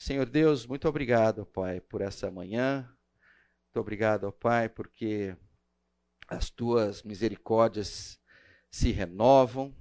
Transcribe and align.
Senhor 0.00 0.26
Deus, 0.26 0.64
muito 0.64 0.88
obrigado, 0.88 1.44
Pai, 1.44 1.80
por 1.80 2.00
essa 2.00 2.30
manhã. 2.30 2.88
Muito 3.66 3.80
obrigado, 3.80 4.30
Pai, 4.30 4.68
porque 4.68 5.36
as 6.28 6.50
tuas 6.50 7.02
misericórdias 7.02 8.20
se 8.70 8.92
renovam, 8.92 9.76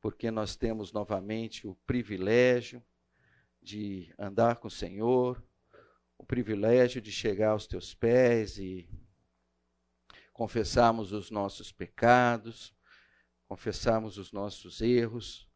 porque 0.00 0.30
nós 0.30 0.56
temos 0.56 0.94
novamente 0.94 1.66
o 1.66 1.74
privilégio 1.86 2.82
de 3.60 4.14
andar 4.18 4.56
com 4.56 4.68
o 4.68 4.70
Senhor, 4.70 5.44
o 6.16 6.24
privilégio 6.24 7.02
de 7.02 7.12
chegar 7.12 7.50
aos 7.50 7.66
teus 7.66 7.94
pés 7.94 8.56
e 8.56 8.88
confessarmos 10.32 11.12
os 11.12 11.30
nossos 11.30 11.70
pecados, 11.70 12.74
confessarmos 13.46 14.16
os 14.16 14.32
nossos 14.32 14.80
erros, 14.80 15.46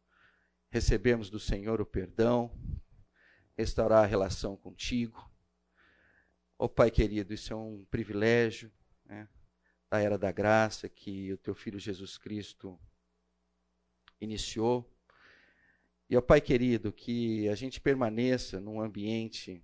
recebemos 0.69 1.31
do 1.31 1.39
Senhor 1.39 1.81
o 1.81 1.85
perdão, 1.87 2.55
restaurar 3.59 4.05
a 4.05 4.07
relação 4.07 4.55
contigo. 4.55 5.29
Ó 6.57 6.63
oh, 6.63 6.69
Pai 6.69 6.89
querido, 6.89 7.33
isso 7.33 7.51
é 7.51 7.55
um 7.57 7.85
privilégio 7.91 8.71
né, 9.05 9.27
da 9.89 9.99
era 9.99 10.17
da 10.17 10.31
graça 10.31 10.87
que 10.87 11.33
o 11.33 11.37
teu 11.37 11.53
Filho 11.53 11.77
Jesus 11.77 12.17
Cristo 12.17 12.79
iniciou. 14.21 14.89
E, 16.09 16.15
ó 16.15 16.19
oh, 16.19 16.21
Pai 16.21 16.39
querido, 16.39 16.93
que 16.93 17.49
a 17.49 17.55
gente 17.55 17.81
permaneça 17.81 18.61
num 18.61 18.79
ambiente 18.79 19.61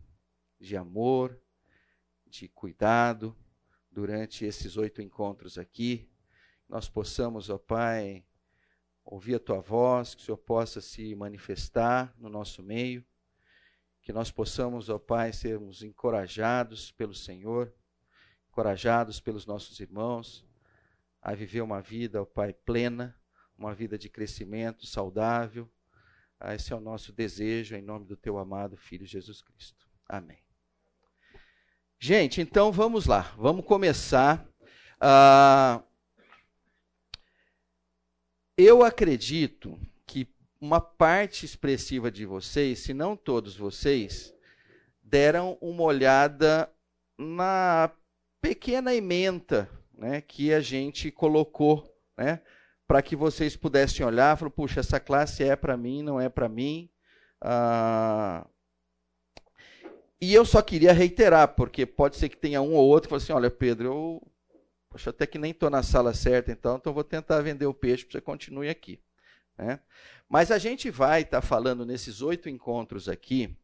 de 0.59 0.75
amor, 0.75 1.41
de 2.27 2.49
cuidado, 2.49 3.33
durante 3.89 4.43
esses 4.43 4.75
oito 4.75 5.01
encontros 5.01 5.57
aqui. 5.57 6.09
Nós 6.67 6.89
possamos, 6.89 7.49
ó 7.49 7.57
Pai, 7.57 8.25
ouvir 9.05 9.35
a 9.35 9.39
Tua 9.39 9.61
voz, 9.61 10.13
que 10.13 10.21
o 10.21 10.25
Senhor 10.25 10.37
possa 10.37 10.81
se 10.81 11.15
manifestar 11.15 12.13
no 12.17 12.27
nosso 12.27 12.61
meio, 12.61 13.05
que 14.05 14.13
nós 14.13 14.29
possamos, 14.29 14.87
ó 14.87 14.99
Pai, 14.99 15.33
sermos 15.33 15.81
encorajados 15.81 16.91
pelo 16.91 17.15
Senhor, 17.15 17.73
encorajados 18.47 19.19
pelos 19.19 19.47
nossos 19.47 19.79
irmãos, 19.79 20.45
a 21.19 21.33
viver 21.33 21.61
uma 21.61 21.81
vida, 21.81 22.21
ó 22.21 22.25
Pai, 22.25 22.53
plena, 22.53 23.19
uma 23.57 23.73
vida 23.73 23.97
de 23.97 24.07
crescimento 24.07 24.85
saudável. 24.85 25.67
Esse 26.53 26.71
é 26.71 26.75
o 26.75 26.79
nosso 26.79 27.11
desejo, 27.11 27.75
em 27.75 27.81
nome 27.81 28.05
do 28.05 28.15
Teu 28.15 28.37
amado 28.37 28.77
Filho 28.77 29.07
Jesus 29.07 29.41
Cristo. 29.41 29.89
Amém. 30.07 30.37
Gente, 31.97 32.39
então 32.41 32.71
vamos 32.71 33.07
lá, 33.07 33.33
vamos 33.35 33.65
começar. 33.65 34.47
Uh, 35.01 35.83
eu 38.55 38.83
acredito 38.83 39.79
uma 40.59 40.79
parte 40.79 41.45
expressiva 41.45 42.09
de 42.09 42.25
vocês, 42.25 42.79
se 42.79 42.93
não 42.93 43.15
todos 43.15 43.55
vocês, 43.55 44.33
deram 45.01 45.57
uma 45.61 45.83
olhada 45.83 46.69
na 47.17 47.91
pequena 48.41 48.93
ementa 48.93 49.69
né, 49.93 50.21
que 50.21 50.53
a 50.53 50.59
gente 50.59 51.11
colocou, 51.11 51.93
né, 52.17 52.41
para 52.87 53.01
que 53.01 53.15
vocês 53.15 53.55
pudessem 53.55 54.05
olhar, 54.05 54.37
falar, 54.37 54.51
puxa, 54.51 54.79
essa 54.79 54.99
classe 54.99 55.43
é 55.43 55.55
para 55.55 55.75
mim, 55.75 56.03
não 56.03 56.19
é 56.19 56.29
para 56.29 56.47
mim. 56.47 56.89
Uh, 57.41 58.47
e 60.21 60.33
eu 60.33 60.45
só 60.45 60.61
queria 60.61 60.93
reiterar, 60.93 61.49
porque 61.49 61.85
pode 61.85 62.17
ser 62.17 62.29
que 62.29 62.37
tenha 62.37 62.61
um 62.61 62.73
ou 62.73 62.87
outro 62.87 63.07
que 63.07 63.09
fale 63.09 63.23
assim: 63.23 63.33
olha, 63.33 63.51
Pedro, 63.51 63.87
eu 63.87 64.31
poxa, 64.89 65.09
até 65.09 65.27
que 65.27 65.37
nem 65.37 65.51
estou 65.51 65.69
na 65.69 65.83
sala 65.83 66.13
certa, 66.13 66.51
então, 66.51 66.77
então 66.77 66.93
vou 66.93 67.03
tentar 67.03 67.41
vender 67.41 67.65
o 67.65 67.73
peixe 67.73 68.05
para 68.05 68.13
você 68.13 68.21
continue 68.21 68.69
aqui. 68.69 69.01
Né? 69.57 69.79
Mas 70.27 70.51
a 70.51 70.57
gente 70.57 70.89
vai 70.89 71.21
estar 71.21 71.41
tá 71.41 71.47
falando 71.47 71.85
nesses 71.85 72.21
oito 72.21 72.49
encontros 72.49 73.07
aqui 73.07 73.55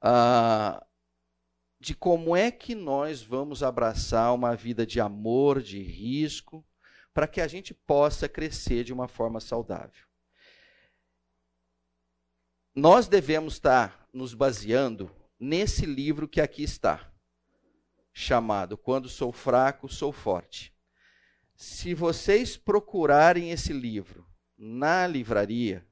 ah, 0.00 0.84
de 1.78 1.94
como 1.94 2.34
é 2.34 2.50
que 2.50 2.74
nós 2.74 3.22
vamos 3.22 3.62
abraçar 3.62 4.34
uma 4.34 4.56
vida 4.56 4.86
de 4.86 5.00
amor, 5.00 5.62
de 5.62 5.82
risco, 5.82 6.64
para 7.12 7.28
que 7.28 7.40
a 7.40 7.48
gente 7.48 7.74
possa 7.74 8.28
crescer 8.28 8.84
de 8.84 8.92
uma 8.92 9.08
forma 9.08 9.40
saudável. 9.40 10.06
Nós 12.74 13.08
devemos 13.08 13.54
estar 13.54 13.88
tá 13.90 14.08
nos 14.12 14.34
baseando 14.34 15.10
nesse 15.38 15.84
livro 15.84 16.28
que 16.28 16.40
aqui 16.40 16.62
está, 16.62 17.12
chamado 18.12 18.78
Quando 18.78 19.08
Sou 19.08 19.32
Fraco, 19.32 19.88
Sou 19.88 20.12
Forte. 20.12 20.72
Se 21.56 21.92
vocês 21.92 22.56
procurarem 22.56 23.50
esse 23.50 23.72
livro 23.72 24.27
na 24.58 25.06
livraria, 25.06 25.86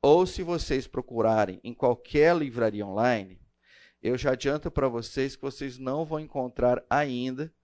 ou 0.00 0.26
se 0.26 0.42
vocês 0.42 0.86
procurarem 0.86 1.60
em 1.62 1.74
qualquer 1.74 2.34
livraria 2.34 2.86
online, 2.86 3.40
eu 4.02 4.18
já 4.18 4.32
adianto 4.32 4.70
para 4.70 4.88
vocês 4.88 5.36
que 5.36 5.42
vocês 5.42 5.78
não 5.78 6.04
vão 6.04 6.18
encontrar 6.18 6.84
ainda, 6.90 7.54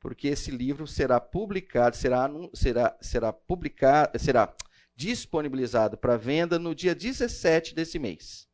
porque 0.00 0.28
esse 0.28 0.50
livro 0.50 0.86
será 0.86 1.20
publicado, 1.20 1.96
será, 1.96 2.28
será, 2.52 2.98
será 3.00 3.32
publicado, 3.32 4.18
será 4.18 4.52
disponibilizado 4.96 5.96
para 5.96 6.16
venda 6.16 6.58
no 6.58 6.74
dia 6.74 6.94
17 6.94 7.74
desse 7.74 7.98
mês. 7.98 8.48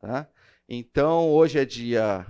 Tá? 0.00 0.28
Então, 0.68 1.30
hoje 1.30 1.58
é 1.58 1.64
dia 1.64 2.26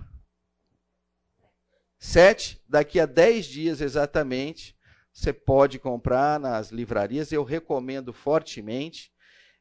7, 1.98 2.62
daqui 2.68 3.00
a 3.00 3.06
10 3.06 3.46
dias 3.46 3.80
exatamente, 3.80 4.75
você 5.16 5.32
pode 5.32 5.78
comprar 5.78 6.38
nas 6.38 6.70
livrarias. 6.70 7.32
Eu 7.32 7.42
recomendo 7.42 8.12
fortemente. 8.12 9.10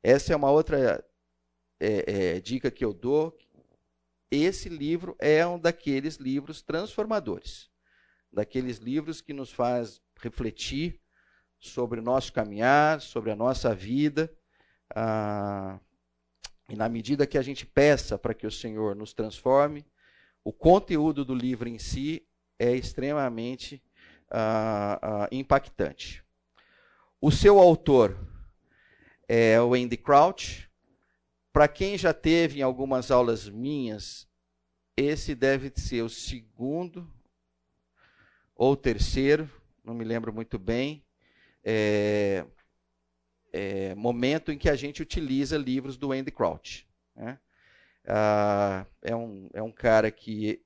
Essa 0.03 0.33
é 0.33 0.35
uma 0.35 0.51
outra 0.51 1.01
é, 1.79 2.35
é, 2.35 2.39
dica 2.41 2.69
que 2.69 2.83
eu 2.83 2.93
dou. 2.93 3.35
Esse 4.29 4.67
livro 4.67 5.15
é 5.17 5.47
um 5.47 5.57
daqueles 5.57 6.17
livros 6.17 6.61
transformadores, 6.61 7.69
daqueles 8.29 8.79
livros 8.79 9.21
que 9.21 9.31
nos 9.31 9.49
faz 9.49 10.01
refletir 10.19 10.99
sobre 11.57 12.01
o 12.01 12.03
nosso 12.03 12.33
caminhar, 12.33 12.99
sobre 12.99 13.31
a 13.31 13.35
nossa 13.35 13.73
vida. 13.73 14.29
Ah, 14.93 15.79
e 16.67 16.75
na 16.75 16.89
medida 16.89 17.25
que 17.25 17.37
a 17.37 17.41
gente 17.41 17.65
peça 17.65 18.17
para 18.17 18.33
que 18.33 18.45
o 18.45 18.51
Senhor 18.51 18.93
nos 18.93 19.13
transforme, 19.13 19.85
o 20.43 20.51
conteúdo 20.51 21.23
do 21.23 21.33
livro 21.33 21.69
em 21.69 21.79
si 21.79 22.27
é 22.59 22.75
extremamente 22.75 23.81
uh, 24.31 25.23
uh, 25.23 25.27
impactante. 25.31 26.23
O 27.21 27.31
seu 27.31 27.59
autor 27.59 28.17
é 29.27 29.59
o 29.61 29.73
Andy 29.73 29.97
Crouch. 29.97 30.69
Para 31.51 31.67
quem 31.67 31.97
já 31.97 32.13
teve 32.13 32.59
em 32.59 32.61
algumas 32.61 33.11
aulas 33.11 33.49
minhas, 33.49 34.27
esse 34.97 35.33
deve 35.33 35.71
ser 35.75 36.01
o 36.01 36.09
segundo 36.09 37.09
ou 38.55 38.75
terceiro, 38.75 39.49
não 39.83 39.93
me 39.93 40.03
lembro 40.03 40.33
muito 40.33 40.57
bem. 40.57 41.03
É, 41.63 42.45
é, 43.51 43.95
momento 43.95 44.51
em 44.51 44.57
que 44.57 44.69
a 44.69 44.75
gente 44.75 45.01
utiliza 45.01 45.57
livros 45.57 45.97
do 45.97 46.11
Andy 46.11 46.31
Crouch. 46.31 46.87
Né? 47.15 47.39
Ah, 48.05 48.85
é, 49.01 49.15
um, 49.15 49.49
é 49.53 49.63
um 49.63 49.71
cara 49.71 50.11
que 50.11 50.61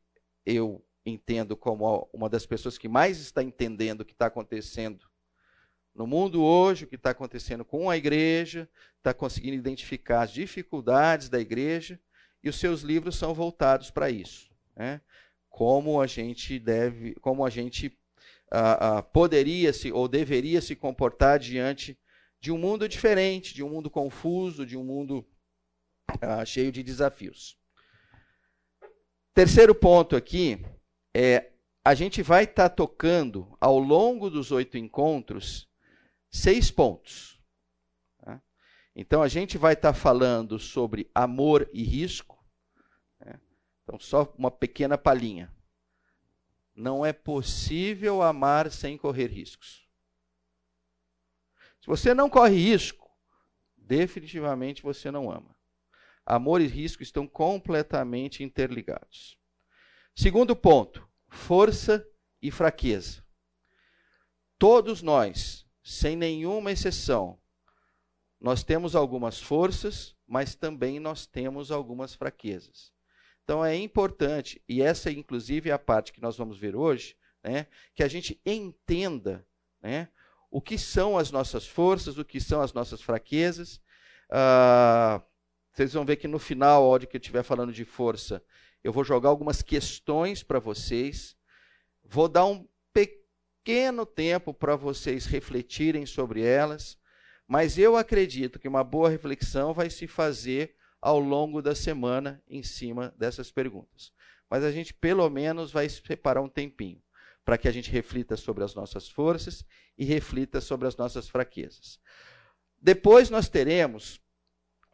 eu 0.45 0.83
entendo 1.09 1.57
como 1.57 2.09
uma 2.13 2.29
das 2.29 2.45
pessoas 2.45 2.77
que 2.77 2.87
mais 2.87 3.19
está 3.19 3.43
entendendo 3.43 4.01
o 4.01 4.05
que 4.05 4.13
está 4.13 4.27
acontecendo 4.27 5.09
no 5.93 6.07
mundo 6.07 6.41
hoje, 6.41 6.85
o 6.85 6.87
que 6.87 6.95
está 6.95 7.09
acontecendo 7.09 7.65
com 7.65 7.89
a 7.89 7.97
igreja, 7.97 8.69
está 8.97 9.13
conseguindo 9.13 9.57
identificar 9.57 10.21
as 10.21 10.31
dificuldades 10.31 11.27
da 11.27 11.39
igreja 11.39 11.99
e 12.41 12.47
os 12.47 12.57
seus 12.57 12.81
livros 12.81 13.17
são 13.17 13.33
voltados 13.33 13.91
para 13.91 14.09
isso. 14.09 14.49
Né? 14.75 15.01
Como 15.49 15.99
a 15.99 16.07
gente 16.07 16.57
deve, 16.57 17.15
como 17.15 17.45
a 17.45 17.49
gente 17.49 17.97
ah, 18.51 18.97
ah, 18.97 19.03
poderia 19.03 19.73
se 19.73 19.91
ou 19.91 20.07
deveria 20.07 20.61
se 20.61 20.75
comportar 20.75 21.37
diante 21.37 21.99
de 22.39 22.51
um 22.51 22.57
mundo 22.57 22.87
diferente, 22.87 23.53
de 23.53 23.63
um 23.63 23.69
mundo 23.69 23.89
confuso, 23.89 24.65
de 24.65 24.77
um 24.77 24.83
mundo 24.83 25.27
ah, 26.21 26.45
cheio 26.45 26.71
de 26.71 26.81
desafios. 26.81 27.57
Terceiro 29.33 29.75
ponto 29.75 30.15
aqui 30.15 30.63
é 31.19 31.51
a 31.83 31.93
gente 31.93 32.21
vai 32.21 32.45
estar 32.45 32.69
tá 32.69 32.75
tocando 32.75 33.57
ao 33.59 33.77
longo 33.77 34.29
dos 34.29 34.51
oito 34.51 34.77
encontros 34.77 35.67
seis 36.29 36.71
pontos. 36.71 37.37
Tá? 38.21 38.41
Então 38.95 39.21
a 39.21 39.27
gente 39.27 39.57
vai 39.57 39.73
estar 39.73 39.91
tá 39.91 39.99
falando 39.99 40.57
sobre 40.57 41.09
amor 41.13 41.69
e 41.73 41.83
risco. 41.83 42.41
Né? 43.19 43.37
Então 43.83 43.99
só 43.99 44.33
uma 44.37 44.49
pequena 44.49 44.97
palhinha. 44.97 45.53
Não 46.73 47.05
é 47.05 47.11
possível 47.11 48.21
amar 48.21 48.71
sem 48.71 48.97
correr 48.97 49.27
riscos. 49.27 49.85
Se 51.81 51.87
você 51.87 52.13
não 52.13 52.29
corre 52.29 52.55
risco, 52.55 53.11
definitivamente 53.75 54.81
você 54.83 55.11
não 55.11 55.29
ama. 55.29 55.53
Amor 56.25 56.61
e 56.61 56.67
risco 56.67 57.03
estão 57.03 57.27
completamente 57.27 58.41
interligados. 58.41 59.37
Segundo 60.15 60.55
ponto, 60.55 61.08
força 61.29 62.05
e 62.41 62.51
fraqueza. 62.51 63.23
Todos 64.57 65.01
nós, 65.01 65.65
sem 65.83 66.15
nenhuma 66.15 66.71
exceção, 66.71 67.39
nós 68.39 68.63
temos 68.63 68.95
algumas 68.95 69.39
forças, 69.39 70.15
mas 70.27 70.55
também 70.55 70.99
nós 70.99 71.25
temos 71.25 71.71
algumas 71.71 72.13
fraquezas. 72.15 72.91
Então 73.43 73.65
é 73.65 73.75
importante, 73.75 74.61
e 74.67 74.81
essa 74.81 75.11
inclusive 75.11 75.69
é 75.69 75.73
a 75.73 75.79
parte 75.79 76.13
que 76.13 76.21
nós 76.21 76.37
vamos 76.37 76.57
ver 76.57 76.75
hoje, 76.75 77.17
né, 77.43 77.67
que 77.95 78.03
a 78.03 78.07
gente 78.07 78.39
entenda 78.45 79.45
né, 79.81 80.09
o 80.51 80.61
que 80.61 80.77
são 80.77 81.17
as 81.17 81.31
nossas 81.31 81.65
forças, 81.67 82.17
o 82.17 82.25
que 82.25 82.39
são 82.39 82.61
as 82.61 82.73
nossas 82.73 83.01
fraquezas. 83.01 83.81
Ah, 84.29 85.21
vocês 85.73 85.93
vão 85.93 86.05
ver 86.05 86.17
que 86.17 86.27
no 86.27 86.39
final, 86.39 86.83
hora 86.83 87.05
que 87.05 87.15
eu 87.15 87.19
estiver 87.19 87.43
falando 87.43 87.71
de 87.71 87.85
força, 87.85 88.43
eu 88.83 88.93
vou 88.93 89.03
jogar 89.03 89.29
algumas 89.29 89.61
questões 89.61 90.43
para 90.43 90.59
vocês. 90.59 91.35
Vou 92.03 92.27
dar 92.27 92.45
um 92.45 92.67
pequeno 92.93 94.05
tempo 94.05 94.53
para 94.53 94.75
vocês 94.75 95.25
refletirem 95.25 96.05
sobre 96.05 96.41
elas, 96.41 96.97
mas 97.47 97.77
eu 97.77 97.97
acredito 97.97 98.59
que 98.59 98.67
uma 98.67 98.83
boa 98.83 99.09
reflexão 99.09 99.73
vai 99.73 99.89
se 99.89 100.07
fazer 100.07 100.75
ao 101.01 101.19
longo 101.19 101.61
da 101.61 101.75
semana 101.75 102.41
em 102.47 102.63
cima 102.63 103.13
dessas 103.17 103.51
perguntas. 103.51 104.11
Mas 104.49 104.63
a 104.63 104.71
gente, 104.71 104.93
pelo 104.93 105.29
menos, 105.29 105.71
vai 105.71 105.87
separar 105.87 106.41
um 106.41 106.49
tempinho 106.49 107.01
para 107.45 107.57
que 107.57 107.67
a 107.67 107.71
gente 107.71 107.91
reflita 107.91 108.35
sobre 108.37 108.63
as 108.63 108.75
nossas 108.75 109.09
forças 109.09 109.65
e 109.97 110.05
reflita 110.05 110.61
sobre 110.61 110.87
as 110.87 110.95
nossas 110.95 111.27
fraquezas. 111.27 111.99
Depois 112.81 113.29
nós 113.29 113.49
teremos 113.49 114.21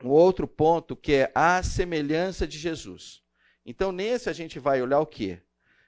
um 0.03 0.09
outro 0.09 0.47
ponto 0.47 0.95
que 0.95 1.13
é 1.13 1.31
a 1.33 1.61
semelhança 1.61 2.47
de 2.47 2.57
Jesus. 2.57 3.24
Então, 3.65 3.91
nesse 3.91 4.29
a 4.29 4.33
gente 4.33 4.59
vai 4.59 4.81
olhar 4.81 4.99
o 4.99 5.07
quê? 5.07 5.41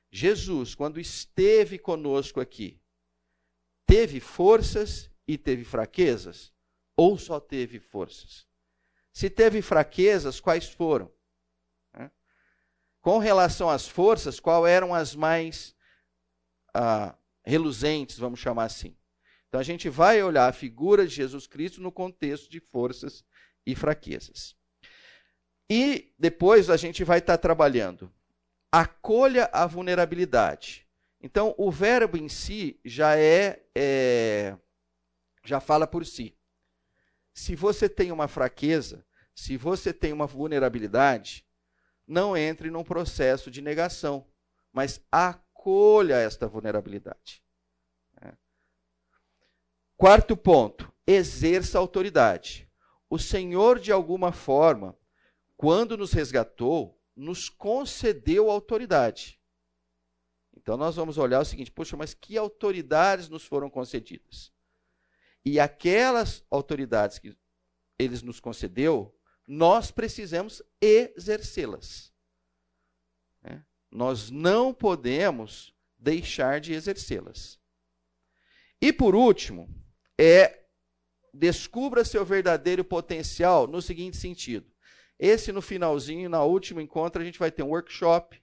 Jesus, 0.10 0.74
quando 0.74 1.00
esteve 1.00 1.78
conosco 1.78 2.40
aqui, 2.40 2.82
teve 3.86 4.20
forças 4.20 5.12
e 5.28 5.38
teve 5.38 5.64
fraquezas? 5.64 6.54
Ou 6.96 7.18
só 7.18 7.40
teve 7.40 7.80
forças? 7.80 8.48
Se 9.14 9.30
teve 9.30 9.62
fraquezas, 9.62 10.40
quais 10.40 10.68
foram? 10.70 11.12
Com 13.00 13.20
relação 13.20 13.70
às 13.70 13.88
forças, 13.88 14.38
qual 14.38 14.68
eram 14.68 14.94
as 14.94 15.16
mais 15.16 15.74
ah, 16.74 17.18
reluzentes, 17.46 18.18
vamos 18.18 18.40
chamar 18.40 18.66
assim? 18.66 18.98
Então 19.48 19.62
a 19.62 19.64
gente 19.64 19.88
vai 19.88 20.22
olhar 20.22 20.50
a 20.50 20.52
figura 20.52 21.08
de 21.08 21.16
Jesus 21.16 21.48
Cristo 21.48 21.80
no 21.80 21.90
contexto 21.90 22.50
de 22.50 22.60
forças 22.60 23.24
e 23.66 23.76
fraquezas. 23.76 24.57
E 25.70 26.14
depois 26.18 26.70
a 26.70 26.78
gente 26.78 27.04
vai 27.04 27.20
estar 27.20 27.38
trabalhando. 27.38 28.12
Acolha 28.72 29.50
a 29.52 29.66
vulnerabilidade. 29.66 30.88
Então 31.22 31.54
o 31.58 31.72
verbo 31.72 32.18
em 32.18 32.30
si 32.30 32.80
já 32.86 33.18
é, 33.18 33.64
é 33.76 34.56
já 35.44 35.60
fala 35.60 35.88
por 35.88 36.06
si. 36.06 36.38
Se 37.34 37.56
você 37.56 37.88
tem 37.88 38.12
uma 38.12 38.28
fraqueza, 38.28 39.06
se 39.34 39.58
você 39.58 39.94
tem 39.94 40.12
uma 40.12 40.26
vulnerabilidade, 40.26 41.46
não 42.08 42.36
entre 42.36 42.72
num 42.72 42.84
processo 42.84 43.52
de 43.52 43.62
negação, 43.62 44.26
mas 44.72 45.02
acolha 45.12 46.16
esta 46.16 46.48
vulnerabilidade. 46.48 47.44
É. 48.22 48.34
Quarto 49.96 50.36
ponto, 50.36 50.92
exerça 51.06 51.78
autoridade. 51.78 52.70
O 53.10 53.20
Senhor, 53.20 53.80
de 53.80 53.92
alguma 53.92 54.32
forma, 54.32 54.98
quando 55.58 55.98
nos 55.98 56.14
resgatou, 56.14 56.98
nos 57.16 57.50
concedeu 57.50 58.50
autoridade. 58.50 59.42
Então 60.56 60.78
nós 60.78 60.96
vamos 60.96 61.18
olhar 61.18 61.40
o 61.40 61.46
seguinte: 61.46 61.72
poxa, 61.72 61.98
mas 61.98 62.14
que 62.14 62.38
autoridades 62.38 63.28
nos 63.28 63.44
foram 63.44 63.70
concedidas? 63.70 64.54
E 65.44 65.60
aquelas 65.60 66.46
autoridades 66.52 67.18
que 67.18 67.36
eles 67.98 68.22
nos 68.22 68.40
concedeu, 68.40 69.18
nós 69.48 69.92
precisamos 69.92 70.62
exercê-las. 70.80 72.14
É? 73.44 73.62
Nós 73.90 74.30
não 74.30 74.74
podemos 74.74 75.74
deixar 75.98 76.60
de 76.60 76.74
exercê-las. 76.74 77.60
E 78.80 78.94
por 78.94 79.16
último, 79.16 79.74
é 80.20 80.66
descubra 81.34 82.04
seu 82.04 82.26
verdadeiro 82.26 82.84
potencial 82.84 83.68
no 83.68 83.82
seguinte 83.82 84.18
sentido. 84.18 84.70
Esse 85.20 85.52
no 85.52 85.62
finalzinho, 85.62 86.30
na 86.30 86.44
último 86.44 86.80
encontro, 86.80 87.22
a 87.22 87.26
gente 87.26 87.40
vai 87.40 87.52
ter 87.52 87.64
um 87.64 87.70
workshop 87.70 88.40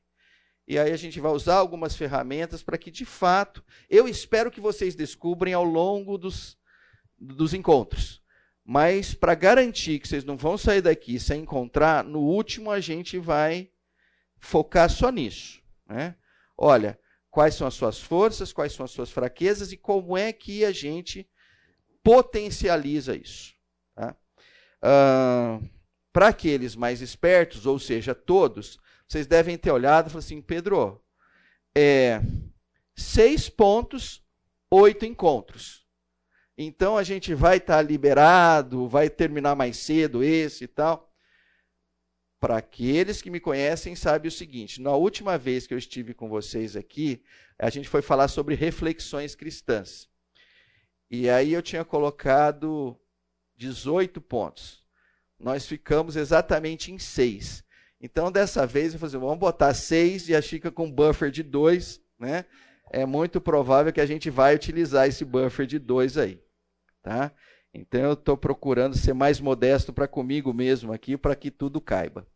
e 0.66 0.78
aí 0.78 0.92
a 0.92 0.96
gente 0.96 1.20
vai 1.20 1.30
usar 1.30 1.56
algumas 1.56 1.94
ferramentas 1.94 2.62
para 2.62 2.78
que, 2.78 2.90
de 2.90 3.04
fato, 3.04 3.62
eu 3.88 4.08
espero 4.08 4.50
que 4.50 4.60
vocês 4.60 4.94
descubrem 4.94 5.52
ao 5.52 5.64
longo 5.64 6.16
dos, 6.16 6.56
dos 7.18 7.52
encontros. 7.52 8.22
Mas 8.64 9.14
para 9.14 9.34
garantir 9.34 9.98
que 9.98 10.08
vocês 10.08 10.24
não 10.24 10.38
vão 10.38 10.56
sair 10.56 10.80
daqui 10.80 11.20
sem 11.20 11.42
encontrar, 11.42 12.02
no 12.02 12.20
último 12.20 12.70
a 12.70 12.80
gente 12.80 13.18
vai 13.18 13.70
focar 14.38 14.88
só 14.88 15.10
nisso. 15.10 15.62
Né? 15.86 16.16
Olha, 16.56 16.98
quais 17.30 17.54
são 17.54 17.66
as 17.66 17.74
suas 17.74 18.00
forças, 18.00 18.52
quais 18.52 18.72
são 18.72 18.84
as 18.84 18.90
suas 18.90 19.10
fraquezas 19.10 19.70
e 19.70 19.76
como 19.76 20.16
é 20.16 20.32
que 20.32 20.64
a 20.64 20.72
gente 20.72 21.28
potencializa 22.02 23.14
isso. 23.14 23.54
Tá? 23.94 24.16
Uh, 24.82 25.68
para 26.14 26.28
aqueles 26.28 26.76
mais 26.76 27.00
espertos, 27.00 27.66
ou 27.66 27.76
seja, 27.76 28.14
todos, 28.14 28.78
vocês 29.06 29.26
devem 29.26 29.58
ter 29.58 29.72
olhado 29.72 30.06
e 30.06 30.10
falado 30.10 30.24
assim, 30.24 30.40
Pedro, 30.40 31.02
é, 31.74 32.22
seis 32.94 33.48
pontos, 33.48 34.24
oito 34.70 35.04
encontros. 35.04 35.84
Então 36.56 36.96
a 36.96 37.02
gente 37.02 37.34
vai 37.34 37.56
estar 37.56 37.78
tá 37.78 37.82
liberado, 37.82 38.86
vai 38.88 39.10
terminar 39.10 39.56
mais 39.56 39.76
cedo 39.76 40.22
esse 40.22 40.64
e 40.64 40.68
tal. 40.68 41.12
Para 42.38 42.58
aqueles 42.58 43.20
que 43.20 43.28
me 43.28 43.40
conhecem, 43.40 43.96
sabe 43.96 44.28
o 44.28 44.30
seguinte: 44.30 44.80
na 44.80 44.92
última 44.92 45.36
vez 45.36 45.66
que 45.66 45.74
eu 45.74 45.78
estive 45.78 46.14
com 46.14 46.28
vocês 46.28 46.76
aqui, 46.76 47.24
a 47.58 47.68
gente 47.70 47.88
foi 47.88 48.02
falar 48.02 48.28
sobre 48.28 48.54
reflexões 48.54 49.34
cristãs. 49.34 50.08
E 51.10 51.28
aí 51.28 51.52
eu 51.52 51.62
tinha 51.62 51.84
colocado 51.84 52.96
18 53.56 54.20
pontos. 54.20 54.83
Nós 55.44 55.66
ficamos 55.66 56.16
exatamente 56.16 56.90
em 56.90 56.98
seis. 56.98 57.62
Então, 58.00 58.32
dessa 58.32 58.66
vez, 58.66 58.94
eu 58.94 58.98
falei, 58.98 59.18
vamos 59.18 59.38
botar 59.38 59.74
seis 59.74 60.26
e 60.30 60.34
a 60.34 60.40
Chica 60.40 60.70
com 60.72 60.90
buffer 60.90 61.30
de 61.30 61.42
dois, 61.42 62.00
né? 62.18 62.46
É 62.90 63.04
muito 63.04 63.42
provável 63.42 63.92
que 63.92 64.00
a 64.00 64.06
gente 64.06 64.30
vai 64.30 64.54
utilizar 64.54 65.06
esse 65.06 65.22
buffer 65.22 65.66
de 65.66 65.78
dois 65.78 66.16
aí. 66.16 66.40
Tá? 67.02 67.30
Então 67.74 68.00
eu 68.00 68.12
estou 68.14 68.36
procurando 68.36 68.96
ser 68.96 69.12
mais 69.12 69.38
modesto 69.38 69.92
para 69.92 70.08
comigo 70.08 70.54
mesmo 70.54 70.92
aqui, 70.92 71.16
para 71.16 71.36
que 71.36 71.50
tudo 71.50 71.80
caiba. 71.80 72.26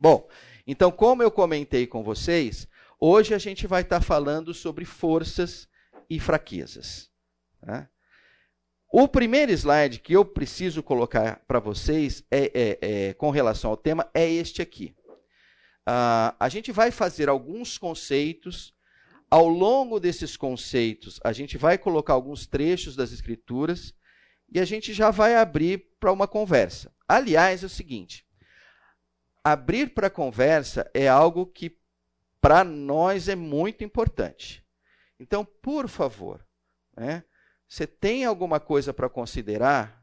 Bom, 0.00 0.28
então 0.66 0.90
como 0.90 1.22
eu 1.22 1.30
comentei 1.30 1.86
com 1.86 2.02
vocês, 2.02 2.66
hoje 2.98 3.34
a 3.34 3.38
gente 3.38 3.66
vai 3.66 3.82
estar 3.82 4.00
tá 4.00 4.04
falando 4.04 4.52
sobre 4.52 4.84
forças 4.84 5.68
e 6.10 6.18
fraquezas. 6.18 7.10
Tá? 7.60 7.88
O 8.90 9.06
primeiro 9.06 9.52
slide 9.52 10.00
que 10.00 10.14
eu 10.14 10.24
preciso 10.24 10.82
colocar 10.82 11.44
para 11.46 11.60
vocês 11.60 12.24
é, 12.30 12.50
é, 12.54 12.78
é, 12.80 13.14
com 13.14 13.30
relação 13.30 13.70
ao 13.70 13.76
tema 13.76 14.08
é 14.14 14.28
este 14.28 14.62
aqui. 14.62 14.96
Uh, 15.86 16.32
a 16.40 16.48
gente 16.48 16.72
vai 16.72 16.90
fazer 16.90 17.28
alguns 17.28 17.76
conceitos 17.76 18.74
ao 19.30 19.46
longo 19.46 20.00
desses 20.00 20.38
conceitos, 20.38 21.20
a 21.22 21.32
gente 21.32 21.58
vai 21.58 21.76
colocar 21.76 22.14
alguns 22.14 22.46
trechos 22.46 22.96
das 22.96 23.12
Escrituras 23.12 23.94
e 24.50 24.58
a 24.58 24.64
gente 24.64 24.94
já 24.94 25.10
vai 25.10 25.36
abrir 25.36 25.86
para 26.00 26.12
uma 26.12 26.26
conversa. 26.26 26.90
Aliás, 27.06 27.62
é 27.62 27.66
o 27.66 27.70
seguinte: 27.70 28.26
abrir 29.44 29.92
para 29.92 30.08
conversa 30.08 30.90
é 30.94 31.06
algo 31.06 31.44
que 31.44 31.76
para 32.40 32.64
nós 32.64 33.28
é 33.28 33.34
muito 33.34 33.84
importante. 33.84 34.64
Então, 35.20 35.44
por 35.44 35.88
favor, 35.88 36.46
né, 36.96 37.24
você 37.68 37.86
tem 37.86 38.24
alguma 38.24 38.58
coisa 38.58 38.94
para 38.94 39.08
considerar? 39.08 40.02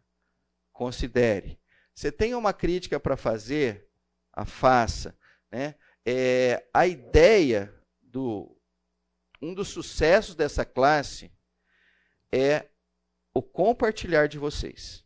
Considere. 0.71 1.59
Você 1.93 2.11
tem 2.11 2.35
uma 2.35 2.53
crítica 2.53 2.99
para 2.99 3.17
fazer? 3.17 3.89
A 4.31 4.45
faça. 4.45 5.17
Né? 5.49 5.75
É, 6.05 6.67
a 6.73 6.85
ideia 6.85 7.73
do, 8.01 8.55
um 9.41 9.53
dos 9.53 9.69
sucessos 9.69 10.35
dessa 10.35 10.65
classe 10.65 11.31
é 12.31 12.67
o 13.33 13.41
compartilhar 13.41 14.27
de 14.27 14.37
vocês. 14.37 15.03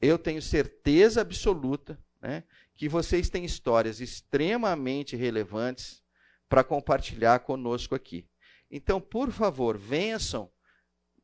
Eu 0.00 0.18
tenho 0.18 0.42
certeza 0.42 1.20
absoluta 1.20 1.98
né, 2.20 2.42
que 2.74 2.88
vocês 2.88 3.28
têm 3.28 3.44
histórias 3.44 4.00
extremamente 4.00 5.14
relevantes 5.14 6.02
para 6.48 6.64
compartilhar 6.64 7.40
conosco 7.40 7.94
aqui. 7.94 8.26
Então, 8.70 9.00
por 9.00 9.30
favor, 9.30 9.78
vençam, 9.78 10.50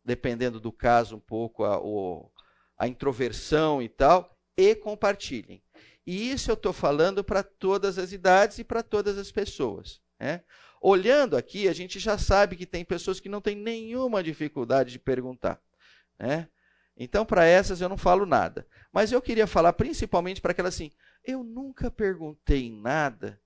dependendo 0.04 0.60
do 0.60 0.72
caso, 0.72 1.16
um 1.16 1.20
pouco 1.20 1.64
a, 1.64 1.78
o, 1.78 2.30
a 2.78 2.88
introversão 2.88 3.82
e 3.82 3.88
tal, 3.88 4.36
e 4.56 4.74
compartilhem. 4.74 5.62
E 6.06 6.30
isso 6.30 6.50
eu 6.50 6.54
estou 6.54 6.72
falando 6.72 7.22
para 7.22 7.42
todas 7.42 7.98
as 7.98 8.12
idades 8.12 8.58
e 8.58 8.64
para 8.64 8.82
todas 8.82 9.18
as 9.18 9.30
pessoas. 9.30 10.00
Né? 10.18 10.42
Olhando 10.80 11.36
aqui, 11.36 11.68
a 11.68 11.72
gente 11.72 11.98
já 11.98 12.16
sabe 12.16 12.56
que 12.56 12.66
tem 12.66 12.84
pessoas 12.84 13.20
que 13.20 13.28
não 13.28 13.40
têm 13.40 13.56
nenhuma 13.56 14.22
dificuldade 14.22 14.92
de 14.92 14.98
perguntar. 14.98 15.60
Né? 16.18 16.48
Então, 16.96 17.24
para 17.24 17.44
essas 17.44 17.80
eu 17.80 17.88
não 17.88 17.96
falo 17.96 18.26
nada. 18.26 18.66
Mas 18.92 19.12
eu 19.12 19.22
queria 19.22 19.46
falar 19.46 19.72
principalmente 19.74 20.40
para 20.40 20.52
aquelas 20.52 20.74
assim: 20.74 20.90
eu 21.24 21.42
nunca 21.42 21.90
perguntei 21.90 22.70
nada 22.70 23.40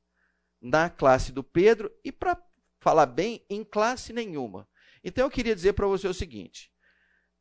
na 0.60 0.88
classe 0.88 1.32
do 1.32 1.44
Pedro 1.44 1.92
e, 2.04 2.10
para 2.10 2.40
falar 2.80 3.06
bem, 3.06 3.44
em 3.50 3.62
classe 3.62 4.12
nenhuma. 4.12 4.66
Então, 5.04 5.26
eu 5.26 5.30
queria 5.30 5.54
dizer 5.54 5.74
para 5.74 5.86
você 5.86 6.08
o 6.08 6.14
seguinte: 6.14 6.72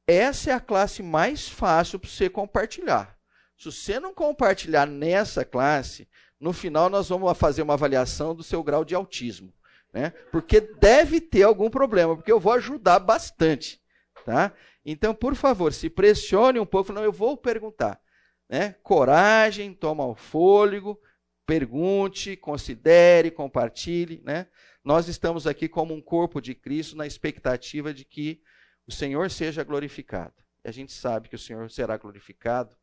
essa 0.05 0.51
é 0.51 0.53
a 0.53 0.60
classe 0.60 1.01
mais 1.01 1.48
fácil 1.48 1.98
para 1.98 2.10
você 2.10 2.29
compartilhar. 2.29 3.17
Se 3.58 3.72
você 3.72 4.00
não 4.00 4.13
compartilhar 4.13 4.86
nessa 4.86 5.46
classe, 5.46 6.08
no 6.39 6.51
final 6.51 6.89
nós 6.89 7.08
vamos 7.08 7.38
fazer 7.38 7.62
uma 7.62 7.75
avaliação 7.75 8.36
do 8.36 8.43
seu 8.43 8.62
grau 8.62 8.84
de 8.84 8.93
autismo. 8.93 9.53
Né? 9.93 10.10
Porque 10.32 10.60
deve 10.60 11.22
ter 11.22 11.43
algum 11.43 11.70
problema, 11.70 12.15
porque 12.15 12.32
eu 12.32 12.39
vou 12.39 12.53
ajudar 12.53 13.00
bastante. 13.00 13.82
Tá? 14.25 14.51
Então, 14.86 15.13
por 15.13 15.36
favor, 15.36 15.72
se 15.72 15.89
pressione 15.89 16.60
um 16.60 16.65
pouco, 16.65 16.91
não, 16.91 17.03
eu 17.03 17.12
vou 17.12 17.38
perguntar. 17.38 18.01
Né? 18.50 18.75
Coragem, 18.84 19.74
toma 19.74 20.05
o 20.05 20.15
fôlego, 20.15 21.00
pergunte, 21.46 22.36
considere, 22.36 23.32
compartilhe. 23.32 24.22
Né? 24.25 24.48
Nós 24.83 25.07
estamos 25.07 25.47
aqui 25.47 25.69
como 25.69 25.93
um 25.93 26.01
corpo 26.01 26.41
de 26.41 26.53
Cristo 26.53 26.97
na 26.97 27.07
expectativa 27.07 27.93
de 27.93 28.03
que 28.03 28.41
o 28.85 28.91
Senhor 28.91 29.31
seja 29.31 29.63
glorificado. 29.63 30.33
E 30.63 30.67
a 30.67 30.71
gente 30.71 30.91
sabe 30.91 31.29
que 31.29 31.35
o 31.35 31.39
Senhor 31.39 31.69
será 31.71 31.95
glorificado, 31.97 32.75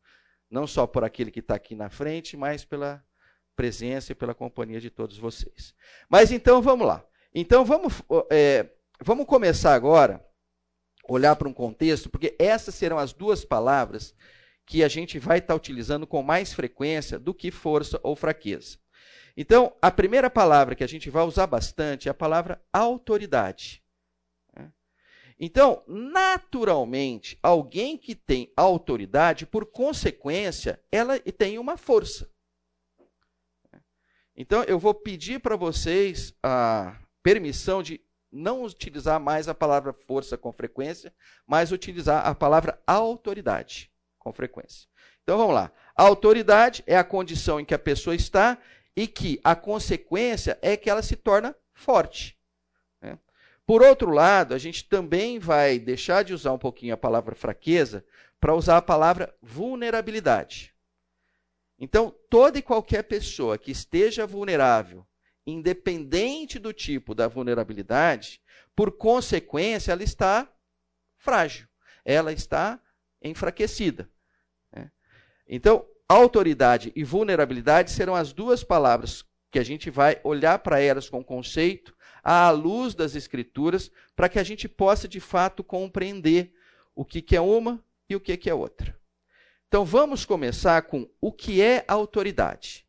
não 0.51 0.67
só 0.67 0.87
por 0.87 1.05
aquele 1.05 1.31
que 1.31 1.41
está 1.41 1.55
aqui 1.55 1.75
na 1.75 1.91
frente, 1.91 2.37
mas 2.37 2.65
pela 2.65 3.05
presença 3.55 4.13
e 4.13 4.15
pela 4.15 4.35
companhia 4.35 4.81
de 4.81 4.89
todos 4.89 5.19
vocês. 5.19 5.75
Mas 6.09 6.33
então 6.33 6.63
vamos 6.63 6.87
lá. 6.87 7.05
Então 7.35 7.65
vamos, 7.65 8.03
é, 8.31 8.71
vamos 9.03 9.27
começar 9.27 9.75
agora, 9.75 10.25
olhar 11.07 11.37
para 11.37 11.49
um 11.49 11.53
contexto, 11.53 12.09
porque 12.09 12.35
essas 12.39 12.75
serão 12.75 12.99
as 12.99 13.13
duas 13.13 13.45
palavras 13.45 14.15
que 14.65 14.83
a 14.83 14.89
gente 14.89 15.19
vai 15.19 15.39
estar 15.39 15.55
utilizando 15.55 16.07
com 16.07 16.23
mais 16.23 16.53
frequência 16.53 17.19
do 17.19 17.35
que 17.35 17.51
força 17.51 18.01
ou 18.03 18.17
fraqueza. 18.17 18.79
Então, 19.41 19.75
a 19.81 19.91
primeira 19.91 20.29
palavra 20.29 20.75
que 20.75 20.85
a 20.85 20.87
gente 20.87 21.09
vai 21.09 21.25
usar 21.25 21.47
bastante 21.47 22.09
é 22.09 22.11
a 22.11 22.15
palavra 22.15 22.63
autoridade. 22.71 23.83
Então, 25.39 25.83
naturalmente, 25.89 27.39
alguém 27.43 27.97
que 27.97 28.15
tem 28.15 28.53
autoridade, 28.55 29.47
por 29.47 29.65
consequência, 29.65 30.79
ela 30.93 31.19
tem 31.19 31.59
uma 31.59 31.79
força. 31.79 32.31
Então, 34.37 34.63
eu 34.65 34.79
vou 34.79 34.93
pedir 34.93 35.41
para 35.41 35.57
vocês 35.57 36.35
a 36.43 37.01
permissão 37.23 37.83
de 37.83 37.99
não 38.31 38.63
utilizar 38.63 39.19
mais 39.19 39.49
a 39.49 39.55
palavra 39.55 39.95
força 40.07 40.37
com 40.37 40.53
frequência, 40.53 41.15
mas 41.47 41.73
utilizar 41.73 42.27
a 42.27 42.35
palavra 42.35 42.79
autoridade 42.87 43.91
com 44.19 44.35
frequência. 44.35 44.87
Então, 45.23 45.39
vamos 45.39 45.55
lá. 45.55 45.73
A 45.97 46.03
autoridade 46.03 46.85
é 46.87 46.99
a 46.99 47.05
condição 47.05 47.59
em 47.59 47.65
que 47.65 47.73
a 47.73 47.79
pessoa 47.79 48.15
está 48.15 48.59
e 49.01 49.07
que 49.07 49.41
a 49.43 49.57
consequência 49.57 50.59
é 50.61 50.77
que 50.77 50.91
ela 50.91 51.01
se 51.01 51.17
torna 51.17 51.57
forte. 51.73 52.39
Por 53.65 53.83
outro 53.83 54.11
lado, 54.11 54.53
a 54.53 54.59
gente 54.59 54.85
também 54.85 55.39
vai 55.39 55.79
deixar 55.79 56.23
de 56.23 56.35
usar 56.35 56.53
um 56.53 56.59
pouquinho 56.59 56.93
a 56.93 56.99
palavra 56.99 57.35
fraqueza 57.35 58.05
para 58.39 58.55
usar 58.55 58.77
a 58.77 58.83
palavra 58.83 59.35
vulnerabilidade. 59.41 60.75
Então, 61.79 62.15
toda 62.29 62.59
e 62.59 62.63
qualquer 62.63 63.05
pessoa 63.05 63.57
que 63.57 63.71
esteja 63.71 64.27
vulnerável, 64.27 65.07
independente 65.47 66.59
do 66.59 66.71
tipo 66.71 67.15
da 67.15 67.27
vulnerabilidade, 67.27 68.43
por 68.77 68.93
consequência, 68.93 69.93
ela 69.93 70.03
está 70.03 70.47
frágil, 71.17 71.67
ela 72.05 72.35
está 72.35 72.79
enfraquecida. 73.23 74.11
Né? 74.71 74.93
Então, 75.49 75.87
autoridade 76.11 76.93
e 76.97 77.05
vulnerabilidade 77.05 77.93
serão 77.93 78.17
as 78.17 78.33
duas 78.33 78.65
palavras 78.65 79.25
que 79.49 79.61
a 79.61 79.63
gente 79.63 79.91
vai 79.91 80.19
olhar 80.25 80.59
para 80.59 80.81
elas 80.81 81.09
com 81.09 81.23
conceito 81.23 81.95
à 82.23 82.51
luz 82.51 82.97
das 82.97 83.15
Escrituras, 83.15 83.93
para 84.17 84.29
que 84.29 84.39
a 84.41 84.43
gente 84.43 84.69
possa 84.69 85.07
de 85.07 85.21
fato 85.21 85.63
compreender 85.63 86.53
o 86.97 87.05
que, 87.05 87.23
que 87.23 87.37
é 87.37 87.41
uma 87.41 87.83
e 88.09 88.17
o 88.17 88.21
que, 88.21 88.37
que 88.37 88.51
é 88.51 88.55
outra. 88.55 88.99
Então 89.69 89.85
vamos 89.85 90.25
começar 90.25 90.83
com 90.83 91.09
o 91.21 91.31
que 91.31 91.63
é 91.63 91.85
autoridade. 91.87 92.85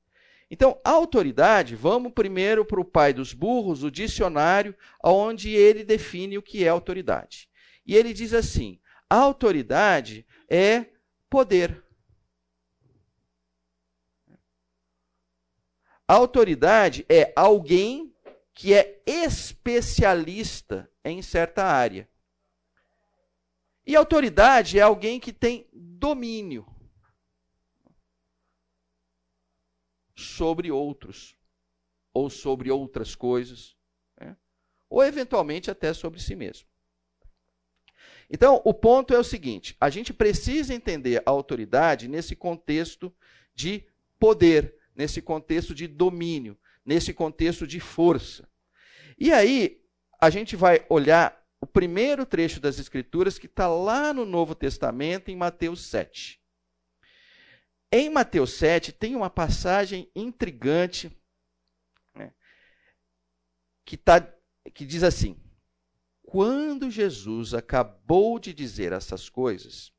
Então, 0.50 0.82
autoridade, 0.84 1.75
vamos 1.75 2.12
primeiro 2.12 2.66
para 2.66 2.82
o 2.82 2.86
pai 2.86 3.13
dos 3.13 3.34
burros, 3.34 3.84
o 3.84 3.92
dicionário, 3.92 4.75
onde 5.01 5.51
ele 5.51 5.84
define 5.84 6.40
o 6.40 6.42
que 6.42 6.66
é 6.66 6.70
autoridade. 6.70 7.48
E 7.86 7.96
ele 7.96 8.13
diz 8.13 8.34
assim: 8.34 8.80
autoridade 9.08 10.25
é 10.50 10.88
poder. 11.30 11.82
Autoridade 16.13 17.06
é 17.10 17.32
alguém 17.36 18.13
que 18.53 18.74
é 18.74 19.01
especialista 19.06 20.89
em 21.03 21.22
certa 21.22 21.63
área. 21.63 22.10
E 23.86 23.96
autoridade 23.96 24.77
é 24.77 24.82
alguém 24.82 25.20
que 25.20 25.34
tem 25.34 25.68
domínio 25.74 26.65
sobre 30.15 30.72
outros, 30.72 31.36
ou 32.13 32.30
sobre 32.30 32.70
outras 32.70 33.15
coisas, 33.15 33.75
né? 34.20 34.38
ou 34.89 35.03
eventualmente 35.03 35.72
até 35.72 35.94
sobre 35.94 36.22
si 36.22 36.36
mesmo. 36.36 36.68
Então, 38.30 38.62
o 38.63 38.74
ponto 38.74 39.13
é 39.13 39.20
o 39.20 39.24
seguinte: 39.24 39.75
a 39.80 39.89
gente 39.89 40.13
precisa 40.13 40.74
entender 40.74 41.22
a 41.25 41.32
autoridade 41.32 42.08
nesse 42.08 42.36
contexto 42.36 43.13
de 43.53 43.86
poder, 44.20 44.75
nesse 45.01 45.20
contexto 45.20 45.74
de 45.74 45.88
domínio, 45.88 46.55
nesse 46.86 47.12
contexto 47.12 47.65
de 47.65 47.79
força. 47.79 48.48
E 49.17 49.34
aí, 49.34 49.81
a 50.22 50.29
gente 50.29 50.55
vai 50.55 50.86
olhar 50.89 51.43
o 51.60 51.65
primeiro 51.65 52.24
trecho 52.24 52.60
das 52.60 52.77
Escrituras 52.77 53.39
que 53.39 53.48
está 53.48 53.67
lá 53.67 54.13
no 54.13 54.27
Novo 54.27 54.53
Testamento, 54.53 55.31
em 55.31 55.36
Mateus 55.36 55.88
7. 55.88 56.39
Em 57.91 58.12
Mateus 58.12 58.53
7, 58.53 58.91
tem 58.91 59.15
uma 59.15 59.29
passagem 59.29 60.08
intrigante 60.15 61.12
né, 62.15 62.31
que, 63.84 63.98
tá, 63.98 64.22
que 64.72 64.86
diz 64.86 65.01
assim: 65.01 65.36
Quando 66.22 66.91
Jesus 66.91 67.55
acabou 67.55 68.38
de 68.38 68.53
dizer 68.53 68.93
essas 68.93 69.29
coisas, 69.29 69.91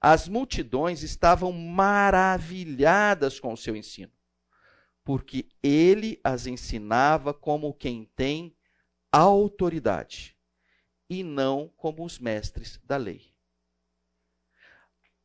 as 0.00 0.26
multidões 0.26 1.04
estavam 1.04 1.52
maravilhadas 1.52 3.38
com 3.38 3.52
o 3.52 3.56
seu 3.56 3.76
ensino 3.76 4.12
porque 5.04 5.48
ele 5.62 6.20
as 6.22 6.46
ensinava 6.46 7.34
como 7.34 7.74
quem 7.74 8.04
tem 8.16 8.56
autoridade 9.10 10.36
e 11.08 11.22
não 11.22 11.68
como 11.76 12.04
os 12.04 12.18
mestres 12.18 12.80
da 12.84 12.96
lei. 12.96 13.32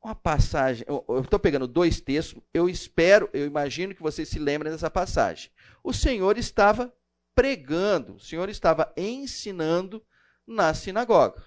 Uma 0.01 0.15
passagem, 0.15 0.85
eu 0.87 1.21
estou 1.21 1.39
pegando 1.39 1.67
dois 1.67 1.99
textos, 1.99 2.41
eu 2.53 2.69
espero, 2.69 3.29
eu 3.33 3.45
imagino 3.45 3.95
que 3.95 4.01
vocês 4.01 4.29
se 4.29 4.39
lembrem 4.39 4.71
dessa 4.71 4.89
passagem. 4.89 5.51
O 5.83 5.93
Senhor 5.93 6.37
estava 6.37 6.93
pregando, 7.35 8.15
o 8.15 8.19
Senhor 8.19 8.49
estava 8.49 8.93
ensinando 8.95 10.05
na 10.45 10.73
sinagoga. 10.73 11.45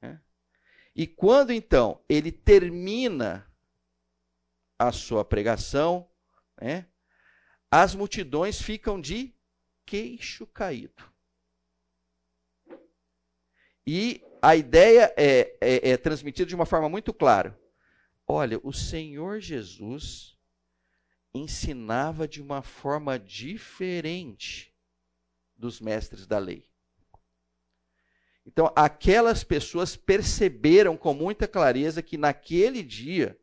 Né? 0.00 0.20
E 0.94 1.06
quando 1.06 1.52
então 1.52 2.02
ele 2.08 2.30
termina 2.30 3.50
a 4.78 4.92
sua 4.92 5.24
pregação, 5.24 6.08
né? 6.60 6.86
as 7.70 7.94
multidões 7.94 8.60
ficam 8.60 9.00
de 9.00 9.34
queixo 9.84 10.46
caído. 10.46 11.02
E 13.86 14.22
a 14.42 14.54
ideia 14.54 15.12
é, 15.16 15.56
é, 15.60 15.90
é 15.90 15.96
transmitida 15.96 16.46
de 16.46 16.54
uma 16.54 16.66
forma 16.66 16.88
muito 16.88 17.12
clara. 17.12 17.58
Olha, 18.26 18.60
o 18.62 18.72
Senhor 18.72 19.40
Jesus 19.40 20.36
ensinava 21.32 22.28
de 22.28 22.42
uma 22.42 22.62
forma 22.62 23.18
diferente 23.18 24.74
dos 25.56 25.80
mestres 25.80 26.26
da 26.26 26.38
lei. 26.38 26.66
Então, 28.46 28.72
aquelas 28.74 29.44
pessoas 29.44 29.96
perceberam 29.96 30.96
com 30.96 31.12
muita 31.12 31.46
clareza 31.46 32.02
que 32.02 32.16
naquele 32.16 32.82
dia 32.82 33.38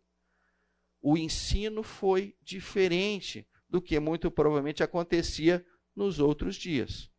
o 1.07 1.15
ensino 1.15 1.83
foi 1.83 2.35
diferente 2.41 3.47
do 3.69 3.79
que 3.79 3.99
muito 3.99 4.31
provavelmente 4.31 4.81
acontecia 4.81 5.63
nos 5.95 6.17
outros 6.17 6.55
dias. 6.55 7.11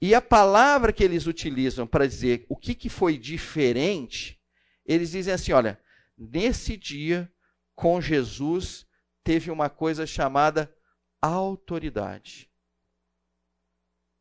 E 0.00 0.14
a 0.14 0.22
palavra 0.22 0.92
que 0.92 1.02
eles 1.02 1.26
utilizam 1.26 1.88
para 1.88 2.06
dizer 2.06 2.46
o 2.48 2.56
que, 2.56 2.76
que 2.76 2.88
foi 2.88 3.18
diferente, 3.18 4.40
eles 4.86 5.10
dizem 5.10 5.34
assim: 5.34 5.50
olha, 5.50 5.82
nesse 6.16 6.76
dia, 6.76 7.28
com 7.74 8.00
Jesus, 8.00 8.86
teve 9.24 9.50
uma 9.50 9.68
coisa 9.68 10.06
chamada 10.06 10.72
autoridade. 11.20 12.48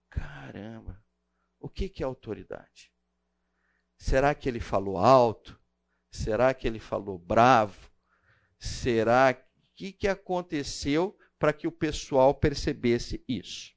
Caramba, 0.10 1.00
o 1.60 1.70
que, 1.70 1.88
que 1.88 2.02
é 2.02 2.06
autoridade? 2.08 2.92
Será 3.96 4.34
que 4.34 4.50
ele 4.50 4.60
falou 4.60 4.98
alto? 4.98 5.59
Será 6.12 6.54
que 6.54 6.68
ele 6.68 6.80
falou 6.80 7.18
bravo? 7.18 7.90
Será 8.58 9.34
que 9.76 9.92
que 9.92 10.08
aconteceu 10.08 11.18
para 11.38 11.54
que 11.54 11.68
o 11.68 11.72
pessoal 11.72 12.34
percebesse 12.34 13.24
isso? 13.28 13.74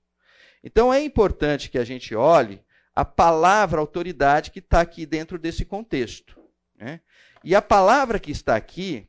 Então 0.64 0.92
é 0.92 1.02
importante 1.02 1.70
que 1.70 1.78
a 1.78 1.84
gente 1.84 2.14
olhe 2.14 2.62
a 2.94 3.04
palavra 3.04 3.80
autoridade 3.80 4.50
que 4.50 4.58
está 4.58 4.80
aqui 4.80 5.06
dentro 5.06 5.38
desse 5.38 5.64
contexto. 5.64 6.38
Né? 6.76 7.00
E 7.42 7.54
a 7.54 7.62
palavra 7.62 8.20
que 8.20 8.30
está 8.30 8.54
aqui 8.54 9.08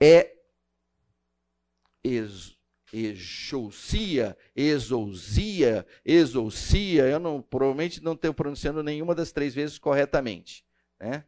é 0.00 0.34
ex, 2.02 2.56
exousia, 2.92 4.36
exousia, 4.54 5.86
exousia. 6.04 7.04
Eu 7.04 7.18
não, 7.18 7.42
provavelmente 7.42 8.02
não 8.02 8.12
estou 8.12 8.32
pronunciando 8.32 8.82
nenhuma 8.82 9.14
das 9.14 9.32
três 9.32 9.54
vezes 9.54 9.78
corretamente. 9.78 10.64
Né? 11.00 11.24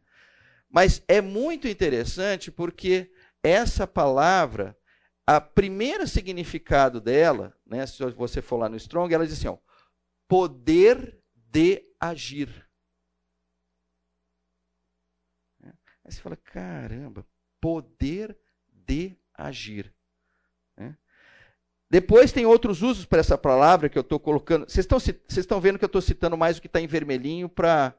Mas 0.69 1.01
é 1.07 1.21
muito 1.21 1.67
interessante 1.67 2.51
porque 2.51 3.11
essa 3.41 3.87
palavra, 3.87 4.77
a 5.25 5.39
primeiro 5.39 6.07
significado 6.07 6.99
dela, 6.99 7.57
né, 7.65 7.85
se 7.85 8.03
você 8.11 8.41
for 8.41 8.57
lá 8.57 8.69
no 8.69 8.77
Strong, 8.77 9.13
ela 9.13 9.25
diz 9.25 9.37
assim: 9.37 9.47
ó, 9.47 9.57
poder 10.27 11.21
de 11.33 11.83
agir. 11.99 12.67
Aí 15.63 16.11
você 16.11 16.21
fala: 16.21 16.37
caramba, 16.37 17.25
poder 17.59 18.37
de 18.71 19.17
agir. 19.33 19.93
Depois 21.89 22.33
tem 22.33 22.45
outros 22.45 22.81
usos 22.81 23.05
para 23.05 23.19
essa 23.19 23.37
palavra 23.37 23.87
que 23.87 23.97
eu 23.97 24.01
estou 24.01 24.19
colocando. 24.19 24.69
Vocês 24.69 24.83
estão, 24.83 24.99
vocês 24.99 25.37
estão 25.37 25.61
vendo 25.61 25.79
que 25.79 25.85
eu 25.85 25.87
estou 25.87 26.01
citando 26.01 26.37
mais 26.37 26.57
o 26.57 26.61
que 26.61 26.67
está 26.67 26.81
em 26.81 26.87
vermelhinho 26.87 27.47
para 27.47 27.95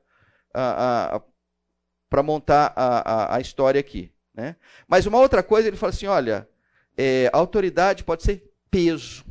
para 2.09 2.23
montar 2.23 2.73
a, 2.75 2.99
a, 2.99 3.37
a, 3.37 3.41
história 3.41 3.81
aqui. 3.81 4.13
Né? 4.35 4.57
Mas 4.87 5.07
uma 5.07 5.19
outra 5.19 5.43
coisa, 5.43 5.69
ele 5.69 5.77
fala 5.77 5.91
assim: 5.91 6.07
olha, 6.07 6.49
é, 6.97 7.31
autoridade 7.33 8.05
pode 8.05 8.23
ser 8.23 8.53
peso. 8.71 9.25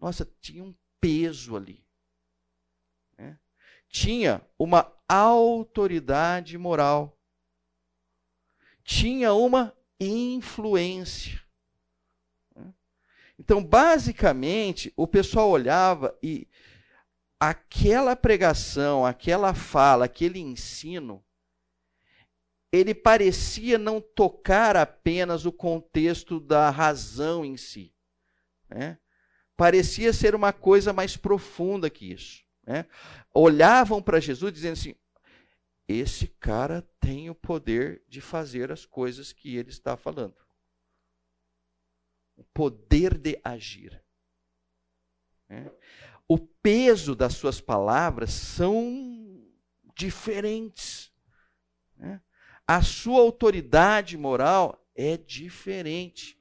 Nossa, 0.00 0.28
tinha 0.40 0.62
um 0.62 0.74
peso 1.00 1.56
ali. 1.56 1.84
Né? 3.18 3.38
Tinha 3.88 4.42
uma 4.58 4.92
autoridade 5.08 6.56
moral. 6.58 7.18
Tinha 8.82 9.32
uma 9.32 9.74
influência. 9.98 11.44
Então, 13.38 13.62
basicamente, 13.62 14.92
o 14.96 15.06
pessoal 15.06 15.50
olhava 15.50 16.16
e 16.22 16.46
aquela 17.38 18.14
pregação, 18.14 19.04
aquela 19.04 19.54
fala, 19.54 20.04
aquele 20.04 20.38
ensino, 20.38 21.22
ele 22.76 22.94
parecia 22.94 23.78
não 23.78 24.00
tocar 24.00 24.76
apenas 24.76 25.44
o 25.46 25.52
contexto 25.52 26.40
da 26.40 26.70
razão 26.70 27.44
em 27.44 27.56
si. 27.56 27.94
Né? 28.68 28.98
Parecia 29.56 30.12
ser 30.12 30.34
uma 30.34 30.52
coisa 30.52 30.92
mais 30.92 31.16
profunda 31.16 31.88
que 31.88 32.12
isso. 32.12 32.42
Né? 32.66 32.86
Olhavam 33.32 34.02
para 34.02 34.20
Jesus 34.20 34.52
dizendo 34.52 34.72
assim: 34.72 34.94
esse 35.86 36.26
cara 36.26 36.82
tem 36.98 37.30
o 37.30 37.34
poder 37.34 38.02
de 38.08 38.20
fazer 38.20 38.72
as 38.72 38.84
coisas 38.84 39.32
que 39.32 39.56
ele 39.56 39.70
está 39.70 39.96
falando 39.96 40.44
o 42.36 42.44
poder 42.44 43.16
de 43.16 43.40
agir. 43.44 44.02
É. 45.48 45.70
O 46.26 46.38
peso 46.38 47.14
das 47.14 47.34
suas 47.34 47.60
palavras 47.60 48.32
são 48.32 49.46
diferentes. 49.94 51.12
É. 52.00 52.20
A 52.66 52.82
sua 52.82 53.20
autoridade 53.20 54.16
moral 54.16 54.82
é 54.94 55.16
diferente. 55.16 56.38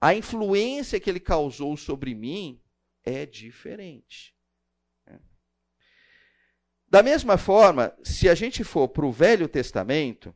A 0.00 0.14
influência 0.14 1.00
que 1.00 1.10
ele 1.10 1.20
causou 1.20 1.76
sobre 1.76 2.14
mim 2.14 2.60
é 3.04 3.26
diferente. 3.26 4.34
Da 6.88 7.02
mesma 7.04 7.38
forma, 7.38 7.96
se 8.02 8.28
a 8.28 8.34
gente 8.34 8.64
for 8.64 8.88
para 8.88 9.06
o 9.06 9.12
Velho 9.12 9.48
Testamento, 9.48 10.34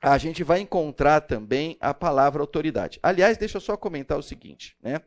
a 0.00 0.16
gente 0.16 0.44
vai 0.44 0.60
encontrar 0.60 1.22
também 1.22 1.76
a 1.80 1.92
palavra 1.92 2.40
autoridade. 2.40 3.00
Aliás, 3.02 3.36
deixa 3.36 3.56
eu 3.56 3.60
só 3.60 3.76
comentar 3.76 4.16
o 4.16 4.22
seguinte, 4.22 4.76
né? 4.80 5.00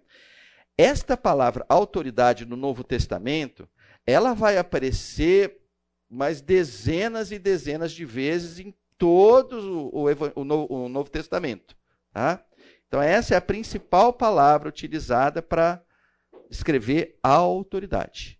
Esta 0.77 1.15
palavra 1.15 1.65
autoridade 1.69 2.45
no 2.45 2.57
Novo 2.57 2.83
Testamento, 2.83 3.69
ela 4.05 4.33
vai 4.33 4.57
aparecer 4.57 5.58
mais 6.09 6.41
dezenas 6.41 7.31
e 7.31 7.37
dezenas 7.37 7.91
de 7.91 8.03
vezes 8.03 8.59
em 8.59 8.73
todo 8.97 9.89
o, 9.93 10.05
o, 10.05 10.41
o, 10.41 10.85
o 10.85 10.89
Novo 10.89 11.09
Testamento. 11.09 11.77
Tá? 12.11 12.43
Então, 12.87 13.01
essa 13.01 13.35
é 13.35 13.37
a 13.37 13.41
principal 13.41 14.11
palavra 14.11 14.67
utilizada 14.67 15.41
para 15.41 15.81
escrever 16.49 17.17
a 17.21 17.29
autoridade. 17.29 18.39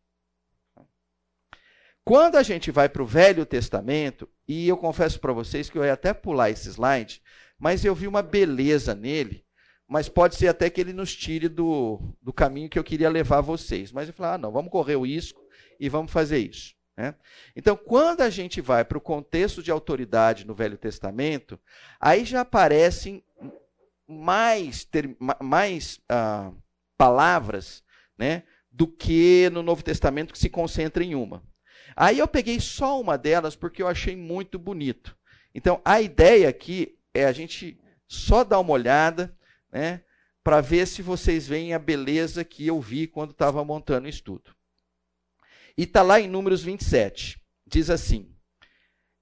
Quando 2.04 2.38
a 2.38 2.44
gente 2.44 2.72
vai 2.72 2.90
para 2.90 3.04
o 3.04 3.06
Velho 3.06 3.46
Testamento, 3.46 4.28
e 4.48 4.68
eu 4.68 4.76
confesso 4.76 5.20
para 5.20 5.32
vocês 5.32 5.70
que 5.70 5.78
eu 5.78 5.86
ia 5.86 5.94
até 5.94 6.12
pular 6.12 6.50
esse 6.50 6.68
slide, 6.68 7.22
mas 7.60 7.86
eu 7.86 7.94
vi 7.94 8.08
uma 8.08 8.24
beleza 8.24 8.96
nele, 8.96 9.46
mas 9.88 10.10
pode 10.10 10.36
ser 10.36 10.48
até 10.48 10.70
que 10.72 10.82
ele 10.82 10.94
nos 10.94 11.16
tire 11.16 11.48
do, 11.48 12.00
do 12.20 12.34
caminho 12.34 12.70
que 12.70 12.80
eu 12.80 12.84
queria 12.84 13.10
levar 13.10 13.42
vocês. 13.42 13.92
Mas 13.92 14.08
eu 14.08 14.14
falei, 14.16 14.34
ah, 14.34 14.38
não, 14.40 14.52
vamos 14.52 14.72
correr 14.72 14.96
o 14.96 15.06
risco 15.06 15.40
e 15.80 15.88
vamos 15.88 16.12
fazer 16.12 16.40
isso. 16.40 16.74
Né? 17.00 17.16
Então, 17.56 17.78
quando 17.78 18.20
a 18.20 18.30
gente 18.30 18.60
vai 18.60 18.84
para 18.84 18.98
o 18.98 19.02
contexto 19.02 19.64
de 19.64 19.72
autoridade 19.72 20.46
no 20.46 20.54
Velho 20.54 20.78
Testamento, 20.78 21.58
aí 21.98 22.26
já 22.26 22.42
aparecem 22.42 23.24
mais, 24.06 24.84
ter, 24.84 25.16
mais 25.42 26.02
ah, 26.10 26.52
palavras 26.98 27.82
né, 28.18 28.44
do 28.70 28.86
que 28.86 29.50
no 29.54 29.64
Novo 29.64 29.82
Testamento 29.82 30.34
que 30.34 30.40
se 30.40 30.50
concentra 30.50 31.02
em 31.02 31.16
uma. 31.16 31.42
Aí 31.96 32.20
eu 32.20 32.28
peguei 32.28 32.60
só 32.60 33.00
uma 33.00 33.18
delas 33.18 33.56
porque 33.56 33.82
eu 33.82 33.88
achei 33.88 34.18
muito 34.18 34.60
bonito. 34.60 35.16
Então, 35.56 35.82
a 35.86 36.02
ideia 36.02 36.50
aqui 36.50 37.00
é 37.14 37.24
a 37.24 37.32
gente 37.32 37.80
só 38.10 38.44
dar 38.44 38.60
uma 38.60 38.74
olhada, 38.74 39.34
né, 39.72 40.02
para 40.44 40.60
ver 40.60 40.86
se 40.86 41.02
vocês 41.02 41.48
veem 41.48 41.74
a 41.74 41.80
beleza 41.80 42.44
que 42.44 42.68
eu 42.68 42.82
vi 42.82 43.08
quando 43.08 43.32
estava 43.32 43.64
montando 43.64 44.06
o 44.06 44.10
estudo. 44.10 44.59
E 45.80 45.84
está 45.84 46.02
lá 46.02 46.20
em 46.20 46.28
Números 46.28 46.62
27. 46.62 47.42
Diz 47.66 47.90
assim: 47.90 48.36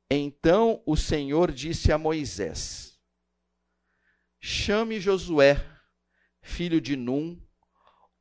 Então 0.09 0.81
o 0.87 0.97
Senhor 0.97 1.51
disse 1.51 1.91
a 1.91 1.99
Moisés: 1.99 2.97
Chame 4.41 4.99
Josué, 4.99 5.63
filho 6.41 6.81
de 6.81 6.95
Num, 6.95 7.39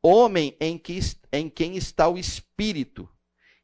homem 0.03 0.55
em, 0.61 0.77
que, 0.77 1.01
em 1.33 1.49
quem 1.49 1.79
está 1.79 2.11
o 2.11 2.19
Espírito, 2.19 3.09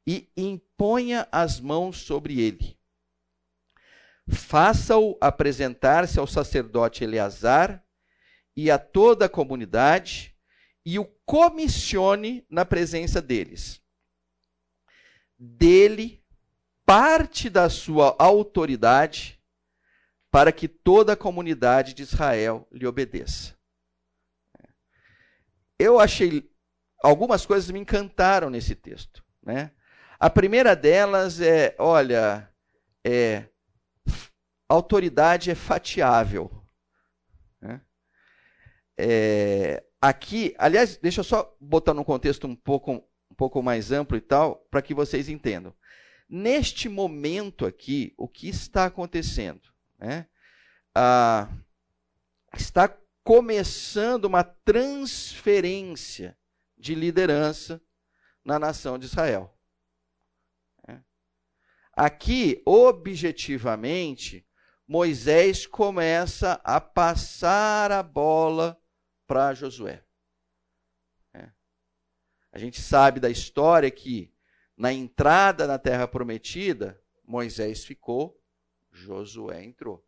e 0.06 0.32
imponha 0.34 1.28
as 1.30 1.60
mãos 1.60 1.98
sobre 1.98 2.40
ele. 2.40 2.80
Faça-o 4.26 5.18
apresentar-se 5.20 6.18
ao 6.18 6.26
sacerdote 6.26 7.04
Eleazar 7.04 7.84
e 8.56 8.70
a 8.70 8.78
toda 8.78 9.26
a 9.26 9.28
comunidade 9.28 10.34
e 10.82 10.98
o 10.98 11.04
comissione 11.26 12.46
na 12.48 12.64
presença 12.64 13.20
deles. 13.20 13.81
Dele 15.44 16.22
parte 16.86 17.50
da 17.50 17.68
sua 17.68 18.14
autoridade 18.18 19.40
para 20.30 20.52
que 20.52 20.68
toda 20.68 21.14
a 21.14 21.16
comunidade 21.16 21.94
de 21.94 22.02
Israel 22.02 22.66
lhe 22.70 22.86
obedeça. 22.86 23.56
Eu 25.78 25.98
achei 25.98 26.48
algumas 27.02 27.44
coisas 27.44 27.70
me 27.70 27.80
encantaram 27.80 28.48
nesse 28.48 28.76
texto, 28.76 29.24
né? 29.42 29.72
A 30.18 30.30
primeira 30.30 30.76
delas 30.76 31.40
é, 31.40 31.74
olha, 31.76 32.48
é, 33.04 33.48
autoridade 34.68 35.50
é 35.50 35.54
fatiável. 35.56 36.64
Né? 37.60 37.80
É, 38.96 39.84
aqui, 40.00 40.54
aliás, 40.56 40.96
deixa 40.96 41.20
eu 41.20 41.24
só 41.24 41.56
botar 41.60 41.92
num 41.92 42.04
contexto 42.04 42.46
um 42.46 42.54
pouco, 42.54 43.04
pouco 43.42 43.60
mais 43.60 43.90
amplo 43.90 44.16
e 44.16 44.20
tal, 44.20 44.64
para 44.70 44.80
que 44.80 44.94
vocês 44.94 45.28
entendam. 45.28 45.74
Neste 46.28 46.88
momento 46.88 47.66
aqui, 47.66 48.14
o 48.16 48.28
que 48.28 48.48
está 48.48 48.84
acontecendo? 48.84 49.62
Né? 49.98 50.28
Ah, 50.94 51.48
está 52.54 52.96
começando 53.24 54.26
uma 54.26 54.44
transferência 54.44 56.38
de 56.78 56.94
liderança 56.94 57.82
na 58.44 58.60
nação 58.60 58.96
de 58.96 59.06
Israel. 59.06 59.52
Aqui, 61.94 62.62
objetivamente, 62.64 64.46
Moisés 64.86 65.66
começa 65.66 66.60
a 66.62 66.80
passar 66.80 67.90
a 67.90 68.04
bola 68.04 68.80
para 69.26 69.52
Josué. 69.52 70.04
A 72.52 72.58
gente 72.58 72.80
sabe 72.80 73.18
da 73.18 73.30
história 73.30 73.90
que 73.90 74.30
na 74.76 74.92
entrada 74.92 75.66
na 75.66 75.78
terra 75.78 76.06
prometida, 76.06 77.00
Moisés 77.24 77.84
ficou, 77.84 78.38
Josué 78.90 79.64
entrou. 79.64 80.04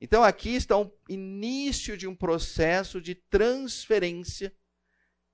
Então 0.00 0.22
aqui 0.22 0.54
está 0.54 0.76
o 0.76 0.92
início 1.08 1.96
de 1.96 2.06
um 2.06 2.14
processo 2.14 3.00
de 3.00 3.14
transferência 3.14 4.54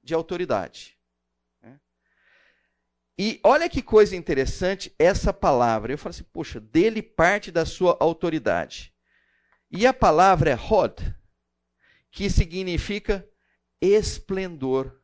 de 0.03 0.15
autoridade. 0.15 0.97
Né? 1.61 1.81
E 3.19 3.41
olha 3.43 3.69
que 3.69 3.83
coisa 3.83 4.15
interessante 4.15 4.95
essa 4.99 5.33
palavra. 5.33 5.93
Eu 5.93 5.99
falo 5.99 6.11
assim, 6.11 6.25
poxa, 6.33 6.61
dele 6.61 7.03
parte 7.03 7.51
da 7.51 7.67
sua 7.67 7.97
autoridade. 7.99 8.95
E 9.71 9.87
a 9.87 9.93
palavra 9.93 10.51
é 10.51 10.55
Hod, 10.55 11.15
que 12.11 12.31
significa 12.31 13.29
esplendor, 13.81 15.00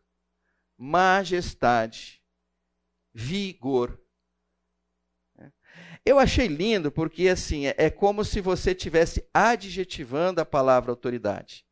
majestade, 0.77 2.23
vigor. 3.13 4.01
Eu 6.05 6.19
achei 6.19 6.47
lindo 6.47 6.93
porque 6.93 7.29
assim 7.29 7.67
é, 7.67 7.75
é 7.77 7.91
como 7.91 8.25
se 8.25 8.41
você 8.41 8.75
tivesse 8.75 9.29
adjetivando 9.35 10.41
a 10.41 10.45
palavra 10.45 10.93
autoridade. 10.93 11.67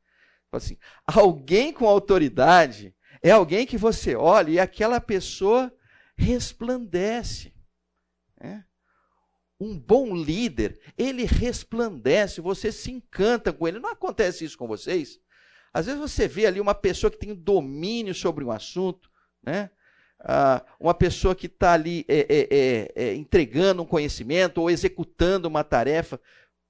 Assim, 0.50 0.78
alguém 1.06 1.72
com 1.72 1.86
autoridade 1.86 2.94
é 3.22 3.30
alguém 3.30 3.66
que 3.66 3.76
você 3.76 4.14
olha 4.14 4.50
e 4.50 4.60
aquela 4.60 5.00
pessoa 5.00 5.72
resplandece. 6.16 7.54
Né? 8.40 8.64
Um 9.58 9.78
bom 9.78 10.14
líder, 10.14 10.78
ele 10.96 11.24
resplandece, 11.24 12.40
você 12.40 12.70
se 12.70 12.90
encanta 12.90 13.52
com 13.52 13.66
ele. 13.66 13.78
Não 13.78 13.90
acontece 13.90 14.44
isso 14.44 14.58
com 14.58 14.66
vocês? 14.66 15.20
Às 15.74 15.86
vezes 15.86 16.00
você 16.00 16.28
vê 16.28 16.46
ali 16.46 16.60
uma 16.60 16.74
pessoa 16.74 17.10
que 17.10 17.18
tem 17.18 17.34
domínio 17.34 18.14
sobre 18.14 18.44
um 18.44 18.52
assunto, 18.52 19.10
né? 19.42 19.70
ah, 20.20 20.64
uma 20.80 20.94
pessoa 20.94 21.34
que 21.34 21.46
está 21.46 21.72
ali 21.72 22.04
é, 22.08 22.18
é, 22.18 22.48
é, 22.50 22.92
é, 22.94 23.14
entregando 23.14 23.82
um 23.82 23.86
conhecimento 23.86 24.58
ou 24.60 24.70
executando 24.70 25.48
uma 25.48 25.62
tarefa 25.62 26.18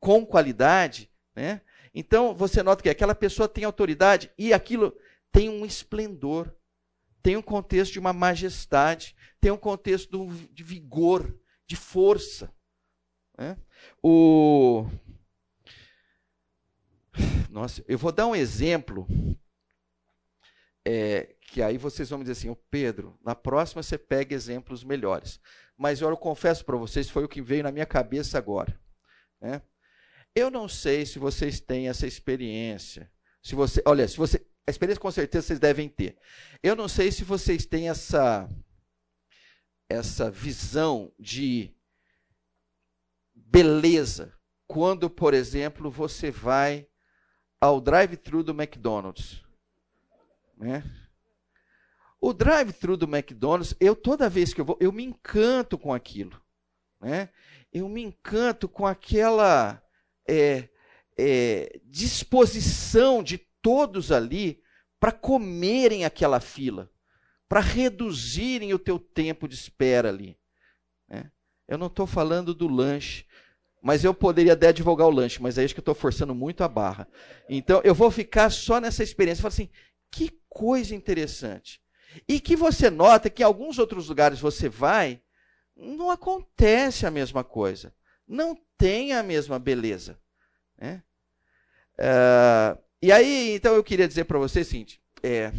com 0.01 0.27
qualidade, 0.27 1.11
né? 1.35 1.61
Então 1.95 2.35
você 2.35 2.63
nota 2.63 2.83
que 2.83 2.89
aquela 2.89 3.15
pessoa 3.15 3.49
tem 3.49 3.65
autoridade 3.65 4.31
e 4.37 4.53
aquilo 4.53 4.97
tem 5.31 5.49
um 5.49 5.65
esplendor, 5.65 6.53
tem 7.23 7.37
um 7.37 7.43
contexto 7.43 7.93
de 7.93 8.01
uma 8.01 8.13
majestade, 8.13 9.15
tem 9.41 9.53
um 9.53 9.57
contexto 9.57 10.27
de 10.53 10.65
vigor, 10.65 11.33
de 11.67 11.77
força. 11.77 12.53
Né? 13.39 13.57
O... 14.03 14.87
Nossa, 17.55 17.85
eu 17.87 17.97
vou 17.97 18.11
dar 18.11 18.27
um 18.27 18.35
exemplo 18.35 19.07
é, 20.85 21.37
que 21.41 21.63
aí 21.63 21.79
vocês 21.79 22.11
vão 22.11 22.19
me 22.19 22.25
dizer 22.25 22.33
assim, 22.33 22.49
oh, 22.51 22.57
Pedro, 22.69 23.17
na 23.25 23.33
próxima 23.33 23.81
você 23.81 23.97
pega 23.97 24.35
exemplos 24.35 24.83
melhores. 24.83 25.39
Mas 25.79 26.01
eu 26.01 26.17
confesso 26.17 26.65
para 26.65 26.77
vocês, 26.77 27.09
foi 27.09 27.23
o 27.23 27.29
que 27.29 27.41
veio 27.41 27.63
na 27.63 27.71
minha 27.71 27.87
cabeça 27.87 28.37
agora. 28.39 28.77
Né? 29.41 29.63
Eu 30.35 30.51
não 30.51 30.69
sei 30.69 31.07
se 31.07 31.21
vocês 31.21 31.61
têm 31.61 31.89
essa 31.89 32.09
experiência. 32.09 33.09
Se 33.41 33.55
você, 33.55 33.81
olha, 33.87 34.09
se 34.09 34.17
você, 34.17 34.45
a 34.67 34.71
experiência 34.73 35.01
com 35.01 35.13
certeza 35.13 35.47
vocês 35.47 35.61
devem 35.61 35.89
ter. 35.89 36.19
Eu 36.61 36.75
não 36.75 36.89
sei 36.89 37.13
se 37.13 37.23
vocês 37.23 37.65
têm 37.65 37.89
essa 37.89 38.51
essa 39.89 40.29
visão 40.29 41.15
de 41.21 41.73
beleza 43.33 44.35
quando, 44.67 45.09
por 45.09 45.35
exemplo, 45.35 45.89
você 45.89 46.33
vai 46.33 46.89
ao 47.65 47.81
drive-thru 47.81 48.43
do 48.43 48.53
McDonald's. 48.53 49.43
Né? 50.57 50.85
O 52.21 52.35
drive-thru 52.35 52.95
do 52.95 53.07
McDonald's, 53.07 53.75
eu 53.81 53.97
toda 53.97 54.29
vez 54.29 54.53
que 54.53 54.61
eu 54.61 54.65
vou, 54.67 54.77
eu 54.81 54.93
me 54.93 55.03
encanto 55.03 55.79
com 55.79 55.93
aquilo. 55.93 56.39
Né? 57.01 57.31
Eu 57.73 57.89
me 57.89 58.03
encanto 58.03 58.69
com 58.69 58.87
aquela 58.87 59.83
é, 60.29 60.69
é, 61.17 61.81
disposição 61.87 63.23
de 63.23 63.39
todos 63.63 64.13
ali 64.13 64.63
para 65.01 65.11
comerem 65.11 66.05
aquela 66.05 66.41
fila, 66.41 66.91
para 67.49 67.61
reduzirem 67.61 68.75
o 68.75 68.79
teu 68.79 68.99
tempo 68.99 69.49
de 69.49 69.55
espera 69.55 70.11
ali. 70.11 70.39
Né? 71.09 71.31
Eu 71.67 71.79
não 71.79 71.87
estou 71.87 72.07
falando 72.07 72.55
do 72.55 72.69
lanche, 72.69 73.25
mas 73.85 74.03
eu 74.03 74.15
poderia 74.15 74.55
até 74.55 74.69
advogar 74.69 75.07
o 75.07 75.11
lanche, 75.11 75.43
mas 75.43 75.59
aí 75.59 75.67
acho 75.67 75.75
que 75.75 75.79
eu 75.81 75.83
estou 75.83 75.95
forçando 75.95 76.35
muito 76.35 76.65
a 76.65 76.69
barra. 76.69 77.07
Então 77.51 77.83
eu 77.85 77.95
vou 77.95 78.11
ficar 78.11 78.49
só 78.49 78.81
nessa 78.81 79.03
experiência. 79.03 79.43
Falo 79.43 79.53
assim, 79.53 79.69
que 80.11 80.41
coisa 80.49 80.95
interessante. 80.95 81.83
E 82.27 82.41
que 82.41 82.57
você 82.57 82.89
nota 82.89 83.29
que 83.29 83.43
em 83.43 83.45
alguns 83.45 83.79
outros 83.79 84.09
lugares 84.09 84.41
você 84.41 84.71
vai, 84.71 85.21
não 85.77 86.11
acontece 86.11 87.05
a 87.05 87.11
mesma 87.11 87.45
coisa. 87.45 87.95
Não 88.27 88.57
tem 88.79 89.13
a 89.13 89.23
mesma 89.23 89.59
beleza. 89.59 90.19
Né? 90.79 91.03
Uh, 91.99 92.83
e 93.03 93.13
aí, 93.13 93.55
então 93.55 93.75
eu 93.75 93.85
queria 93.85 94.09
dizer 94.09 94.25
para 94.25 94.39
você 94.39 94.61
o 94.61 94.65
seguinte: 94.65 94.99
é, 95.23 95.53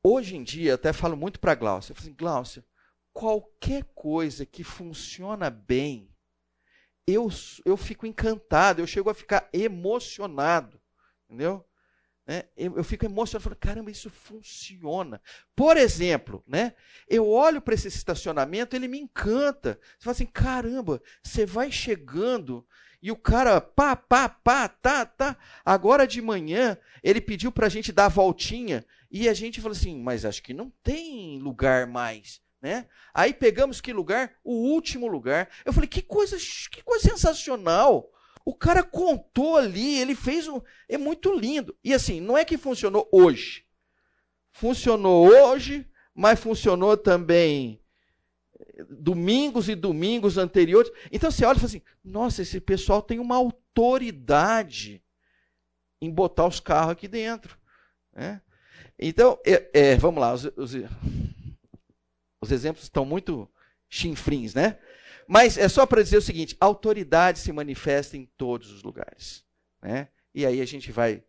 hoje 0.00 0.36
em 0.36 0.44
dia, 0.44 0.74
até 0.74 0.92
falo 0.92 1.16
muito 1.16 1.40
para 1.40 1.50
a 1.50 1.56
Glaucia, 1.56 1.90
eu 1.90 1.96
falo 1.96 2.06
assim, 2.06 2.16
Glaucia, 2.16 2.64
qualquer 3.12 3.82
coisa 3.96 4.46
que 4.46 4.62
funciona 4.62 5.50
bem, 5.50 6.08
eu, 7.12 7.28
eu 7.64 7.76
fico 7.76 8.06
encantado, 8.06 8.80
eu 8.80 8.86
chego 8.86 9.08
a 9.10 9.14
ficar 9.14 9.48
emocionado, 9.52 10.80
entendeu? 11.24 11.64
Né? 12.26 12.44
Eu, 12.56 12.76
eu, 12.76 12.84
fico 12.84 13.06
emocionado, 13.06 13.44
falo, 13.44 13.56
caramba, 13.56 13.90
isso 13.90 14.10
funciona. 14.10 15.20
Por 15.56 15.78
exemplo, 15.78 16.44
né? 16.46 16.74
eu 17.08 17.26
olho 17.26 17.62
para 17.62 17.74
esse 17.74 17.88
estacionamento, 17.88 18.76
ele 18.76 18.86
me 18.86 18.98
encanta. 18.98 19.80
Você 19.98 20.04
fala 20.04 20.12
assim, 20.12 20.26
caramba, 20.26 21.02
você 21.22 21.46
vai 21.46 21.72
chegando 21.72 22.66
e 23.00 23.10
o 23.10 23.16
cara, 23.16 23.60
pá, 23.60 23.94
pá, 23.94 24.28
pá, 24.28 24.68
tá, 24.68 25.06
tá. 25.06 25.36
Agora 25.64 26.06
de 26.06 26.20
manhã, 26.20 26.76
ele 27.02 27.20
pediu 27.20 27.50
para 27.50 27.66
a 27.66 27.70
gente 27.70 27.92
dar 27.92 28.06
a 28.06 28.10
voltinha 28.10 28.84
e 29.10 29.28
a 29.28 29.34
gente 29.34 29.60
falou 29.60 29.76
assim, 29.76 29.98
mas 30.02 30.24
acho 30.24 30.42
que 30.42 30.52
não 30.52 30.70
tem 30.82 31.38
lugar 31.38 31.86
mais. 31.86 32.42
Né? 32.60 32.86
Aí 33.14 33.32
pegamos 33.32 33.80
que 33.80 33.92
lugar? 33.92 34.32
O 34.42 34.52
último 34.52 35.06
lugar. 35.06 35.48
Eu 35.64 35.72
falei, 35.72 35.88
que 35.88 36.02
coisa, 36.02 36.36
que 36.70 36.82
coisa 36.82 37.08
sensacional. 37.08 38.10
O 38.44 38.54
cara 38.54 38.82
contou 38.82 39.56
ali, 39.56 39.98
ele 39.98 40.14
fez 40.14 40.48
um. 40.48 40.60
É 40.88 40.96
muito 40.96 41.32
lindo. 41.32 41.76
E 41.84 41.92
assim, 41.92 42.20
não 42.20 42.36
é 42.36 42.44
que 42.44 42.56
funcionou 42.56 43.08
hoje. 43.12 43.64
Funcionou 44.52 45.28
hoje, 45.28 45.88
mas 46.14 46.40
funcionou 46.40 46.96
também 46.96 47.80
eh, 48.58 48.84
domingos 48.88 49.68
e 49.68 49.74
domingos 49.74 50.38
anteriores. 50.38 50.90
Então 51.12 51.30
você 51.30 51.44
olha 51.44 51.56
e 51.56 51.60
fala 51.60 51.68
assim: 51.68 51.82
nossa, 52.02 52.42
esse 52.42 52.60
pessoal 52.60 53.02
tem 53.02 53.18
uma 53.18 53.36
autoridade 53.36 55.04
em 56.00 56.10
botar 56.10 56.46
os 56.46 56.58
carros 56.58 56.92
aqui 56.92 57.06
dentro. 57.06 57.56
Né? 58.12 58.40
Então, 58.98 59.38
é, 59.46 59.70
é, 59.72 59.96
vamos 59.96 60.20
lá, 60.20 60.32
os, 60.32 60.44
os, 60.56 60.74
os 62.40 62.50
exemplos 62.50 62.84
estão 62.84 63.04
muito 63.04 63.48
chinfrins, 63.88 64.54
né? 64.54 64.78
Mas 65.28 65.58
é 65.58 65.68
só 65.68 65.84
para 65.84 66.02
dizer 66.02 66.16
o 66.16 66.22
seguinte: 66.22 66.56
a 66.58 66.64
autoridade 66.64 67.38
se 67.38 67.52
manifesta 67.52 68.16
em 68.16 68.24
todos 68.24 68.72
os 68.72 68.82
lugares. 68.82 69.44
Né? 69.82 70.08
E 70.34 70.46
aí 70.46 70.60
a 70.60 70.64
gente 70.64 70.90
vai, 70.90 71.22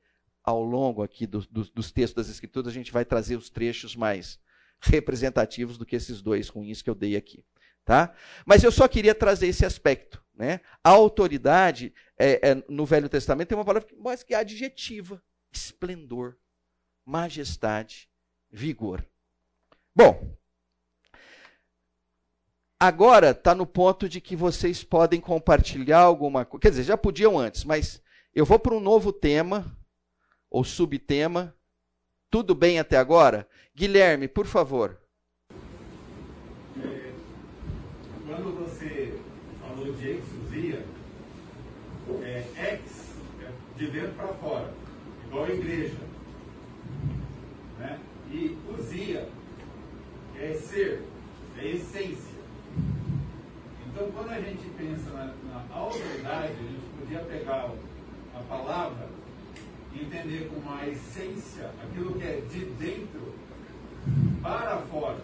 ao 0.43 0.63
longo 0.63 1.03
aqui 1.03 1.27
do, 1.27 1.41
do, 1.47 1.65
dos 1.65 1.91
textos 1.91 2.15
das 2.15 2.33
Escrituras, 2.33 2.69
a 2.69 2.73
gente 2.73 2.91
vai 2.91 3.03
trazer 3.03 3.35
os 3.35 3.49
trechos 3.49 3.95
mais 3.95 4.39
representativos 4.79 5.77
do 5.77 5.85
que 5.85 5.97
esses 5.97 6.21
dois 6.21 6.47
ruins 6.47 6.81
que 6.81 6.89
eu 6.89 6.95
dei 6.95 7.17
aqui. 7.17 7.43
Tá? 7.83 8.13
Mas 8.45 8.63
eu 8.63 8.71
só 8.71 8.87
queria 8.87 9.13
trazer 9.13 9.47
esse 9.47 9.65
aspecto. 9.65 10.23
Né? 10.33 10.61
A 10.81 10.91
autoridade, 10.91 11.93
é, 12.17 12.51
é, 12.51 12.63
no 12.69 12.85
Velho 12.85 13.09
Testamento, 13.09 13.49
tem 13.49 13.57
uma 13.57 13.65
palavra 13.65 13.89
mais 13.97 14.23
que 14.23 14.33
é 14.33 14.37
adjetiva: 14.37 15.21
esplendor, 15.51 16.37
majestade, 17.05 18.09
vigor. 18.49 19.05
Bom, 19.93 20.38
Agora 22.81 23.31
está 23.31 23.53
no 23.53 23.65
ponto 23.65 24.07
de 24.07 24.21
que 24.21 24.37
vocês 24.37 24.85
podem 24.85 25.19
compartilhar 25.19 25.99
alguma 25.99 26.45
coisa. 26.45 26.61
Quer 26.61 26.69
dizer, 26.69 26.83
já 26.83 26.95
podiam 26.95 27.37
antes, 27.37 27.65
mas 27.65 28.01
eu 28.33 28.45
vou 28.45 28.57
para 28.57 28.73
um 28.73 28.79
novo 28.79 29.11
tema, 29.11 29.77
ou 30.49 30.63
subtema. 30.63 31.53
Tudo 32.31 32.55
bem 32.55 32.79
até 32.79 32.95
agora? 32.95 33.45
Guilherme, 33.75 34.29
por 34.29 34.45
favor. 34.45 34.97
Quando 38.25 38.55
você 38.63 39.19
falou 39.59 39.91
de 39.91 40.09
exousia, 40.11 40.85
é, 42.23 42.45
ex 42.55 43.13
é 43.41 43.51
de 43.75 43.87
dentro 43.91 44.13
para 44.13 44.27
fora, 44.35 44.73
igual 45.27 45.43
a 45.43 45.49
igreja. 45.49 45.97
Né? 47.77 47.99
E 48.31 48.57
usia 48.69 49.27
é 50.39 50.53
ser, 50.53 51.03
é 51.57 51.67
essência. 51.71 52.38
Então, 53.91 54.11
quando 54.11 54.29
a 54.29 54.39
gente 54.39 54.69
pensa 54.77 55.09
na, 55.11 55.25
na 55.25 55.75
autoridade, 55.75 56.53
a 56.53 56.63
gente 56.63 56.99
podia 56.99 57.19
pegar 57.19 57.71
a 58.35 58.39
palavra 58.47 59.07
e 59.93 60.03
entender 60.03 60.49
como 60.53 60.75
a 60.75 60.87
essência, 60.87 61.71
aquilo 61.83 62.13
que 62.13 62.23
é 62.23 62.41
de 62.49 62.65
dentro 62.65 63.33
para 64.41 64.77
fora. 64.91 65.17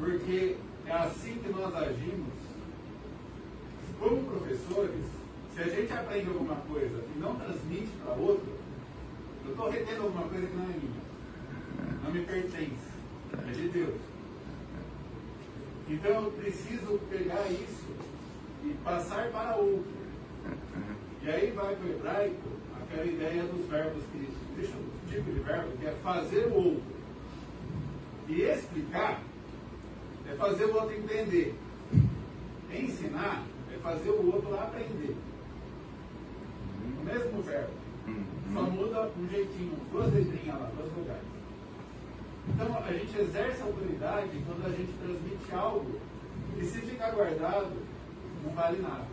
Porque 0.00 0.56
é 0.86 0.92
assim 0.92 1.38
que 1.38 1.50
nós 1.50 1.74
agimos 1.74 2.32
como 4.00 4.24
professores. 4.24 5.04
Se 5.54 5.60
a 5.60 5.68
gente 5.68 5.92
aprende 5.92 6.28
alguma 6.28 6.56
coisa 6.56 7.02
e 7.14 7.18
não 7.18 7.34
transmite 7.34 7.90
para 8.02 8.14
outro, 8.14 8.58
eu 9.44 9.50
estou 9.50 9.70
retendo 9.70 10.02
alguma 10.04 10.28
coisa 10.28 10.46
que 10.46 10.56
não 10.56 10.64
é 10.64 10.68
minha. 10.68 11.08
Não 12.04 12.10
me 12.12 12.20
pertence. 12.24 12.88
É 13.46 13.52
de 13.52 13.68
Deus. 13.68 14.07
Então 15.88 16.24
eu 16.24 16.30
preciso 16.32 16.98
pegar 17.10 17.46
isso 17.50 17.86
e 18.62 18.74
passar 18.84 19.30
para 19.30 19.56
outro. 19.56 19.98
E 21.22 21.30
aí 21.30 21.50
vai 21.50 21.74
para 21.74 21.86
o 21.86 21.90
hebraico 21.90 22.48
aquela 22.82 23.06
ideia 23.06 23.42
dos 23.44 23.66
verbos 23.66 24.02
que. 24.12 24.48
Deixa 24.58 24.74
um 24.76 25.08
tipo 25.08 25.30
de 25.30 25.38
verbo 25.38 25.70
que 25.78 25.86
é 25.86 25.92
fazer 26.02 26.48
o 26.48 26.54
outro. 26.54 26.82
E 28.26 28.42
explicar 28.42 29.22
é 30.28 30.34
fazer 30.34 30.64
o 30.64 30.74
outro 30.74 30.96
entender. 30.96 31.54
Ensinar 32.70 33.44
é 33.72 33.78
fazer 33.78 34.10
o 34.10 34.34
outro 34.34 34.52
aprender. 34.58 35.16
O 37.00 37.04
mesmo 37.04 37.42
verbo. 37.42 37.72
Só 38.52 38.62
muda 38.62 39.10
um 39.16 39.28
jeitinho, 39.28 39.78
duas 39.92 40.12
letrinhas 40.12 40.58
lá, 40.58 40.70
duas 40.76 40.92
lugares. 40.96 41.22
Então 42.54 42.78
a 42.78 42.92
gente 42.92 43.18
exerce 43.18 43.62
autoridade 43.62 44.42
quando 44.46 44.66
a 44.66 44.70
gente 44.70 44.92
transmite 44.92 45.52
algo 45.52 46.00
e 46.56 46.64
se 46.64 46.80
ficar 46.80 47.10
guardado, 47.12 47.72
não 48.44 48.52
vale 48.52 48.82
nada. 48.82 49.06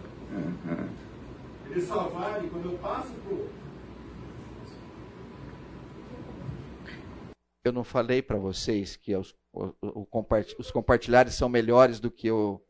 Ele 1.69 1.82
só 1.82 2.08
vale 2.10 2.50
quando 2.50 2.71
eu 2.71 2.78
passo 2.80 3.13
para 3.13 3.34
o 3.34 3.39
outro. 3.39 3.65
Eu 7.63 7.71
não 7.71 7.84
falei 7.84 8.21
para 8.21 8.38
vocês 8.38 8.95
que 8.95 9.15
os, 9.15 9.36
o, 9.52 9.74
o 9.82 10.08
os 10.60 10.71
compartilhares 10.71 11.34
são 11.34 11.50
melhores 11.50 12.00
do 12.00 12.12
que 12.12 12.30
o, 12.30 12.62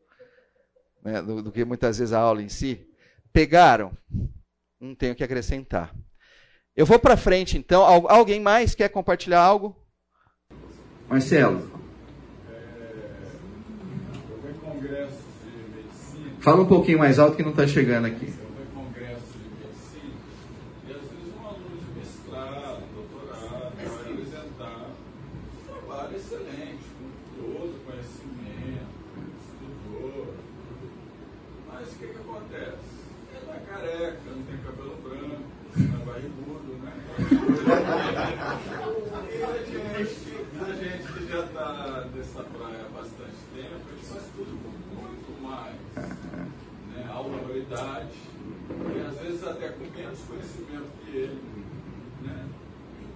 né, 1.02 1.20
do, 1.20 1.42
do, 1.42 1.52
que 1.52 1.64
muitas 1.64 1.98
vezes 1.98 2.14
a 2.14 2.18
aula 2.18 2.42
em 2.42 2.48
si. 2.48 2.88
Pegaram? 3.32 3.96
Não 4.80 4.94
tenho 4.94 5.14
que 5.14 5.22
acrescentar. 5.22 5.94
Eu 6.74 6.86
vou 6.86 6.98
para 6.98 7.16
frente 7.16 7.56
então. 7.56 7.82
Alguém 7.82 8.40
mais 8.40 8.74
quer 8.74 8.88
compartilhar 8.88 9.40
algo? 9.40 9.76
Marcelo. 11.08 11.76
Fala 16.40 16.62
um 16.62 16.66
pouquinho 16.66 16.98
mais 16.98 17.18
alto 17.18 17.36
que 17.36 17.42
não 17.42 17.50
está 17.50 17.66
chegando 17.66 18.06
aqui. 18.06 18.32
autoridade, 47.66 48.16
e 48.94 49.06
às 49.06 49.18
vezes 49.18 49.44
até 49.44 49.68
com 49.70 49.84
menos 49.84 50.18
conhecimento 50.20 50.88
que 51.04 51.16
ele. 51.16 51.42
Né? 52.22 52.48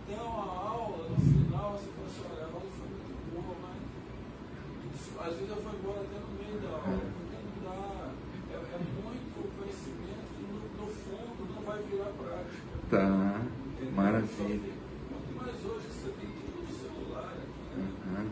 Então 0.09 0.27
a 0.27 0.71
aula, 0.71 1.09
no 1.09 1.17
final, 1.17 1.79
você 1.79 1.89
fala 1.95 2.07
assim, 2.09 2.23
olha, 2.33 2.43
a 2.43 2.47
aula 2.47 2.63
foi 2.79 2.89
muito 2.89 3.15
boa, 3.31 3.57
mas 3.63 5.29
às 5.29 5.35
vezes 5.35 5.51
eu 5.51 5.57
fui 5.57 5.73
embora 5.79 6.01
até 6.01 6.19
no 6.19 6.31
meio 6.35 6.61
da 6.61 6.69
aula, 6.69 7.01
porque 7.15 7.37
não 7.45 7.71
dá. 7.71 8.11
É, 8.51 8.57
é 8.57 8.79
muito 8.79 9.39
conhecimento 9.57 10.27
que 10.35 10.43
no, 10.43 10.59
no, 10.75 10.93
fundo 10.93 11.55
não 11.55 11.63
vai 11.63 11.83
virar 11.83 12.11
prática. 12.19 12.71
Tá, 12.91 13.41
Entendeu? 13.77 13.93
maravilha. 13.95 14.73
Muito 15.11 15.37
mais 15.37 15.65
hoje 15.65 15.87
que 15.87 15.95
você 15.95 16.11
tem 16.19 16.29
tudo 16.35 16.67
no 16.67 16.73
celular 16.75 17.35
aqui, 17.39 17.79
né? 17.79 17.87
Uhum. 17.87 18.31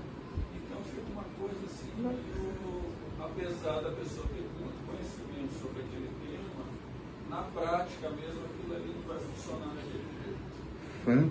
Então 0.59 0.79
fica 0.83 1.07
uma 1.13 1.25
coisa 1.39 1.63
assim, 1.67 1.93
meio, 2.03 2.91
apesar 3.23 3.81
da 3.83 3.91
pessoa 3.93 4.27
ter 4.35 4.43
muito 4.59 4.79
conhecimento 4.87 5.53
sobre 5.63 5.83
aquele 5.83 6.09
na 7.29 7.43
prática 7.43 8.09
mesmo 8.11 8.41
aquilo 8.47 8.75
ali 8.75 8.95
não 8.95 9.03
vai 9.07 9.19
funcionar 9.19 9.75
naquele 9.75 10.05
jeito. 10.25 11.28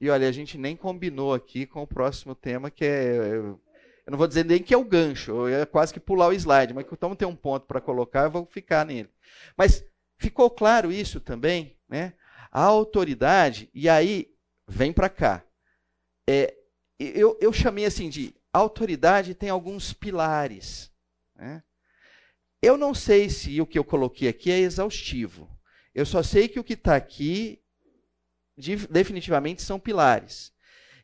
E 0.00 0.10
olha, 0.10 0.28
a 0.28 0.32
gente 0.32 0.58
nem 0.58 0.76
combinou 0.76 1.32
aqui 1.32 1.64
com 1.66 1.82
o 1.82 1.86
próximo 1.86 2.34
tema, 2.34 2.70
que 2.70 2.84
é. 2.84 3.36
Eu 4.04 4.10
não 4.10 4.18
vou 4.18 4.26
dizer 4.26 4.44
nem 4.44 4.60
que 4.60 4.74
é 4.74 4.76
o 4.76 4.84
gancho, 4.84 5.48
ia 5.48 5.64
quase 5.64 5.94
que 5.94 6.00
pular 6.00 6.26
o 6.26 6.32
slide, 6.32 6.74
mas 6.74 6.84
como 6.98 7.14
tem 7.14 7.28
um 7.28 7.36
ponto 7.36 7.66
para 7.66 7.80
colocar, 7.80 8.24
eu 8.24 8.30
vou 8.32 8.44
ficar 8.44 8.84
nele. 8.84 9.08
Mas 9.56 9.84
ficou 10.18 10.50
claro 10.50 10.90
isso 10.90 11.20
também, 11.20 11.76
né? 11.88 12.14
A 12.50 12.64
autoridade, 12.64 13.70
e 13.72 13.88
aí 13.88 14.34
vem 14.66 14.92
para 14.92 15.08
cá. 15.08 15.44
É, 16.28 16.52
eu, 16.98 17.38
eu 17.40 17.52
chamei 17.52 17.84
assim 17.84 18.08
de 18.08 18.34
autoridade 18.52 19.34
tem 19.34 19.48
alguns 19.48 19.92
pilares. 19.92 20.90
Né? 21.36 21.62
Eu 22.60 22.76
não 22.76 22.94
sei 22.94 23.30
se 23.30 23.60
o 23.60 23.66
que 23.66 23.78
eu 23.78 23.84
coloquei 23.84 24.28
aqui 24.28 24.50
é 24.50 24.58
exaustivo. 24.58 25.48
Eu 25.94 26.04
só 26.04 26.22
sei 26.22 26.48
que 26.48 26.60
o 26.60 26.64
que 26.64 26.74
está 26.74 26.96
aqui 26.96 27.61
definitivamente 28.56 29.62
são 29.62 29.78
pilares. 29.78 30.52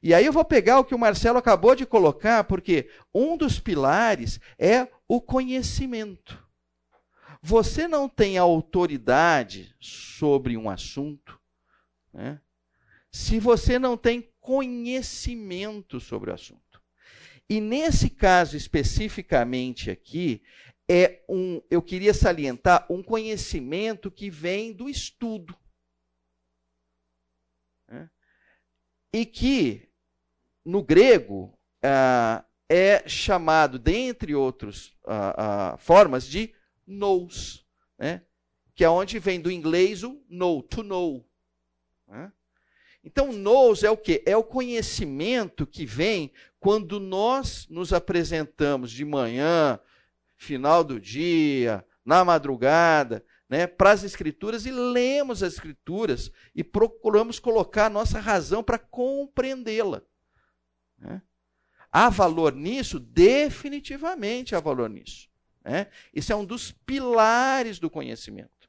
E 0.03 0.15
aí 0.15 0.25
eu 0.25 0.33
vou 0.33 0.45
pegar 0.45 0.79
o 0.79 0.85
que 0.85 0.95
o 0.95 0.99
Marcelo 0.99 1.39
acabou 1.39 1.75
de 1.75 1.85
colocar, 1.85 2.45
porque 2.45 2.89
um 3.13 3.37
dos 3.37 3.59
pilares 3.59 4.39
é 4.59 4.87
o 5.09 5.21
conhecimento. 5.21 6.47
Você 7.43 7.89
não 7.89 8.09
tem 8.09 8.39
autoridade 8.39 9.75
sobre 9.81 10.57
um 10.57 10.69
assunto 10.69 11.39
né, 12.13 12.41
se 13.11 13.39
você 13.39 13.79
não 13.79 13.97
tem 13.97 14.31
conhecimento 14.41 16.01
sobre 16.01 16.31
o 16.31 16.35
assunto. 16.35 16.81
E 17.49 17.61
nesse 17.61 18.11
caso 18.11 18.57
especificamente 18.57 19.91
aqui, 19.91 20.43
é 20.89 21.23
um, 21.29 21.61
eu 21.71 21.83
queria 21.83 22.13
salientar 22.13 22.87
um 22.91 23.03
conhecimento 23.03 24.11
que 24.11 24.31
vem 24.31 24.73
do 24.73 24.89
estudo. 24.89 25.57
Né? 27.89 28.11
E 29.13 29.25
que, 29.25 29.89
no 30.65 30.83
grego, 30.83 31.59
ah, 31.83 32.45
é 32.69 33.09
chamado, 33.09 33.79
dentre 33.79 34.35
outras 34.35 34.93
ah, 35.07 35.73
ah, 35.73 35.77
formas, 35.79 36.27
de 36.27 36.55
nous, 36.87 37.65
né? 37.99 38.23
que 38.75 38.85
é 38.85 38.91
onde 38.91 39.19
vem 39.19 39.41
do 39.41 39.51
inglês 39.51 40.03
o 40.05 40.23
know, 40.29 40.63
to 40.63 40.83
know. 40.83 41.27
Né? 42.07 42.31
Então, 43.03 43.33
nous 43.33 43.83
é 43.83 43.91
o 43.91 43.97
que? 43.97 44.23
É 44.27 44.37
o 44.37 44.45
conhecimento 44.45 45.67
que 45.67 45.87
vem 45.87 46.31
quando 46.61 47.01
nós 47.01 47.67
nos 47.71 47.93
apresentamos 47.93 48.91
de 48.91 49.05
manhã, 49.05 49.81
final 50.37 50.85
do 50.85 51.01
dia, 51.01 51.85
na 52.05 52.25
madrugada, 52.25 53.25
né, 53.49 53.67
para 53.67 53.93
as 53.93 54.05
Escrituras 54.05 54.67
e 54.67 54.71
lemos 54.71 55.43
as 55.43 55.55
Escrituras 55.55 56.31
e 56.55 56.63
procuramos 56.63 57.39
colocar 57.39 57.87
a 57.87 57.91
nossa 57.91 58.21
razão 58.21 58.63
para 58.63 58.79
compreendê-la. 58.79 60.03
Né? 60.99 61.23
Há 61.91 62.11
valor 62.11 62.55
nisso? 62.55 63.01
Definitivamente 63.01 64.55
há 64.55 64.61
valor 64.61 64.91
nisso. 64.91 65.29
Né? 65.65 65.87
Isso 66.15 66.33
é 66.33 66.37
um 66.37 66.45
dos 66.45 66.71
pilares 66.71 67.79
do 67.79 67.89
conhecimento. 67.89 68.69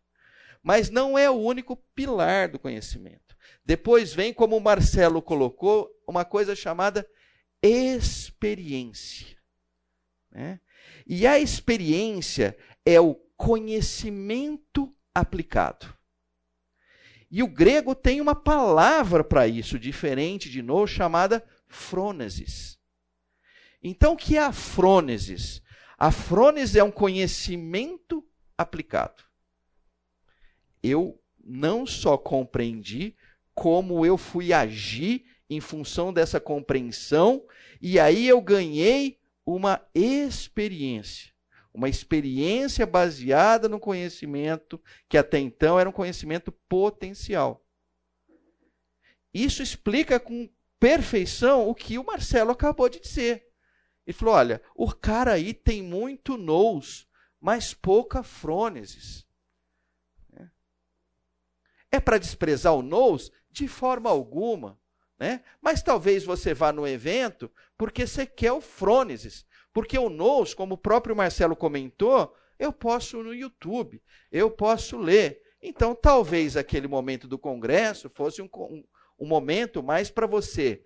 Mas 0.63 0.89
não 0.89 1.17
é 1.17 1.29
o 1.29 1.35
único 1.35 1.75
pilar 1.93 2.49
do 2.49 2.59
conhecimento. 2.59 3.35
Depois 3.65 4.13
vem, 4.13 4.33
como 4.33 4.57
o 4.57 4.61
Marcelo 4.61 5.21
colocou, 5.21 5.89
uma 6.07 6.25
coisa 6.25 6.55
chamada 6.55 7.07
experiência. 7.61 9.37
Né? 10.31 10.59
E 11.05 11.25
a 11.27 11.39
experiência 11.39 12.57
é 12.85 12.99
o 12.99 13.15
conhecimento 13.39 14.93
aplicado. 15.15 15.95
E 17.31 17.41
o 17.41 17.47
grego 17.47 17.95
tem 17.95 18.19
uma 18.19 18.35
palavra 18.35 19.23
para 19.23 19.47
isso, 19.47 19.79
diferente 19.79 20.49
de 20.49 20.61
novo, 20.61 20.85
chamada 20.85 21.41
frônesis. 21.65 22.77
Então, 23.81 24.11
o 24.11 24.17
que 24.17 24.35
é 24.35 24.41
a 24.41 24.51
frônesis? 24.51 25.61
A 25.97 26.11
frônesis 26.11 26.75
é 26.75 26.83
um 26.83 26.91
conhecimento 26.91 28.27
aplicado. 28.57 29.23
Eu 30.83 31.17
não 31.41 31.85
só 31.85 32.17
compreendi, 32.17 33.15
como 33.55 34.05
eu 34.05 34.17
fui 34.17 34.51
agir 34.51 35.23
em 35.49 35.61
função 35.61 36.11
dessa 36.11 36.41
compreensão, 36.41 37.45
e 37.81 37.97
aí 38.01 38.27
eu 38.27 38.41
ganhei 38.41 39.17
uma 39.45 39.81
experiência. 39.95 41.38
Uma 41.79 41.87
experiência 41.87 42.85
baseada 42.85 43.69
no 43.69 43.79
conhecimento 43.79 44.81
que 45.07 45.17
até 45.17 45.39
então 45.39 45.79
era 45.79 45.87
um 45.87 45.93
conhecimento 45.93 46.51
potencial. 46.51 47.65
Isso 49.33 49.63
explica 49.63 50.19
com 50.19 50.49
perfeição 50.77 51.69
o 51.69 51.73
que 51.73 51.97
o 51.97 52.03
Marcelo 52.03 52.51
acabou 52.51 52.89
de 52.89 52.99
dizer. 52.99 53.47
Ele 54.05 54.13
falou: 54.13 54.33
olha, 54.33 54.61
o 54.75 54.91
cara 54.91 55.31
aí 55.31 55.53
tem 55.53 55.81
muito 55.81 56.35
nous, 56.35 57.07
mas 57.39 57.73
pouca 57.73 58.23
frônesis. 58.23 59.25
É 61.89 61.97
para 62.01 62.17
desprezar 62.17 62.73
o 62.73 62.81
nous? 62.81 63.31
De 63.49 63.69
forma 63.69 64.09
alguma. 64.09 64.77
Né? 65.17 65.41
Mas 65.61 65.81
talvez 65.81 66.25
você 66.25 66.53
vá 66.53 66.73
no 66.73 66.85
evento 66.85 67.49
porque 67.77 68.05
você 68.05 68.25
quer 68.25 68.51
o 68.51 68.59
frônesis. 68.59 69.45
Porque 69.79 69.97
o 69.97 70.09
nous, 70.09 70.53
como 70.53 70.75
o 70.75 70.77
próprio 70.77 71.15
Marcelo 71.15 71.55
comentou, 71.55 72.35
eu 72.59 72.73
posso 72.73 73.23
no 73.23 73.33
YouTube, 73.33 74.01
eu 74.29 74.51
posso 74.51 74.97
ler. 74.97 75.41
Então, 75.63 75.95
talvez 75.95 76.57
aquele 76.57 76.85
momento 76.85 77.29
do 77.29 77.39
congresso 77.39 78.11
fosse 78.13 78.41
um, 78.41 78.49
um, 78.53 78.83
um 79.17 79.25
momento 79.25 79.81
mais 79.81 80.11
para 80.11 80.27
você 80.27 80.81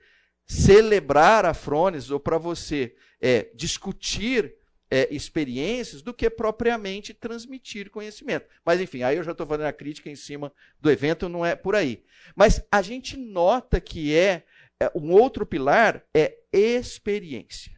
celebrar 0.45 1.43
a 1.43 1.55
frônesis 1.55 2.11
ou 2.11 2.19
para 2.19 2.37
você 2.37 2.95
é, 3.19 3.49
discutir 3.55 4.53
é, 4.91 5.07
experiências 5.09 6.03
do 6.03 6.13
que 6.13 6.29
propriamente 6.29 7.15
transmitir 7.15 7.89
conhecimento. 7.89 8.45
Mas, 8.63 8.79
enfim, 8.79 9.01
aí 9.01 9.17
eu 9.17 9.23
já 9.23 9.31
estou 9.31 9.47
fazendo 9.47 9.65
a 9.65 9.73
crítica 9.73 10.07
em 10.07 10.15
cima 10.15 10.53
do 10.79 10.91
evento, 10.91 11.27
não 11.27 11.43
é 11.43 11.55
por 11.55 11.75
aí. 11.75 12.03
Mas 12.35 12.63
a 12.71 12.83
gente 12.83 13.17
nota 13.17 13.81
que 13.81 14.15
é, 14.15 14.43
é 14.79 14.91
um 14.93 15.13
outro 15.13 15.47
pilar 15.47 16.05
é 16.13 16.37
experiência. 16.53 17.72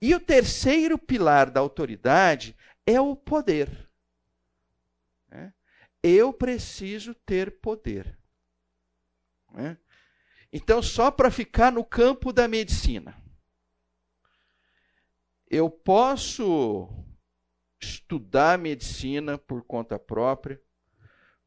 E 0.00 0.14
o 0.14 0.20
terceiro 0.20 0.98
pilar 0.98 1.50
da 1.50 1.60
autoridade 1.60 2.56
é 2.84 3.00
o 3.00 3.16
poder. 3.16 3.88
Né? 5.28 5.52
Eu 6.02 6.32
preciso 6.32 7.14
ter 7.14 7.60
poder. 7.60 8.18
Né? 9.52 9.76
Então, 10.52 10.82
só 10.82 11.10
para 11.10 11.30
ficar 11.30 11.72
no 11.72 11.84
campo 11.84 12.32
da 12.32 12.46
medicina 12.46 13.16
eu 15.48 15.70
posso 15.70 16.88
estudar 17.80 18.58
medicina 18.58 19.38
por 19.38 19.62
conta 19.62 19.98
própria, 19.98 20.60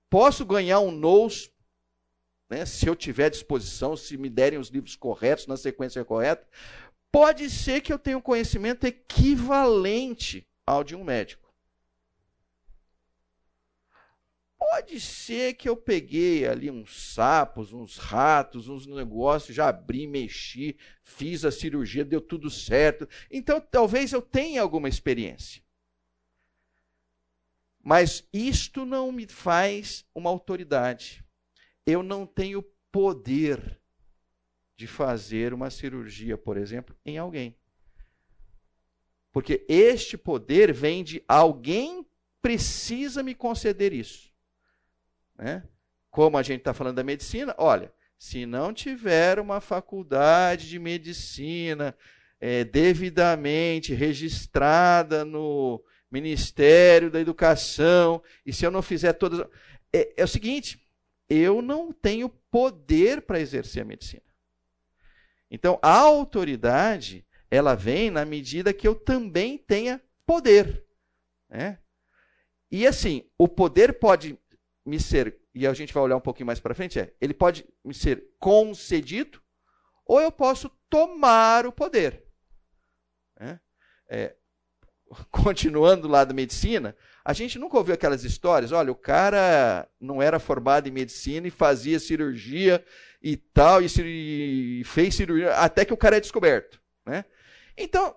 posso 0.10 0.46
ganhar 0.46 0.80
um 0.80 0.92
NOS, 0.92 1.52
né, 2.50 2.66
se 2.66 2.88
eu 2.88 2.96
tiver 2.96 3.30
disposição, 3.30 3.96
se 3.96 4.18
me 4.18 4.30
derem 4.30 4.58
os 4.58 4.70
livros 4.70 4.96
corretos, 4.96 5.48
na 5.48 5.58
sequência 5.58 6.04
correta. 6.04 6.48
Pode 7.12 7.50
ser 7.50 7.82
que 7.82 7.92
eu 7.92 7.98
tenha 7.98 8.18
um 8.18 8.22
conhecimento 8.22 8.86
equivalente 8.86 10.48
ao 10.66 10.84
de 10.84 10.96
um 10.96 11.04
médico. 11.04 11.50
Pode 14.60 15.00
ser 15.00 15.54
que 15.54 15.68
eu 15.68 15.76
peguei 15.76 16.46
ali 16.46 16.70
uns 16.70 17.14
sapos, 17.14 17.72
uns 17.74 17.98
ratos, 17.98 18.68
uns 18.68 18.86
negócios, 18.86 19.56
já 19.56 19.70
abri, 19.70 20.06
mexi, 20.06 20.78
fiz 21.02 21.46
a 21.46 21.52
cirurgia, 21.52 22.04
deu 22.06 22.20
tudo 22.20 22.50
certo. 22.50 23.08
Então, 23.32 23.60
talvez 23.60 24.12
eu 24.12 24.22
tenha 24.22 24.62
alguma 24.62 24.90
experiência. 24.90 25.64
Mas 27.82 28.28
isto 28.34 28.86
não 28.86 29.12
me 29.12 29.26
faz 29.26 30.06
uma 30.14 30.30
autoridade. 30.30 31.24
Eu 31.86 32.04
não 32.04 32.26
tenho 32.26 32.62
poder 32.92 33.79
de 34.80 34.88
fazer 34.88 35.54
uma 35.54 35.70
cirurgia, 35.70 36.38
por 36.38 36.56
exemplo, 36.56 36.96
em 37.06 37.18
alguém. 37.18 37.54
Porque 39.30 39.66
este 39.68 40.18
poder 40.18 40.72
vem 40.72 41.04
de 41.04 41.22
alguém 41.28 42.08
precisa 42.42 43.22
me 43.22 43.36
conceder 43.36 43.92
isso. 43.92 44.32
Né? 45.38 45.68
Como 46.10 46.38
a 46.38 46.42
gente 46.42 46.60
está 46.60 46.74
falando 46.74 46.96
da 46.96 47.04
medicina, 47.04 47.54
olha, 47.58 47.94
se 48.18 48.46
não 48.46 48.74
tiver 48.74 49.38
uma 49.38 49.60
faculdade 49.60 50.70
de 50.70 50.80
medicina 50.80 51.94
é, 52.40 52.64
devidamente 52.64 53.94
registrada 53.94 55.26
no 55.26 55.84
Ministério 56.10 57.12
da 57.12 57.20
Educação, 57.20 58.24
e 58.46 58.54
se 58.54 58.66
eu 58.66 58.72
não 58.72 58.82
fizer 58.82 59.12
todas. 59.12 59.46
É, 59.92 60.22
é 60.22 60.24
o 60.24 60.28
seguinte, 60.28 60.82
eu 61.28 61.62
não 61.62 61.92
tenho 61.92 62.30
poder 62.30 63.24
para 63.24 63.42
exercer 63.42 63.82
a 63.82 63.86
medicina. 63.86 64.29
Então, 65.50 65.80
a 65.82 65.98
autoridade, 65.98 67.26
ela 67.50 67.76
vem 67.76 68.12
na 68.12 68.24
medida 68.26 68.74
que 68.74 68.88
eu 68.88 68.96
também 68.96 69.58
tenha 69.58 70.02
poder. 70.26 70.86
Né? 71.50 71.80
E 72.72 72.86
assim, 72.86 73.28
o 73.38 73.48
poder 73.48 74.00
pode 74.00 74.38
me 74.86 75.00
ser, 75.00 75.40
e 75.54 75.66
a 75.66 75.74
gente 75.74 75.94
vai 75.94 76.04
olhar 76.04 76.18
um 76.18 76.22
pouquinho 76.22 76.48
mais 76.48 76.60
para 76.60 76.76
frente, 76.76 77.00
é, 77.00 77.14
ele 77.20 77.34
pode 77.34 77.66
me 77.84 77.94
ser 77.94 78.28
concedido, 78.40 79.42
ou 80.06 80.22
eu 80.22 80.32
posso 80.32 80.70
tomar 80.90 81.66
o 81.66 81.72
poder. 81.72 82.24
É, 83.40 83.60
é, 84.08 84.36
continuando 85.32 86.08
lá 86.08 86.24
da 86.24 86.34
medicina, 86.34 86.96
a 87.30 87.34
gente 87.34 87.60
nunca 87.60 87.78
ouviu 87.78 87.94
aquelas 87.94 88.24
histórias, 88.24 88.72
olha, 88.72 88.92
o 88.92 88.96
cara 88.96 89.88
não 90.02 90.20
era 90.20 90.40
formado 90.40 90.90
em 90.90 90.92
medicina 90.92 91.48
e 91.48 91.52
fazia 91.52 92.00
cirurgia 92.00 92.84
e 93.22 93.38
tal, 93.38 93.84
e, 93.84 94.82
fez 94.84 95.14
cirurgia, 95.14 95.54
até 95.54 95.86
que 95.86 95.94
o 95.94 95.98
cara 95.98 96.18
é 96.18 96.20
descoberto. 96.20 96.82
Né? 97.06 97.24
Então, 97.78 98.16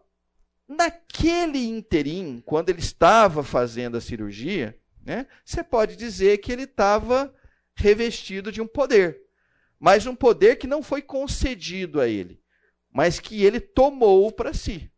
naquele 0.67 1.59
interim, 1.59 2.43
quando 2.47 2.71
ele 2.71 2.79
estava 2.81 3.45
fazendo 3.45 3.99
a 3.99 4.01
cirurgia, 4.01 4.81
né? 5.05 5.27
Você 5.45 5.63
pode 5.63 5.95
dizer 5.95 6.39
que 6.39 6.51
ele 6.51 6.63
estava 6.63 7.35
revestido 7.75 8.51
de 8.51 8.63
um 8.63 8.67
poder, 8.67 9.21
mas 9.79 10.07
um 10.07 10.15
poder 10.15 10.57
que 10.57 10.67
não 10.67 10.83
foi 10.83 11.03
concedido 11.03 12.01
a 12.01 12.09
ele, 12.09 12.41
mas 12.91 13.21
que 13.21 13.45
ele 13.45 13.61
tomou 13.61 14.33
para 14.33 14.55
si. 14.55 14.91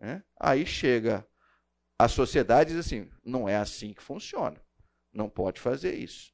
Né? 0.00 0.22
Aí 0.38 0.64
chega 0.64 1.26
a 1.98 2.08
sociedade 2.08 2.70
diz 2.70 2.86
assim: 2.86 3.10
não 3.24 3.48
é 3.48 3.56
assim 3.56 3.92
que 3.92 4.02
funciona, 4.02 4.60
não 5.12 5.28
pode 5.28 5.60
fazer 5.60 5.94
isso. 5.94 6.32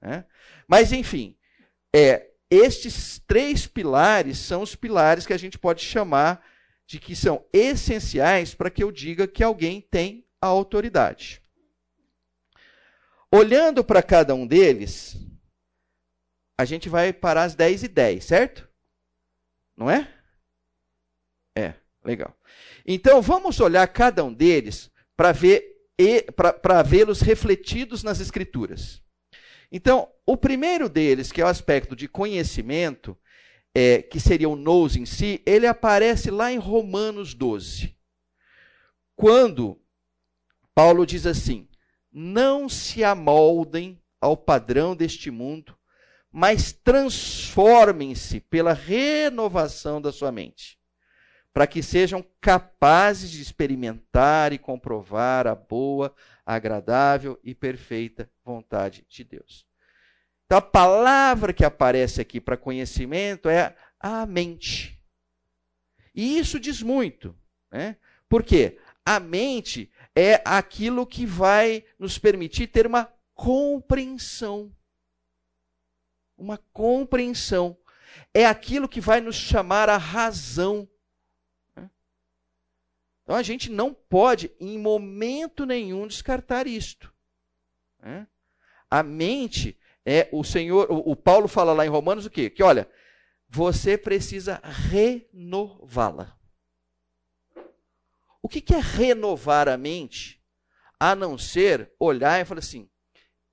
Né? 0.00 0.24
Mas, 0.66 0.92
enfim, 0.92 1.36
é, 1.94 2.30
estes 2.50 3.18
três 3.26 3.66
pilares 3.66 4.38
são 4.38 4.62
os 4.62 4.74
pilares 4.74 5.26
que 5.26 5.32
a 5.32 5.38
gente 5.38 5.58
pode 5.58 5.82
chamar 5.82 6.44
de 6.86 6.98
que 6.98 7.16
são 7.16 7.44
essenciais 7.52 8.54
para 8.54 8.70
que 8.70 8.82
eu 8.82 8.92
diga 8.92 9.26
que 9.26 9.42
alguém 9.42 9.80
tem 9.80 10.26
a 10.40 10.46
autoridade. 10.46 11.42
Olhando 13.30 13.82
para 13.82 14.02
cada 14.02 14.34
um 14.34 14.46
deles, 14.46 15.16
a 16.56 16.64
gente 16.64 16.88
vai 16.88 17.12
parar 17.12 17.44
às 17.44 17.54
10 17.54 17.84
e 17.84 17.88
10, 17.88 18.24
certo? 18.24 18.68
Não 19.76 19.90
é? 19.90 20.12
É, 21.56 21.74
legal. 22.04 22.36
Então 22.86 23.20
vamos 23.20 23.58
olhar 23.58 23.86
cada 23.88 24.22
um 24.22 24.32
deles 24.32 24.90
para 25.16 25.32
ver 25.32 25.72
para 26.62 26.82
vê-los 26.82 27.20
refletidos 27.20 28.02
nas 28.02 28.18
escrituras. 28.18 29.00
Então, 29.70 30.08
o 30.26 30.36
primeiro 30.36 30.88
deles, 30.88 31.30
que 31.30 31.40
é 31.40 31.44
o 31.44 31.48
aspecto 31.48 31.94
de 31.94 32.08
conhecimento, 32.08 33.16
é, 33.72 34.02
que 34.02 34.18
seria 34.18 34.48
o 34.48 34.56
nous 34.56 34.96
em 34.96 35.06
si, 35.06 35.40
ele 35.46 35.66
aparece 35.66 36.30
lá 36.30 36.52
em 36.52 36.58
Romanos 36.58 37.32
12. 37.34 37.96
Quando 39.14 39.80
Paulo 40.74 41.06
diz 41.06 41.26
assim: 41.26 41.68
não 42.12 42.68
se 42.68 43.02
amoldem 43.02 44.00
ao 44.20 44.36
padrão 44.36 44.94
deste 44.94 45.30
mundo, 45.30 45.76
mas 46.30 46.72
transformem-se 46.72 48.40
pela 48.40 48.72
renovação 48.72 50.00
da 50.00 50.12
sua 50.12 50.32
mente, 50.32 50.78
para 51.54 51.68
que 51.68 51.84
sejam 51.84 52.26
capazes 52.40 53.30
de 53.30 53.40
experimentar 53.40 54.52
e 54.52 54.58
comprovar 54.58 55.46
a 55.46 55.54
boa, 55.54 56.12
agradável 56.44 57.38
e 57.44 57.54
perfeita 57.54 58.28
vontade 58.44 59.06
de 59.08 59.22
Deus. 59.22 59.64
Então, 60.44 60.58
a 60.58 60.62
palavra 60.62 61.52
que 61.52 61.64
aparece 61.64 62.20
aqui 62.20 62.40
para 62.40 62.56
conhecimento 62.56 63.48
é 63.48 63.76
a 64.00 64.26
mente. 64.26 65.00
E 66.12 66.38
isso 66.38 66.58
diz 66.58 66.82
muito. 66.82 67.38
Né? 67.70 67.96
Por 68.28 68.42
quê? 68.42 68.78
A 69.06 69.20
mente 69.20 69.90
é 70.14 70.42
aquilo 70.44 71.06
que 71.06 71.24
vai 71.24 71.84
nos 71.96 72.18
permitir 72.18 72.66
ter 72.66 72.84
uma 72.84 73.12
compreensão. 73.32 74.74
Uma 76.36 76.58
compreensão. 76.72 77.76
É 78.32 78.44
aquilo 78.44 78.88
que 78.88 79.00
vai 79.00 79.20
nos 79.20 79.36
chamar 79.36 79.88
a 79.88 79.96
razão. 79.96 80.88
Então 83.24 83.34
a 83.34 83.42
gente 83.42 83.70
não 83.70 83.92
pode, 83.92 84.52
em 84.60 84.78
momento 84.78 85.66
nenhum, 85.66 86.06
descartar 86.06 86.66
isto. 86.66 87.12
A 88.88 89.02
mente 89.02 89.76
é 90.04 90.28
o 90.30 90.44
Senhor, 90.44 90.86
o 90.90 91.16
Paulo 91.16 91.48
fala 91.48 91.72
lá 91.72 91.84
em 91.84 91.88
Romanos 91.88 92.26
o 92.26 92.30
quê? 92.30 92.48
Que 92.48 92.62
olha, 92.62 92.88
você 93.48 93.98
precisa 93.98 94.60
renová-la. 94.62 96.38
O 98.42 98.48
que, 98.48 98.74
é 98.74 98.78
renovar 98.78 99.68
a 99.68 99.76
mente? 99.78 100.42
A 101.00 101.14
não 101.14 101.38
ser 101.38 101.90
olhar 101.98 102.40
e 102.40 102.44
falar 102.44 102.58
assim: 102.58 102.90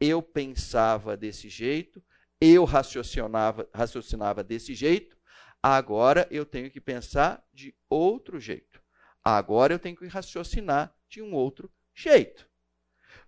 eu 0.01 0.21
pensava 0.21 1.15
desse 1.15 1.47
jeito, 1.47 2.03
eu 2.41 2.65
raciocinava, 2.65 3.69
raciocinava 3.73 4.43
desse 4.43 4.73
jeito, 4.73 5.17
Agora 5.63 6.27
eu 6.31 6.43
tenho 6.43 6.71
que 6.71 6.81
pensar 6.81 7.45
de 7.53 7.75
outro 7.87 8.39
jeito. 8.39 8.80
Agora 9.23 9.73
eu 9.73 9.79
tenho 9.79 9.95
que 9.95 10.07
raciocinar 10.07 10.95
de 11.07 11.21
um 11.21 11.33
outro 11.33 11.71
jeito. 11.93 12.49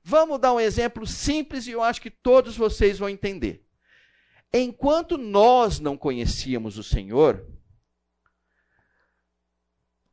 Vamos 0.02 0.39
dar 0.39 0.54
um 0.54 0.60
exemplo 0.60 1.06
simples 1.06 1.68
e 1.68 1.72
eu 1.72 1.82
acho 1.82 2.02
que 2.02 2.10
todos 2.10 2.58
vocês 2.58 3.00
vão 3.00 3.10
entender. 3.10 3.66
Enquanto 4.54 5.18
nós 5.18 5.80
não 5.80 5.98
conhecíamos 5.98 6.78
o 6.78 6.84
Senhor, 6.84 7.46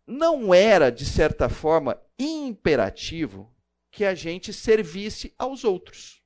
não 0.07 0.53
era, 0.53 0.91
de 0.91 1.05
certa 1.05 1.49
forma, 1.49 2.01
imperativo 2.19 3.55
que 3.91 4.05
a 4.05 4.15
gente 4.15 4.53
servisse 4.53 5.35
aos 5.39 5.65
outros. 5.65 6.23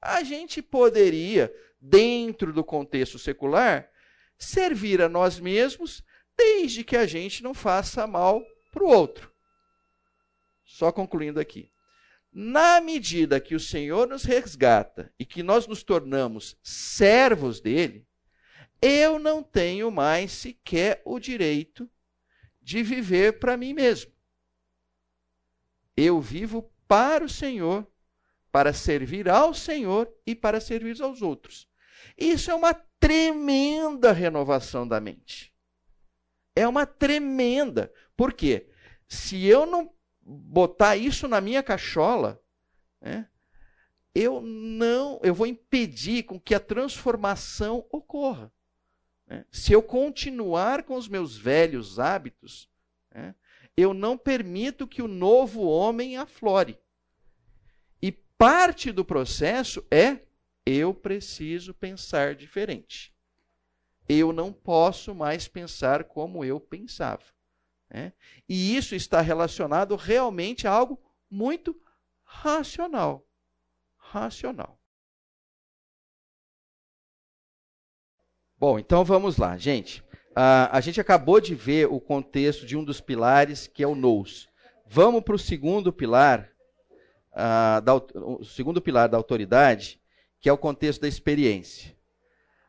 A 0.00 0.22
gente 0.22 0.62
poderia, 0.62 1.52
dentro 1.80 2.52
do 2.52 2.62
contexto 2.62 3.18
secular, 3.18 3.90
servir 4.38 5.02
a 5.02 5.08
nós 5.08 5.40
mesmos, 5.40 6.04
desde 6.38 6.84
que 6.84 6.96
a 6.96 7.04
gente 7.04 7.42
não 7.42 7.52
faça 7.52 8.06
mal 8.06 8.42
para 8.70 8.84
o 8.84 8.88
outro. 8.88 9.30
Só 10.64 10.92
concluindo 10.92 11.40
aqui. 11.40 11.70
Na 12.32 12.80
medida 12.80 13.40
que 13.40 13.54
o 13.54 13.60
Senhor 13.60 14.06
nos 14.06 14.22
resgata 14.22 15.12
e 15.18 15.24
que 15.24 15.42
nós 15.42 15.66
nos 15.66 15.82
tornamos 15.82 16.56
servos 16.62 17.60
dele, 17.60 18.06
eu 18.80 19.18
não 19.18 19.42
tenho 19.42 19.90
mais 19.90 20.30
sequer 20.30 21.02
o 21.04 21.18
direito 21.18 21.90
de 22.62 22.82
viver 22.82 23.40
para 23.40 23.56
mim 23.56 23.74
mesmo. 23.74 24.12
Eu 25.96 26.20
vivo 26.20 26.70
para 26.86 27.24
o 27.24 27.28
Senhor, 27.28 27.84
para 28.52 28.72
servir 28.72 29.28
ao 29.28 29.52
Senhor 29.52 30.08
e 30.24 30.34
para 30.34 30.60
servir 30.60 31.02
aos 31.02 31.22
outros. 31.22 31.68
Isso 32.16 32.50
é 32.50 32.54
uma 32.54 32.74
tremenda 33.00 34.12
renovação 34.12 34.86
da 34.86 35.00
mente. 35.00 35.52
É 36.58 36.66
uma 36.66 36.84
tremenda. 36.84 37.92
Por 38.16 38.32
quê? 38.32 38.68
Se 39.06 39.46
eu 39.46 39.64
não 39.64 39.94
botar 40.20 40.96
isso 40.96 41.28
na 41.28 41.40
minha 41.40 41.62
cachola, 41.62 42.42
né, 43.00 43.28
eu 44.12 44.40
não, 44.40 45.20
eu 45.22 45.32
vou 45.32 45.46
impedir 45.46 46.24
com 46.24 46.40
que 46.40 46.54
a 46.54 46.60
transformação 46.60 47.86
ocorra. 47.92 48.52
Né? 49.24 49.44
Se 49.52 49.72
eu 49.72 49.80
continuar 49.80 50.82
com 50.82 50.96
os 50.96 51.06
meus 51.06 51.36
velhos 51.36 52.00
hábitos, 52.00 52.68
né, 53.14 53.36
eu 53.76 53.94
não 53.94 54.18
permito 54.18 54.88
que 54.88 55.00
o 55.00 55.06
novo 55.06 55.62
homem 55.62 56.16
aflore. 56.16 56.76
E 58.02 58.10
parte 58.10 58.90
do 58.90 59.04
processo 59.04 59.86
é 59.92 60.18
eu 60.66 60.92
preciso 60.92 61.72
pensar 61.72 62.34
diferente. 62.34 63.14
Eu 64.08 64.32
não 64.32 64.52
posso 64.52 65.14
mais 65.14 65.46
pensar 65.46 66.04
como 66.04 66.44
eu 66.44 66.58
pensava. 66.58 67.22
Né? 67.90 68.12
E 68.48 68.76
isso 68.76 68.94
está 68.94 69.20
relacionado 69.20 69.96
realmente 69.96 70.66
a 70.66 70.72
algo 70.72 70.98
muito 71.30 71.78
racional. 72.24 73.26
Racional. 73.96 74.78
Bom, 78.56 78.78
então 78.78 79.04
vamos 79.04 79.36
lá, 79.36 79.56
gente. 79.56 80.00
Uh, 80.30 80.70
a 80.70 80.80
gente 80.80 81.00
acabou 81.00 81.40
de 81.40 81.54
ver 81.54 81.86
o 81.86 82.00
contexto 82.00 82.66
de 82.66 82.76
um 82.76 82.84
dos 82.84 83.00
pilares, 83.00 83.66
que 83.66 83.82
é 83.82 83.86
o 83.86 83.94
nous. 83.94 84.48
Vamos 84.86 85.22
para 85.22 85.34
o 85.34 85.38
segundo 85.38 85.92
pilar, 85.92 86.50
uh, 87.32 87.80
da, 87.80 87.94
o 87.94 88.44
segundo 88.44 88.80
pilar 88.80 89.08
da 89.08 89.16
autoridade, 89.16 90.00
que 90.40 90.48
é 90.48 90.52
o 90.52 90.58
contexto 90.58 91.00
da 91.00 91.08
experiência. 91.08 91.97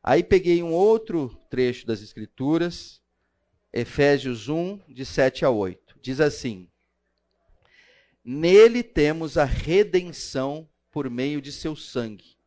Aí 0.01 0.23
peguei 0.23 0.63
um 0.63 0.73
outro 0.73 1.37
trecho 1.49 1.85
das 1.85 2.01
Escrituras, 2.01 3.01
Efésios 3.71 4.47
1, 4.47 4.79
de 4.87 5.05
7 5.05 5.43
a 5.43 5.49
8. 5.49 5.99
Diz 6.01 6.21
assim: 6.21 6.69
Nele 8.23 8.81
temos 8.81 9.37
a 9.37 9.43
redenção 9.43 10.67
por 10.89 11.09
meio 11.09 11.41
de 11.41 11.51
seu 11.51 11.75
sangue, 11.75 12.37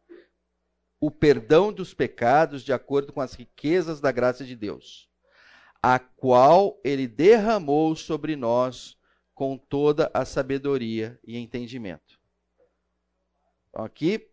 o 0.98 1.11
perdão 1.11 1.72
dos 1.72 1.92
pecados 1.92 2.62
de 2.62 2.72
acordo 2.72 3.12
com 3.12 3.20
as 3.20 3.34
riquezas 3.34 4.00
da 4.00 4.11
graça 4.11 4.44
de 4.44 4.57
Deus, 4.57 5.09
a 5.82 5.98
qual 5.98 6.80
ele 6.82 7.07
derramou 7.07 7.94
sobre 7.94 8.34
nós 8.34 8.96
com 9.34 9.59
toda 9.59 10.11
a 10.14 10.24
sabedoria 10.24 11.18
e 11.24 11.36
entendimento. 11.36 12.18
Aqui, 13.74 14.32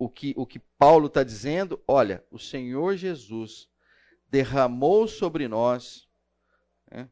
o 0.00 0.08
que, 0.08 0.32
o 0.34 0.46
que 0.46 0.58
Paulo 0.78 1.08
está 1.08 1.22
dizendo, 1.22 1.78
olha, 1.86 2.24
o 2.30 2.38
Senhor 2.38 2.96
Jesus 2.96 3.68
derramou 4.30 5.06
sobre 5.06 5.46
nós 5.46 6.08
né, 6.90 7.06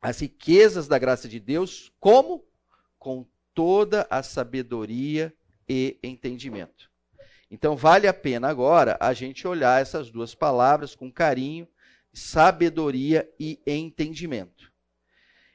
as 0.00 0.20
riquezas 0.20 0.88
da 0.88 0.98
graça 0.98 1.28
de 1.28 1.38
Deus, 1.38 1.92
como? 2.00 2.42
Com 2.98 3.26
toda 3.52 4.06
a 4.08 4.22
sabedoria 4.22 5.30
e 5.68 5.98
entendimento. 6.02 6.90
Então, 7.50 7.76
vale 7.76 8.08
a 8.08 8.14
pena 8.14 8.48
agora 8.48 8.96
a 8.98 9.12
gente 9.12 9.46
olhar 9.46 9.82
essas 9.82 10.10
duas 10.10 10.34
palavras 10.34 10.94
com 10.94 11.12
carinho, 11.12 11.68
sabedoria 12.14 13.30
e 13.38 13.60
entendimento. 13.66 14.72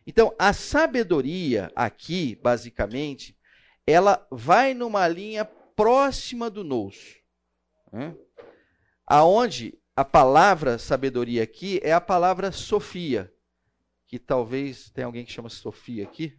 Então, 0.06 0.32
a 0.38 0.54
sabedoria 0.54 1.72
aqui, 1.76 2.36
basicamente, 2.36 3.36
ela 3.88 4.28
vai 4.30 4.76
numa 4.76 5.08
linha 5.08 5.50
próxima 5.78 6.50
do 6.50 6.64
nous, 6.64 7.22
né? 7.94 8.18
aonde 9.06 9.80
a 9.96 10.04
palavra 10.04 10.80
sabedoria 10.80 11.44
aqui 11.44 11.80
é 11.84 11.94
a 11.94 12.02
palavra 12.02 12.52
Sofia, 12.52 13.32
que 14.08 14.18
talvez 14.18 14.90
tem 14.90 15.04
alguém 15.04 15.24
que 15.24 15.32
chama 15.32 15.50
Sofia 15.50 16.04
aqui. 16.04 16.36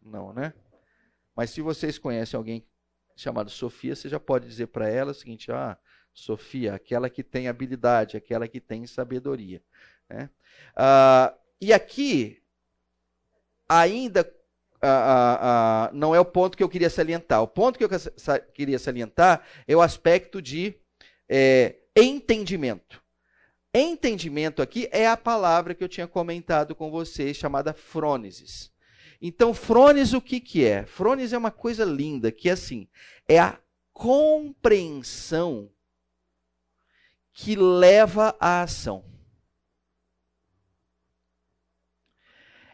Não, 0.00 0.32
né? 0.32 0.54
Mas 1.34 1.50
se 1.50 1.60
vocês 1.60 1.98
conhecem 1.98 2.38
alguém 2.38 2.64
chamado 3.16 3.50
Sofia, 3.50 3.96
você 3.96 4.08
já 4.08 4.20
pode 4.20 4.46
dizer 4.46 4.68
para 4.68 4.88
ela 4.88 5.10
o 5.10 5.14
seguinte: 5.14 5.50
ah, 5.50 5.76
Sofia, 6.14 6.74
aquela 6.74 7.10
que 7.10 7.24
tem 7.24 7.48
habilidade, 7.48 8.16
aquela 8.16 8.46
que 8.46 8.60
tem 8.60 8.86
sabedoria. 8.86 9.60
Né? 10.08 10.30
Ah, 10.76 11.36
e 11.60 11.72
aqui, 11.72 12.40
ainda 13.68 14.24
ah, 14.82 15.38
ah, 15.40 15.90
não 15.92 16.14
é 16.14 16.20
o 16.20 16.24
ponto 16.24 16.56
que 16.56 16.62
eu 16.62 16.68
queria 16.68 16.90
salientar. 16.90 17.42
O 17.42 17.48
ponto 17.48 17.78
que 17.78 17.84
eu 17.84 17.90
queria 18.54 18.78
salientar 18.78 19.42
é 19.66 19.76
o 19.76 19.80
aspecto 19.80 20.40
de 20.40 20.74
é, 21.28 21.76
entendimento. 21.96 23.02
Entendimento 23.74 24.62
aqui 24.62 24.88
é 24.90 25.06
a 25.06 25.16
palavra 25.16 25.74
que 25.74 25.84
eu 25.84 25.88
tinha 25.88 26.06
comentado 26.06 26.74
com 26.74 26.90
vocês, 26.90 27.36
chamada 27.36 27.74
frônesis. 27.74 28.72
Então, 29.20 29.52
frônesis 29.52 30.14
o 30.14 30.20
que, 30.20 30.40
que 30.40 30.64
é? 30.64 30.86
Frônesis 30.86 31.32
é 31.32 31.38
uma 31.38 31.50
coisa 31.50 31.84
linda, 31.84 32.32
que 32.32 32.48
é 32.48 32.52
assim, 32.52 32.88
é 33.28 33.38
a 33.38 33.58
compreensão 33.92 35.70
que 37.32 37.54
leva 37.54 38.34
à 38.40 38.62
ação. 38.62 39.04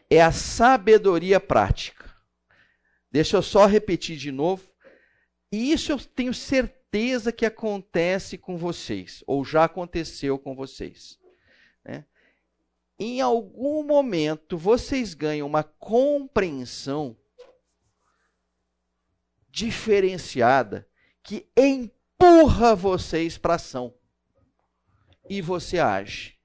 É 0.09 0.21
a 0.21 0.31
sabedoria 0.31 1.37
prática. 1.37 1.92
Deixa 3.13 3.37
eu 3.37 3.43
só 3.43 3.67
repetir 3.67 4.17
de 4.17 4.31
novo. 4.31 4.67
E 5.51 5.71
isso 5.71 5.91
eu 5.91 5.99
tenho 5.99 6.33
certeza 6.33 7.31
que 7.31 7.45
acontece 7.45 8.39
com 8.39 8.57
vocês, 8.57 9.23
ou 9.27 9.45
já 9.45 9.65
aconteceu 9.65 10.39
com 10.39 10.55
vocês. 10.55 11.19
Né? 11.85 12.05
Em 12.97 13.21
algum 13.21 13.83
momento 13.83 14.57
vocês 14.57 15.13
ganham 15.13 15.45
uma 15.45 15.63
compreensão 15.63 17.15
diferenciada 19.47 20.89
que 21.21 21.47
empurra 21.55 22.73
vocês 22.73 23.37
para 23.37 23.55
ação. 23.55 23.93
E 25.29 25.39
você 25.39 25.77
age. 25.77 26.39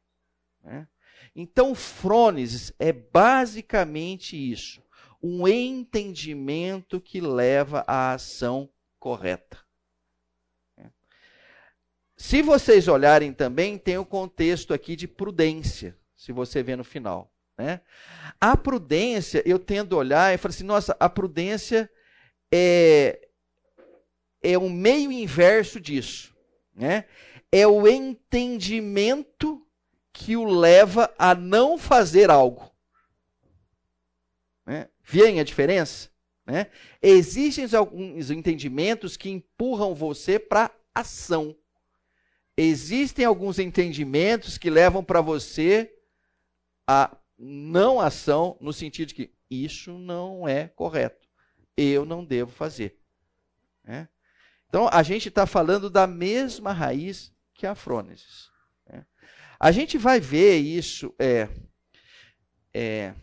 Né? 0.63 0.87
Então, 1.35 1.75
frônesis 1.75 2.75
é 2.79 2.93
basicamente 2.93 4.37
isso: 4.37 4.83
um 5.23 5.47
entendimento 5.49 7.01
que 7.01 7.21
leva 7.21 7.85
à 7.87 8.13
ação 8.13 8.69
correta. 8.99 9.59
Se 12.19 12.43
vocês 12.43 12.89
olharem 12.89 13.33
também, 13.33 13.79
tem 13.79 13.97
o 13.97 14.05
contexto 14.05 14.75
aqui 14.75 14.97
de 14.97 15.07
prudência, 15.07 15.97
se 16.17 16.33
você 16.33 16.65
vê 16.65 16.75
no 16.75 16.83
final. 16.83 17.33
Né? 17.57 17.81
A 18.41 18.57
prudência, 18.57 19.41
eu 19.47 19.57
tendo 19.57 19.95
a 19.95 19.99
olhar 20.01 20.35
e 20.35 20.37
falo 20.37 20.51
assim, 20.51 20.65
nossa, 20.65 20.97
a 20.99 21.09
prudência 21.09 21.89
é, 22.53 23.29
é 24.43 24.59
um 24.59 24.69
meio 24.69 25.13
inverso 25.13 25.81
disso. 25.81 26.35
Né? 26.75 27.05
É 27.53 27.69
o 27.69 27.87
entendimento 27.87 29.65
que 30.13 30.37
o 30.37 30.45
leva 30.45 31.15
a 31.17 31.37
não 31.37 31.79
fazer 31.79 32.31
algo. 32.31 32.69
Vêem 35.09 35.41
a 35.41 35.45
diferença? 35.45 36.11
Né? 36.47 36.67
Existem 37.01 37.67
alguns 37.75 38.31
entendimentos 38.31 39.17
que 39.17 39.31
empurram 39.31 39.95
você 39.95 40.39
para 40.39 40.71
ação 40.95 41.57
existem 42.59 43.25
alguns 43.25 43.61
entendimentos 43.61 44.59
que 44.59 44.69
levam 44.69 45.05
para 45.05 45.21
você 45.21 45.95
a 46.85 47.17
não 47.39 48.01
ação 48.01 48.59
no 48.61 48.73
sentido 48.73 49.09
de 49.09 49.15
que 49.15 49.33
isso 49.49 49.93
não 49.93 50.49
é 50.49 50.67
correto. 50.67 51.29
Eu 51.77 52.05
não 52.05 52.25
devo 52.25 52.51
fazer. 52.51 52.99
Né? 53.85 54.09
Então, 54.69 54.89
a 54.93 55.05
gente 55.05 55.29
está 55.29 55.47
falando 55.47 55.89
da 55.89 56.05
mesma 56.05 56.73
raiz 56.73 57.33
que 57.55 57.65
a 57.65 57.77
frônesis. 57.77 58.51
Né? 58.91 59.07
A 59.61 59.71
gente 59.71 59.97
vai 59.97 60.19
ver 60.19 60.57
isso. 60.57 61.15
É, 61.17 61.49
é, 62.75 63.15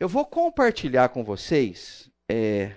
eu 0.00 0.08
vou 0.08 0.24
compartilhar 0.24 1.10
com 1.10 1.22
vocês. 1.22 2.10
É, 2.26 2.74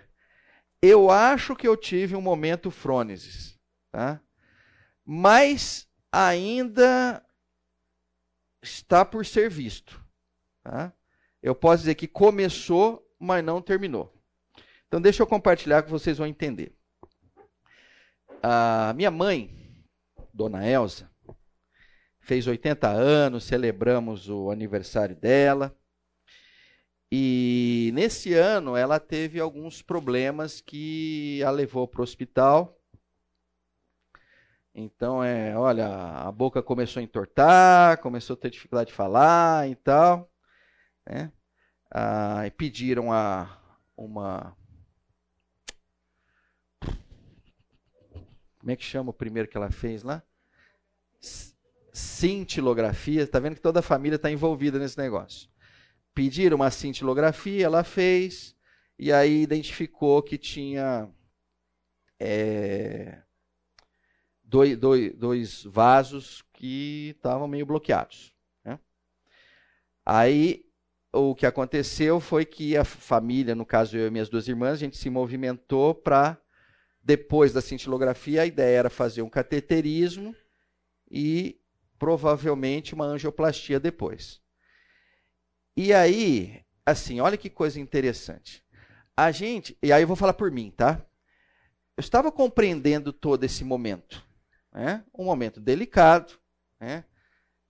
eu 0.82 1.09
acho 1.09 1.55
que 1.55 1.65
eu 1.65 1.78
tive 1.78 2.17
um 2.17 2.21
momento 2.21 2.69
frônesis. 2.69 3.57
Tá? 3.89 4.21
Mas 5.05 5.88
ainda 6.11 7.26
está 8.61 9.05
por 9.05 9.26
ser 9.26 9.49
visto. 9.49 10.03
Tá? 10.61 10.91
Eu 11.41 11.55
posso 11.55 11.84
dizer 11.84 11.95
que 11.95 12.07
começou, 12.07 13.09
mas 13.17 13.43
não 13.43 13.61
terminou. 13.61 14.13
Então, 14.88 14.99
deixa 15.01 15.24
eu 15.24 15.28
compartilhar 15.28 15.82
que 15.82 15.89
vocês 15.89 16.17
vão 16.17 16.28
entender. 16.28 16.76
A 18.41 18.93
minha 18.95 19.09
mãe, 19.09 19.49
Dona 20.34 20.67
Elsa, 20.67 21.09
fez 22.19 22.47
80 22.47 22.89
anos, 22.89 23.45
celebramos 23.45 24.30
o 24.30 24.51
aniversário 24.51 25.15
dela. 25.15 25.74
E 27.16 27.91
nesse 27.93 28.34
ano 28.34 28.76
ela 28.76 28.99
teve 28.99 29.39
alguns 29.39 29.84
problemas 29.84 30.59
que 30.59 31.43
a 31.43 31.51
levou 31.51 31.88
para 31.88 32.01
o 32.01 32.03
hospital. 32.03 32.76
Então, 34.74 35.24
é, 35.24 35.55
olha, 35.55 35.88
a 35.88 36.32
boca 36.32 36.64
começou 36.64 36.99
a 36.99 37.03
entortar, 37.03 38.01
começou 38.01 38.34
a 38.34 38.38
ter 38.38 38.49
dificuldade 38.49 38.88
de 38.88 38.95
falar 38.95 39.70
e 39.70 39.76
tal. 39.76 40.28
Né? 41.07 41.32
Ah, 41.91 42.47
e 42.47 42.49
pediram 42.49 43.14
a 43.14 43.61
uma. 43.95 44.57
Como 48.57 48.72
é 48.72 48.76
que 48.76 48.84
chama 48.84 49.11
o 49.11 49.14
primeiro 49.14 49.47
que 49.47 49.55
ela 49.55 49.70
fez 49.70 50.01
lá? 50.01 50.24
Cintilografia. 51.93 53.22
Está 53.22 53.39
vendo 53.39 53.53
que 53.53 53.61
toda 53.61 53.82
a 53.82 53.84
família 53.84 54.16
está 54.16 54.32
envolvida 54.32 54.80
nesse 54.80 54.97
negócio. 54.97 55.53
Pediram 56.14 56.55
uma 56.57 56.70
cintilografia, 56.70 57.66
ela 57.66 57.84
fez, 57.84 58.55
e 58.99 59.11
aí 59.11 59.41
identificou 59.41 60.22
que 60.22 60.38
tinha 60.38 61.09
é, 62.20 63.24
dois, 64.43 64.78
dois, 64.78 65.14
dois 65.16 65.64
vasos 65.64 66.43
que 66.53 67.14
estavam 67.16 67.47
meio 67.47 67.66
bloqueados. 67.66 68.36
Né? 68.64 68.80
Aí 70.05 70.66
o 71.11 71.34
que 71.34 71.45
aconteceu 71.45 72.20
foi 72.20 72.45
que 72.45 72.78
a 72.78 72.84
família, 72.84 73.55
no 73.55 73.66
caso 73.66 73.97
eu 73.97 74.07
e 74.07 74.11
minhas 74.11 74.30
duas 74.30 74.47
irmãs, 74.47 74.74
a 74.74 74.78
gente 74.78 74.97
se 74.97 75.09
movimentou 75.09 75.95
para, 75.95 76.39
depois 77.03 77.51
da 77.51 77.61
cintilografia, 77.61 78.43
a 78.43 78.45
ideia 78.45 78.78
era 78.78 78.89
fazer 78.89 79.24
um 79.24 79.30
cateterismo 79.30 80.36
e 81.09 81.59
provavelmente 81.97 82.93
uma 82.93 83.05
angioplastia 83.05 83.80
depois. 83.80 84.43
E 85.76 85.93
aí, 85.93 86.63
assim, 86.86 87.19
olha 87.19 87.38
que 87.38 87.49
coisa 87.49 87.80
interessante. 87.80 88.63
A 89.15 89.32
gente, 89.32 89.78
e 89.82 89.91
aí 89.91 90.03
eu 90.03 90.07
vou 90.07 90.15
falar 90.15 90.34
por 90.34 90.51
mim, 90.51 90.71
tá? 90.71 91.03
Eu 91.95 92.01
estava 92.01 92.32
compreendendo 92.32 93.13
todo 93.13 93.43
esse 93.43 93.63
momento, 93.63 94.24
né? 94.71 95.03
Um 95.13 95.26
momento 95.26 95.59
delicado, 95.59 96.34
né? 96.80 97.05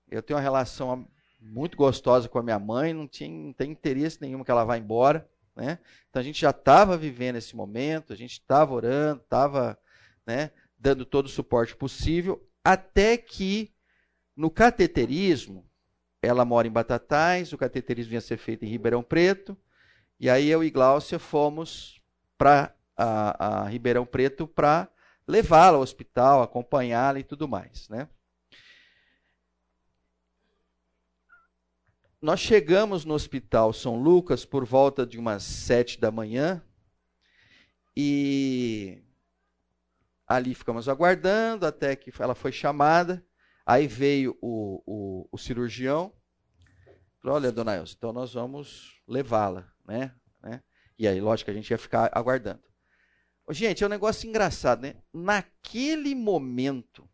Eu 0.10 0.22
tenho 0.22 0.38
uma 0.38 0.44
relação 0.44 1.08
muito 1.42 1.76
gostosa 1.76 2.30
com 2.30 2.40
a 2.40 2.44
minha 2.44 2.60
mãe, 2.60 2.94
não, 2.94 3.08
tinha, 3.08 3.30
não 3.30 3.54
tem 3.54 3.72
interesse 3.72 4.22
nenhum 4.22 4.44
que 4.44 4.52
ela 4.52 4.64
vá 4.64 4.78
embora. 4.78 5.30
Né? 5.56 5.78
Então 6.10 6.20
a 6.20 6.24
gente 6.24 6.42
já 6.42 6.50
estava 6.50 6.98
vivendo 6.98 7.36
esse 7.36 7.56
momento, 7.56 8.14
a 8.14 8.16
gente 8.16 8.34
estava 8.34 8.74
orando, 8.74 9.22
estava 9.22 9.78
né, 10.26 10.52
dando 10.78 11.06
todo 11.06 11.28
o 11.28 11.30
suporte 11.30 11.76
possível, 11.76 12.48
até 12.64 13.18
que 13.18 13.74
no 14.36 14.50
cateterismo, 14.50 15.70
ela 16.24 16.46
mora 16.46 16.68
em 16.68 16.72
Batatais, 16.72 17.52
o 17.52 17.58
cateterismo 17.58 18.14
ia 18.14 18.22
ser 18.22 18.38
feito 18.38 18.64
em 18.64 18.70
Ribeirão 18.70 19.04
Preto, 19.04 19.58
e 20.20 20.30
aí 20.30 20.50
eu 20.50 20.64
e 20.64 20.72
Gláucia 20.72 21.20
fomos 21.20 22.02
para 22.38 22.74
a, 22.96 23.64
a 23.64 23.68
Ribeirão 23.68 24.06
Preto 24.06 24.48
para 24.48 24.88
levá-la 25.28 25.78
ao 25.78 25.84
hospital, 25.84 26.42
acompanhá-la 26.42 27.20
e 27.20 27.24
tudo 27.24 27.48
mais. 27.48 27.90
Né? 27.90 28.08
Nós 32.22 32.40
chegamos 32.40 33.04
no 33.04 33.14
Hospital 33.14 33.74
São 33.74 34.02
Lucas 34.02 34.46
por 34.46 34.64
volta 34.64 35.06
de 35.06 35.20
umas 35.20 35.44
sete 35.44 36.00
da 36.00 36.10
manhã 36.10 36.64
e 37.96 39.04
ali 40.26 40.56
ficamos 40.56 40.88
aguardando 40.88 41.66
até 41.66 41.98
que 41.98 42.14
ela 42.18 42.34
foi 42.34 42.54
chamada. 42.54 43.26
Aí 43.66 43.88
veio 43.88 44.38
o, 44.42 44.84
o, 44.86 45.30
o 45.32 45.38
cirurgião. 45.38 46.14
Falou, 47.22 47.38
olha, 47.38 47.52
dona 47.52 47.76
Elza, 47.76 47.94
então 47.98 48.12
nós 48.12 48.34
vamos 48.34 49.02
levá-la, 49.08 49.72
né? 49.86 50.14
né? 50.42 50.62
E 51.00 51.08
aí, 51.08 51.22
lógico, 51.22 51.50
a 51.50 51.54
gente 51.54 51.72
ia 51.72 51.78
ficar 51.78 52.12
aguardando. 52.14 52.62
Gente, 53.50 53.84
é 53.84 53.88
um 53.88 53.90
negócio 53.90 54.28
engraçado, 54.28 54.82
né? 54.82 54.96
Naquele 55.14 56.16
momento, 56.16 57.10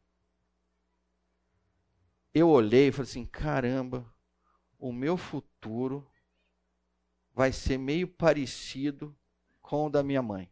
eu 2.33 2.49
olhei 2.49 2.87
e 2.87 2.91
falei 2.91 3.09
assim: 3.09 3.25
caramba, 3.25 4.11
o 4.77 4.91
meu 4.91 5.17
futuro 5.17 6.09
vai 7.33 7.51
ser 7.51 7.77
meio 7.77 8.07
parecido 8.07 9.15
com 9.61 9.87
o 9.87 9.89
da 9.89 10.03
minha 10.03 10.21
mãe. 10.21 10.51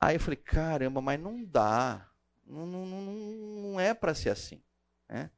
Aí 0.00 0.16
eu 0.16 0.20
falei, 0.20 0.36
caramba, 0.36 1.00
mas 1.00 1.20
não 1.20 1.44
dá. 1.44 2.08
Não, 2.46 2.66
não, 2.66 2.86
não, 2.86 3.80
é 3.80 3.92
para 3.94 4.14
ser 4.14 4.30
assim. 4.30 4.62
Né? 5.08 5.30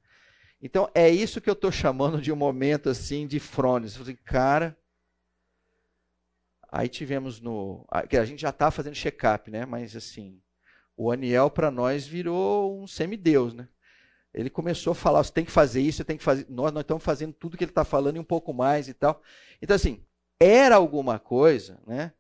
Então, 0.61 0.91
é 0.95 1.09
isso 1.09 1.41
que 1.41 1.49
eu 1.49 1.55
estou 1.55 1.71
chamando 1.71 2.21
de 2.21 2.33
um 2.33 2.37
momento 2.37 2.89
assim 2.89 3.27
de 3.27 3.39
frones. 3.39 3.95
Eu 3.95 4.01
falei, 4.01 4.17
cara. 4.17 4.77
Aí 6.71 6.89
tivemos 6.89 7.41
no. 7.41 7.87
que 8.11 8.17
A 8.17 8.25
gente 8.25 8.43
já 8.43 8.51
está 8.51 8.71
fazendo 8.71 8.95
check-up, 8.95 9.51
né? 9.51 9.65
Mas 9.65 9.97
assim, 9.97 10.43
o 10.97 11.11
Aniel 11.11 11.49
para 11.49 11.71
nós 11.71 12.07
virou 12.07 12.79
um 12.83 12.87
semideus, 12.87 13.55
né? 13.55 13.69
Ele 14.35 14.51
começou 14.51 14.91
a 14.91 14.95
falar, 14.95 15.23
você 15.25 15.33
tem 15.33 15.45
que 15.45 15.51
fazer 15.51 15.81
isso, 15.81 15.99
você 15.99 16.05
tem 16.05 16.19
que 16.19 16.23
fazer. 16.23 16.47
Nós, 16.51 16.71
nós 16.73 16.83
estamos 16.83 17.03
fazendo 17.03 17.33
tudo 17.33 17.57
que 17.57 17.65
ele 17.65 17.71
está 17.71 17.85
falando 17.85 18.17
e 18.17 18.21
um 18.21 18.25
pouco 18.25 18.53
mais 18.53 18.87
e 18.89 18.95
tal. 18.95 19.23
Então, 19.63 19.75
assim, 19.75 20.05
era 20.39 20.77
alguma 20.77 21.19
coisa, 21.19 21.81
né? 21.87 22.13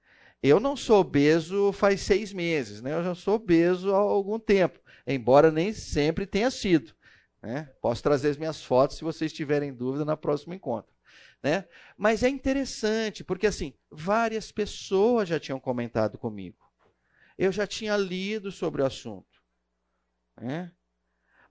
Eu 0.42 0.60
não 0.60 0.76
sou 0.76 1.00
obeso 1.00 1.72
faz 1.72 2.00
seis 2.00 2.32
meses, 2.32 2.80
né? 2.80 2.94
Eu 2.94 3.02
já 3.02 3.14
sou 3.14 3.34
obeso 3.34 3.92
há 3.92 3.98
algum 3.98 4.38
tempo, 4.38 4.78
embora 5.06 5.50
nem 5.50 5.72
sempre 5.72 6.26
tenha 6.26 6.50
sido. 6.50 6.94
Né? 7.42 7.64
Posso 7.80 8.02
trazer 8.02 8.30
as 8.30 8.36
minhas 8.36 8.62
fotos 8.62 8.96
se 8.96 9.04
vocês 9.04 9.32
tiverem 9.32 9.74
dúvida 9.74 10.04
na 10.04 10.16
próximo 10.16 10.54
encontro. 10.54 10.94
Né? 11.42 11.66
Mas 11.96 12.22
é 12.22 12.28
interessante, 12.28 13.22
porque 13.22 13.46
assim, 13.46 13.74
várias 13.90 14.50
pessoas 14.50 15.28
já 15.28 15.38
tinham 15.38 15.60
comentado 15.60 16.18
comigo. 16.18 16.58
Eu 17.36 17.52
já 17.52 17.66
tinha 17.66 17.96
lido 17.96 18.50
sobre 18.50 18.82
o 18.82 18.86
assunto. 18.86 19.40
Né? 20.40 20.72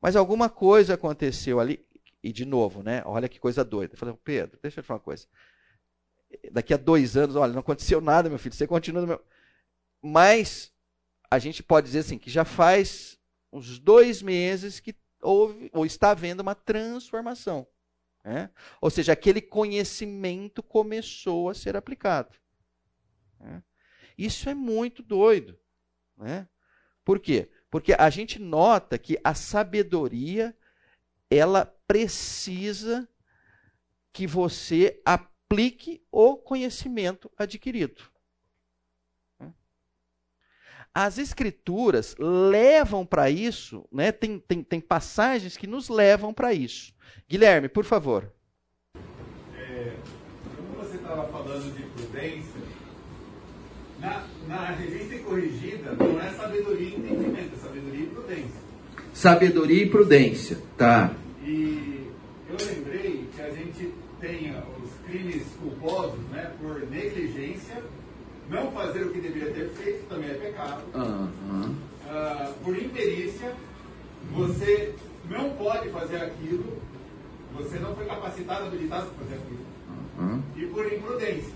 Mas 0.02 0.16
alguma 0.16 0.50
coisa 0.50 0.94
aconteceu 0.94 1.60
ali, 1.60 1.86
e 2.22 2.32
de 2.32 2.46
novo, 2.46 2.84
né? 2.84 3.02
Olha 3.06 3.30
que 3.30 3.40
coisa 3.40 3.64
doida. 3.64 3.94
Eu 3.94 3.98
falei, 3.98 4.16
Pedro, 4.24 4.60
deixa 4.62 4.80
eu 4.80 4.84
te 4.84 4.88
falar 4.88 5.00
uma 5.00 5.04
coisa. 5.04 5.28
Daqui 6.52 6.74
a 6.74 6.78
dois 6.78 7.16
anos, 7.16 7.36
olha, 7.36 7.54
não 7.54 7.60
aconteceu 7.60 8.02
nada, 8.02 8.30
meu 8.30 8.38
filho, 8.40 8.54
você 8.54 8.68
continua 8.68 9.06
meu. 9.06 9.24
Mas 10.02 10.74
a 11.30 11.40
gente 11.40 11.64
pode 11.64 11.88
dizer 11.88 12.00
assim, 12.00 12.18
que 12.18 12.30
já 12.30 12.46
faz 12.46 13.18
uns 13.52 13.80
dois 13.80 14.22
meses 14.22 14.80
que 14.80 14.96
houve, 15.22 15.70
ou 15.74 15.86
está 15.86 16.12
havendo 16.12 16.42
uma 16.42 16.56
transformação. 16.56 17.68
Né? 18.24 18.50
Ou 18.82 18.90
seja, 18.90 19.14
aquele 19.14 19.42
conhecimento 19.42 20.62
começou 20.62 21.50
a 21.50 21.54
ser 21.54 21.76
aplicado. 21.76 22.36
Né? 23.40 23.64
Isso 24.18 24.50
é 24.50 24.54
muito 24.54 25.02
doido. 25.02 25.58
Né? 26.18 26.48
Por 27.06 27.20
quê? 27.20 27.50
Porque 27.70 27.94
a 27.94 28.10
gente 28.10 28.40
nota 28.40 28.98
que 28.98 29.18
a 29.24 29.34
sabedoria 29.34 30.56
ela 31.30 31.66
precisa 31.88 33.08
que 34.12 34.26
você 34.26 35.02
aplique 35.06 35.37
o 36.12 36.36
conhecimento 36.36 37.32
adquirido. 37.38 38.04
As 40.93 41.18
escrituras 41.20 42.16
levam 42.18 43.06
para 43.06 43.30
isso, 43.30 43.88
né? 43.91 44.12
tem, 44.12 44.39
tem, 44.39 44.64
tem 44.64 44.82
passagens 44.82 45.56
que 45.56 45.68
nos 45.68 45.89
levam 45.89 46.34
para 46.34 46.54
isso. 46.54 46.91
Guilherme, 47.30 47.70
por 47.70 47.86
favor. 47.86 48.34
É, 49.56 49.93
como 50.56 50.84
você 50.84 50.98
estava 50.98 51.28
falando 51.28 51.76
de 51.76 51.84
prudência, 51.84 52.62
na, 54.00 54.26
na 54.48 54.72
revista 54.72 55.20
corrigida 55.20 55.91
não 55.91 56.20
é 56.20 56.32
sabedoria 56.32 56.89
e 56.89 56.95
entendimento, 56.95 57.54
é 57.54 57.58
sabedoria 57.60 58.04
e 58.04 58.08
prudência. 58.08 58.62
Sabedoria 59.14 59.84
e 59.84 59.89
prudência, 59.89 60.58
tá. 60.76 61.16
E 61.43 62.12
eu 62.50 62.58
lembrei 62.66 63.30
que 63.36 63.41
a 63.41 63.52
gente 63.52 63.93
tem 64.20 64.56
crimes 65.18 65.47
culposos 65.59 66.20
né, 66.32 66.51
por 66.61 66.80
negligência, 66.89 67.84
não 68.49 68.72
fazer 68.72 69.03
o 69.03 69.11
que 69.11 69.20
deveria 69.20 69.51
ter 69.51 69.70
feito 69.70 70.07
também 70.07 70.30
é 70.30 70.34
pecado. 70.36 70.84
Uhum. 70.93 71.76
Uh, 72.05 72.53
por 72.63 72.78
imperícia, 72.78 73.53
você 74.32 74.95
não 75.30 75.49
pode 75.51 75.89
fazer 75.89 76.18
aquilo, 76.18 76.78
você 77.53 77.80
não 77.80 77.95
foi 77.95 78.05
capacitado, 78.05 78.68
habilitado 78.68 79.07
para 79.07 79.26
fazer 79.26 79.36
aquilo. 79.36 79.65
Uhum. 80.20 80.41
E 80.55 80.65
por 80.68 80.86
imprudência. 80.91 81.53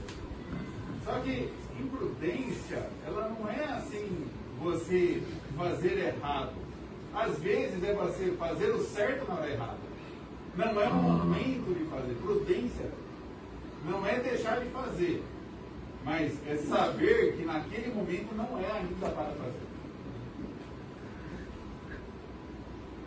Só 1.05 1.13
que 1.19 1.49
imprudência, 1.79 2.89
ela 3.07 3.29
não 3.29 3.49
é 3.49 3.63
assim, 3.77 4.25
você 4.59 5.21
fazer 5.57 6.15
errado. 6.15 6.53
Às 7.13 7.37
vezes 7.39 7.83
é 7.83 7.93
você 7.93 8.31
fazer 8.37 8.71
o 8.73 8.83
certo 8.83 9.27
na 9.27 9.35
hora 9.35 9.49
errada. 9.49 9.91
Não 10.55 10.81
é 10.81 10.87
o 10.87 10.95
momento 10.95 11.73
de 11.77 11.85
fazer. 11.85 12.13
Prudência 12.21 12.89
não 13.89 14.05
é 14.05 14.19
deixar 14.19 14.59
de 14.59 14.69
fazer, 14.69 15.23
mas 16.03 16.31
é 16.47 16.55
saber 16.57 17.33
que 17.37 17.45
naquele 17.45 17.93
momento 17.93 18.35
não 18.35 18.59
é 18.59 18.71
ainda 18.71 18.95
para 18.99 19.09
fazer. 19.11 19.71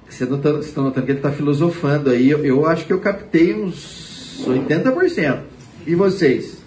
Você 0.09 0.25
está 0.25 0.81
notando 0.81 1.07
que 1.07 1.13
ele 1.13 1.19
está 1.19 1.33
filosofando 1.33 2.11
aí. 2.11 2.31
Eu, 2.31 2.45
eu 2.45 2.67
acho 2.67 2.87
que 2.87 2.93
eu 2.93 3.01
captei 3.01 3.55
uns 3.55 4.45
80%. 4.47 5.41
E 5.87 5.95
vocês? 5.95 6.63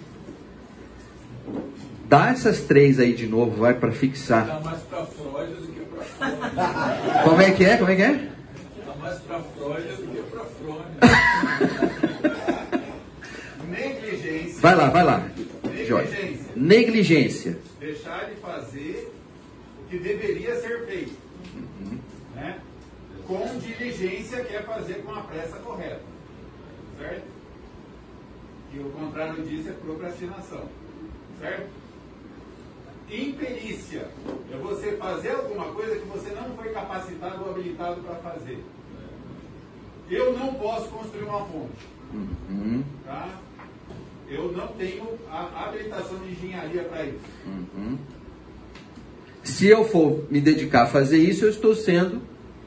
Dá 2.08 2.30
essas 2.30 2.60
três 2.60 2.98
aí 2.98 3.12
de 3.12 3.26
novo, 3.26 3.60
vai 3.60 3.74
para 3.74 3.92
fixar. 3.92 4.46
Dá 4.46 4.60
mais 4.60 4.80
para 4.80 5.04
Freud 5.06 5.52
do 5.54 5.66
que 5.66 5.80
para 5.80 6.04
Freud. 6.28 7.24
Como 7.24 7.40
é 7.40 7.50
que 7.50 7.64
é? 7.64 7.76
Como 7.76 7.90
é 7.90 7.96
que 7.96 8.02
é? 8.02 8.28
Dá 8.86 8.94
mais 9.00 9.18
para 9.20 9.40
Freud 9.40 9.88
do 9.88 10.08
que 10.08 10.22
para 10.30 10.44
Freud. 10.44 11.94
Vai 14.60 14.74
lá, 14.74 14.90
vai 14.90 15.04
lá. 15.04 15.30
Negligência. 15.62 16.52
Negligência. 16.56 17.58
Deixar 17.78 18.28
de 18.28 18.36
fazer 18.36 19.12
o 19.80 19.88
que 19.88 19.98
deveria 19.98 20.60
ser 20.60 20.84
feito. 20.86 21.16
Uhum. 21.54 21.98
Né? 22.34 22.60
Com 23.26 23.58
diligência, 23.58 24.44
que 24.44 24.56
é 24.56 24.62
fazer 24.62 25.02
com 25.04 25.14
a 25.14 25.20
pressa 25.22 25.58
correta. 25.58 26.02
Certo? 26.98 27.24
E 28.74 28.78
o 28.80 28.90
contrário 28.90 29.42
disso 29.44 29.68
é 29.68 29.72
procrastinação. 29.72 30.68
Certo? 31.38 31.68
Imperícia 33.08 34.08
é 34.52 34.56
você 34.56 34.96
fazer 34.96 35.30
alguma 35.30 35.66
coisa 35.66 35.96
que 35.96 36.06
você 36.06 36.30
não 36.30 36.56
foi 36.56 36.70
capacitado 36.70 37.44
ou 37.44 37.50
habilitado 37.50 38.00
para 38.02 38.16
fazer. 38.16 38.62
Eu 40.10 40.36
não 40.36 40.54
posso 40.54 40.88
construir 40.88 41.24
uma 41.24 41.44
ponte. 41.44 41.86
Uhum. 42.12 42.82
Tá? 43.06 43.38
Eu 44.30 44.52
não 44.52 44.68
tenho 44.68 45.08
a 45.30 45.64
habilitação 45.64 46.18
de 46.18 46.32
engenharia 46.32 46.82
para 46.82 47.04
isso. 47.04 47.18
Uhum. 47.46 47.98
Se 49.42 49.66
eu 49.66 49.84
for 49.84 50.26
me 50.30 50.40
dedicar 50.40 50.82
a 50.82 50.86
fazer 50.86 51.18
isso, 51.18 51.46
eu 51.46 51.50
estou 51.50 51.74
sendo. 51.74 52.20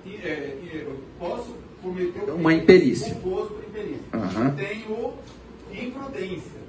E, 0.06 0.16
é, 0.16 0.58
eu 0.74 1.00
posso 1.20 1.56
cometer 1.82 2.32
uma 2.32 2.54
imperícia. 2.54 3.14
Composto 3.14 3.54
por 3.54 3.64
imperícia. 3.64 4.02
Uhum. 4.14 4.56
Tenho 4.56 5.14
imprudência. 5.88 6.62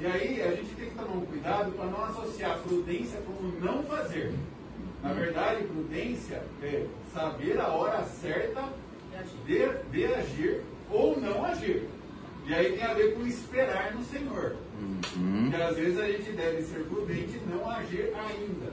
E 0.00 0.06
aí 0.06 0.42
a 0.42 0.50
gente 0.56 0.74
tem 0.74 0.88
que 0.88 0.94
tomar 0.96 1.16
um 1.16 1.26
cuidado 1.26 1.72
para 1.72 1.86
não 1.86 2.04
associar 2.06 2.58
prudência 2.58 3.20
como 3.20 3.52
não 3.60 3.84
fazer. 3.84 4.32
Na 5.02 5.12
verdade, 5.12 5.64
prudência 5.64 6.42
é 6.62 6.86
saber 7.14 7.58
a 7.60 7.68
hora 7.68 8.02
certa 8.04 8.64
de, 9.46 9.68
de 9.92 10.04
agir 10.06 10.62
ou 10.90 11.20
não 11.20 11.44
agir. 11.44 11.86
E 12.50 12.54
aí 12.54 12.72
tem 12.72 12.82
a 12.82 12.94
ver 12.94 13.14
com 13.14 13.24
esperar 13.24 13.94
no 13.94 14.04
Senhor. 14.04 14.56
Uhum. 15.16 15.50
Que 15.52 15.62
às 15.62 15.76
vezes 15.76 16.00
a 16.00 16.10
gente 16.10 16.32
deve 16.32 16.62
ser 16.62 16.84
prudente 16.84 17.36
e 17.36 17.46
não 17.46 17.70
agir 17.70 18.12
ainda. 18.12 18.72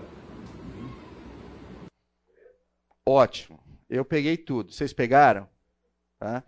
Ótimo. 3.06 3.60
Eu 3.88 4.04
peguei 4.04 4.36
tudo. 4.36 4.74
Vocês 4.74 4.94
pegaram? 4.94 5.48
Tá? 6.18 6.44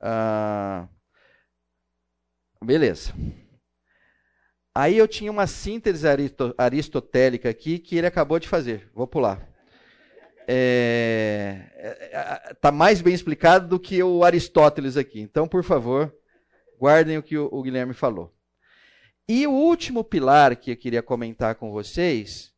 Ah, 0.00 0.88
beleza. 2.60 3.14
Aí 4.74 4.98
eu 4.98 5.06
tinha 5.06 5.30
uma 5.30 5.46
síntese 5.46 6.04
aristotélica 6.58 7.50
aqui 7.50 7.78
que 7.78 7.96
ele 7.96 8.08
acabou 8.08 8.40
de 8.40 8.48
fazer. 8.48 8.90
Vou 8.92 9.06
pular. 9.06 9.48
Está 10.40 10.48
é, 10.48 11.68
é, 12.50 12.54
tá 12.54 12.72
mais 12.72 13.00
bem 13.00 13.14
explicado 13.14 13.68
do 13.68 13.78
que 13.78 14.02
o 14.02 14.24
Aristóteles 14.24 14.96
aqui. 14.96 15.20
Então, 15.20 15.46
por 15.46 15.62
favor, 15.62 16.12
guardem 16.82 17.16
o 17.16 17.22
que 17.22 17.38
o, 17.38 17.62
Guilherme 17.62 17.94
falou. 17.94 18.34
E 19.28 19.46
o 19.46 19.52
último 19.52 20.02
pilar 20.02 20.56
que 20.56 20.72
eu 20.72 20.76
queria 20.76 21.00
comentar 21.00 21.54
com 21.54 21.70
vocês 21.70 22.52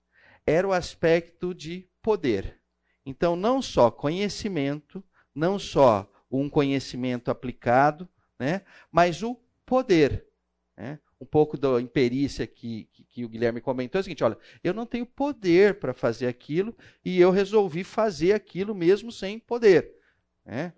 era 0.46 0.66
o 0.66 0.72
aspecto 0.72 1.54
de 1.54 1.86
poder. 2.00 2.58
Então, 3.04 3.36
não 3.36 3.60
só 3.60 3.90
conhecimento, 3.90 5.04
não 5.34 5.58
só 5.58 6.10
um 6.30 6.48
conhecimento 6.48 7.30
aplicado, 7.30 8.08
né, 8.40 8.62
mas 8.90 9.22
o 9.22 9.38
poder. 9.66 10.26
Né? 10.74 10.98
um 11.20 11.26
pouco 11.26 11.56
da 11.56 11.80
imperícia 11.80 12.46
que, 12.46 12.88
que, 12.92 13.04
que, 13.04 13.24
o 13.24 13.28
Guilherme 13.28 13.60
comentou, 13.60 13.98
é 13.98 14.00
o 14.00 14.02
seguinte: 14.04 14.24
olha, 14.24 14.36
eu 14.62 14.74
não 14.74 14.84
tenho 14.84 15.06
poder 15.06 15.78
para 15.78 15.94
fazer 15.94 16.26
aquilo 16.26 16.74
e 17.04 17.20
eu 17.20 17.30
resolvi 17.30 17.84
fazer 17.84 18.32
aquilo 18.32 18.74
mesmo 18.74 19.12
sem 19.12 19.38
poder. 19.38 19.94
Né? 20.44 20.72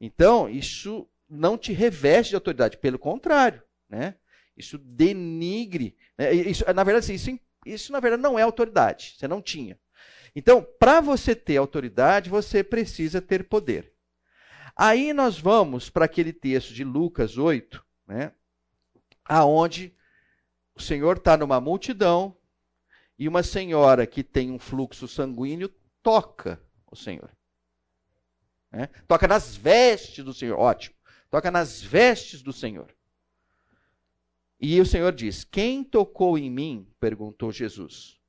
Então, 0.00 0.48
isso 0.48 1.06
não 1.32 1.56
te 1.56 1.72
reveste 1.72 2.30
de 2.30 2.36
autoridade, 2.36 2.76
pelo 2.76 2.98
contrário. 2.98 3.62
Né? 3.88 4.14
Isso 4.56 4.76
denigre. 4.78 5.96
Né? 6.16 6.32
Isso, 6.32 6.64
na 6.72 6.84
verdade, 6.84 7.14
isso, 7.14 7.38
isso 7.64 7.92
na 7.92 8.00
verdade 8.00 8.22
não 8.22 8.38
é 8.38 8.42
autoridade, 8.42 9.14
você 9.16 9.26
não 9.26 9.40
tinha. 9.40 9.78
Então, 10.36 10.66
para 10.78 11.00
você 11.00 11.34
ter 11.34 11.56
autoridade, 11.56 12.30
você 12.30 12.62
precisa 12.62 13.20
ter 13.20 13.44
poder. 13.44 13.92
Aí 14.76 15.12
nós 15.12 15.38
vamos 15.38 15.90
para 15.90 16.04
aquele 16.04 16.32
texto 16.32 16.72
de 16.72 16.84
Lucas 16.84 17.36
8, 17.36 17.84
né? 18.06 18.32
aonde 19.24 19.94
o 20.74 20.80
Senhor 20.80 21.18
está 21.18 21.36
numa 21.36 21.60
multidão 21.60 22.36
e 23.18 23.28
uma 23.28 23.42
senhora 23.42 24.06
que 24.06 24.22
tem 24.24 24.50
um 24.50 24.58
fluxo 24.58 25.06
sanguíneo 25.06 25.70
toca 26.02 26.60
o 26.90 26.96
Senhor. 26.96 27.30
É? 28.72 28.86
Toca 29.06 29.28
nas 29.28 29.54
vestes 29.54 30.24
do 30.24 30.32
Senhor, 30.32 30.58
ótimo. 30.58 30.96
Toca 31.32 31.50
nas 31.50 31.80
vestes 31.80 32.42
do 32.42 32.52
Senhor. 32.52 32.94
E 34.60 34.78
o 34.78 34.84
Senhor 34.84 35.14
diz: 35.14 35.44
Quem 35.44 35.82
tocou 35.82 36.36
em 36.36 36.50
mim? 36.50 36.86
perguntou 37.00 37.50
Jesus. 37.50 38.20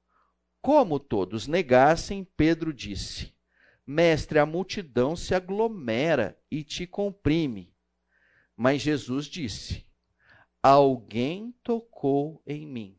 Como 0.61 0.97
todos 0.97 1.45
negassem, 1.45 2.23
Pedro 2.37 2.73
disse: 2.73 3.35
Mestre, 3.85 4.39
a 4.39 4.45
multidão 4.45 5.17
se 5.17 5.35
aglomera 5.35 6.41
e 6.49 6.63
te 6.63 6.87
comprime. 6.87 7.75
Mas 8.55 8.81
Jesus 8.81 9.25
disse: 9.25 9.85
Alguém 10.61 11.53
tocou 11.61 12.41
em 12.47 12.65
mim. 12.65 12.97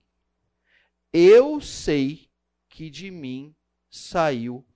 Eu 1.15 1.63
sei 1.63 2.31
que 2.69 2.91
de 2.91 3.11
mim 3.11 3.57
saiu 3.89 4.67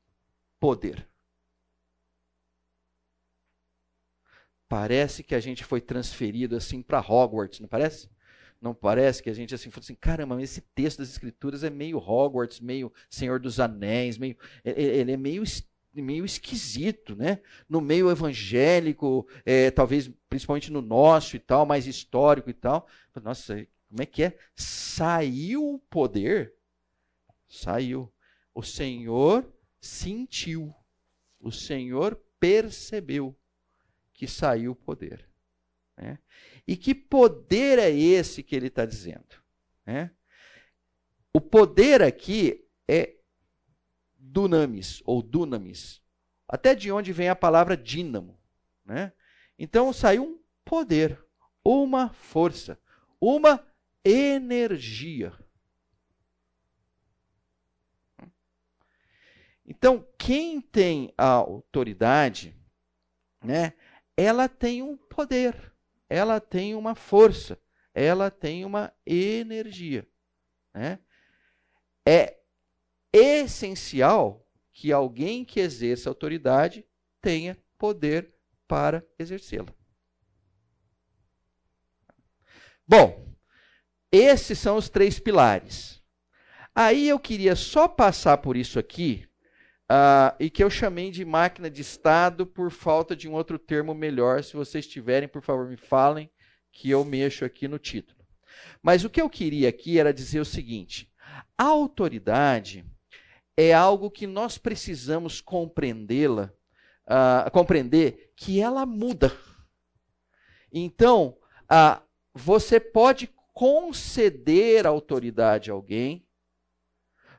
poder. 0.59 1.07
Parece 4.69 5.23
que 5.23 5.35
a 5.35 5.41
gente 5.41 5.65
foi 5.65 5.81
transferido 5.81 6.55
assim 6.57 6.83
para 6.83 7.01
Hogwarts, 7.01 7.61
não 7.61 7.69
parece? 7.69 8.09
Não 8.61 8.75
parece 8.75 9.23
que 9.23 9.31
a 9.31 9.35
gente 9.35 9.55
assim 9.55 9.71
falou 9.71 9.85
assim, 9.85 9.95
caramba, 9.95 10.43
esse 10.43 10.61
texto 10.61 10.99
das 10.99 11.09
escrituras 11.09 11.65
é 11.65 11.71
meio 11.71 11.99
Hogwarts, 11.99 12.61
meio 12.61 12.93
Senhor 13.09 13.39
dos 13.41 13.61
Anéis, 13.61 14.19
meio 14.19 14.37
ele 14.65 15.13
é 15.13 15.17
meio 15.17 15.43
meio 15.95 16.25
esquisito, 16.25 17.17
né? 17.17 17.41
No 17.69 17.81
meio 17.81 18.11
evangélico, 18.11 19.27
é, 19.45 19.71
talvez 19.71 20.11
principalmente 20.29 20.71
no 20.71 20.83
nosso 20.83 21.35
e 21.37 21.39
tal, 21.39 21.65
mais 21.65 21.87
histórico 21.87 22.51
e 22.51 22.55
tal. 22.55 22.87
Nossa, 23.23 23.67
como 23.89 24.03
é 24.03 24.07
que 24.07 24.23
é? 24.23 24.39
Saiu 24.55 25.75
o 25.75 25.79
poder? 25.79 26.55
Saiu. 27.49 28.13
O 28.55 28.63
Senhor 28.63 29.51
sentiu. 29.81 30.75
O 31.41 31.51
Senhor 31.51 32.21
percebeu 32.39 33.37
que 34.19 34.27
saiu 34.27 34.73
o 34.73 34.75
poder. 34.75 35.25
Né? 35.97 36.19
E 36.67 36.77
que 36.77 36.93
poder 36.93 37.79
é 37.79 37.89
esse 37.89 38.43
que 38.43 38.57
ele 38.57 38.67
está 38.67 38.85
dizendo? 38.85 39.41
Né? 39.87 40.11
O 41.33 41.41
poder 41.41 42.03
aqui 42.03 42.69
é 42.89 43.15
dunamis 44.17 45.01
ou 45.05 45.23
dunamis. 45.23 46.03
Até 46.49 46.75
de 46.75 46.91
onde 46.91 47.13
vem 47.13 47.29
a 47.29 47.37
palavra 47.37 47.77
dínamo. 47.77 48.37
Né? 48.85 49.13
Então 49.57 49.93
saiu 49.93 50.25
um 50.25 50.43
poder, 50.65 51.25
uma 51.65 52.13
força, 52.13 52.77
uma 53.21 53.65
energia. 54.05 55.33
Então, 59.65 60.05
quem 60.19 60.61
tem 60.61 61.15
a 61.17 61.29
autoridade, 61.29 62.57
né, 63.41 63.75
ela 64.21 64.49
tem 64.49 64.83
um 64.83 64.97
poder, 64.97 65.73
ela 66.11 66.41
tem 66.41 66.75
uma 66.75 66.97
força, 66.97 67.57
ela 67.95 68.33
tem 68.33 68.65
uma 68.65 68.93
energia. 69.07 70.05
Né? 70.75 70.99
É 72.05 72.41
essencial 73.13 74.45
que 74.73 74.93
alguém 74.93 75.45
que 75.45 75.61
exerça 75.61 76.09
autoridade 76.09 76.85
tenha 77.23 77.57
poder 77.79 78.35
para 78.67 79.07
exercê-la. 79.17 79.73
Bom, 82.85 83.37
esses 84.11 84.59
são 84.59 84.77
os 84.79 84.89
três 84.89 85.21
pilares. 85.21 86.03
Aí 86.75 87.09
eu 87.09 87.21
queria 87.21 87.55
só 87.55 87.87
passar 87.87 88.39
por 88.39 88.57
isso 88.57 88.81
aqui, 88.81 89.28
uh, 89.91 90.37
e 90.39 90.51
que 90.51 90.63
eu 90.63 90.71
chamei 90.71 91.11
de 91.11 91.25
máquina 91.25 91.71
de 91.71 91.81
Estado 91.81 92.47
por 92.47 92.71
falta 92.71 93.17
de 93.17 93.29
um 93.29 93.33
outro 93.33 93.59
termo 93.59 93.95
melhor. 93.95 94.43
Se 94.45 94.55
vocês 94.57 94.87
tiverem, 94.87 95.29
por 95.29 95.43
favor, 95.43 95.69
me 95.69 95.77
falem, 95.77 96.31
que 96.73 96.91
eu 96.91 97.05
mexo 97.05 97.45
aqui 97.45 97.67
no 97.67 97.79
título. 97.79 98.19
Mas 98.83 99.05
o 99.05 99.11
que 99.11 99.21
eu 99.21 99.29
queria 99.29 99.69
aqui 99.69 99.99
era 99.99 100.13
dizer 100.13 100.41
o 100.41 100.45
seguinte: 100.45 101.11
a 101.57 101.65
autoridade 101.65 102.85
é 103.57 103.73
algo 103.75 104.11
que 104.11 104.27
nós 104.27 104.57
precisamos 104.59 105.41
compreendê-la, 105.41 106.53
uh, 107.07 107.51
compreender 107.51 108.33
que 108.37 108.61
ela 108.61 108.87
muda. 108.87 109.37
Então, 110.73 111.37
uh, 111.65 112.01
você 112.35 112.79
pode 112.79 113.31
conceder 113.53 114.87
autoridade 114.87 115.71
a 115.71 115.75
alguém, 115.75 116.28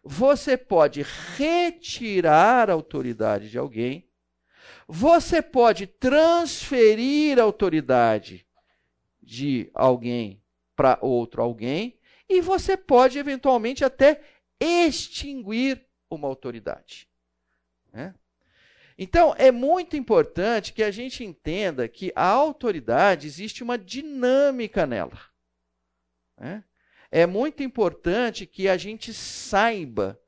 você 0.04 0.58
pode 0.58 1.06
retirar 1.38 2.70
a 2.70 2.74
autoridade 2.74 3.50
de 3.50 3.58
alguém, 3.58 4.10
você 4.88 5.42
pode 5.42 5.86
transferir 5.86 7.40
a 7.40 7.44
autoridade 7.44 8.46
de 9.22 9.70
alguém 9.74 10.42
para 10.76 10.98
outro 11.02 11.42
alguém, 11.42 12.00
e 12.28 12.42
você 12.42 12.78
pode 12.78 13.18
eventualmente 13.18 13.84
até 13.84 14.22
extinguir 14.60 15.86
uma 16.10 16.28
autoridade. 16.28 17.08
Né? 17.92 18.16
Então, 18.98 19.34
é 19.38 19.52
muito 19.52 19.96
importante 19.96 20.74
que 20.74 20.84
a 20.84 20.92
gente 20.92 21.24
entenda 21.24 21.88
que 21.88 22.12
a 22.16 22.26
autoridade 22.26 23.28
existe 23.28 23.64
uma 23.64 23.78
dinâmica 23.78 24.86
nela. 24.86 25.20
Né? 26.38 26.64
É 27.12 27.26
muito 27.26 27.64
importante 27.64 28.46
que 28.46 28.68
a 28.68 28.78
gente 28.78 29.14
saiba 29.14 30.20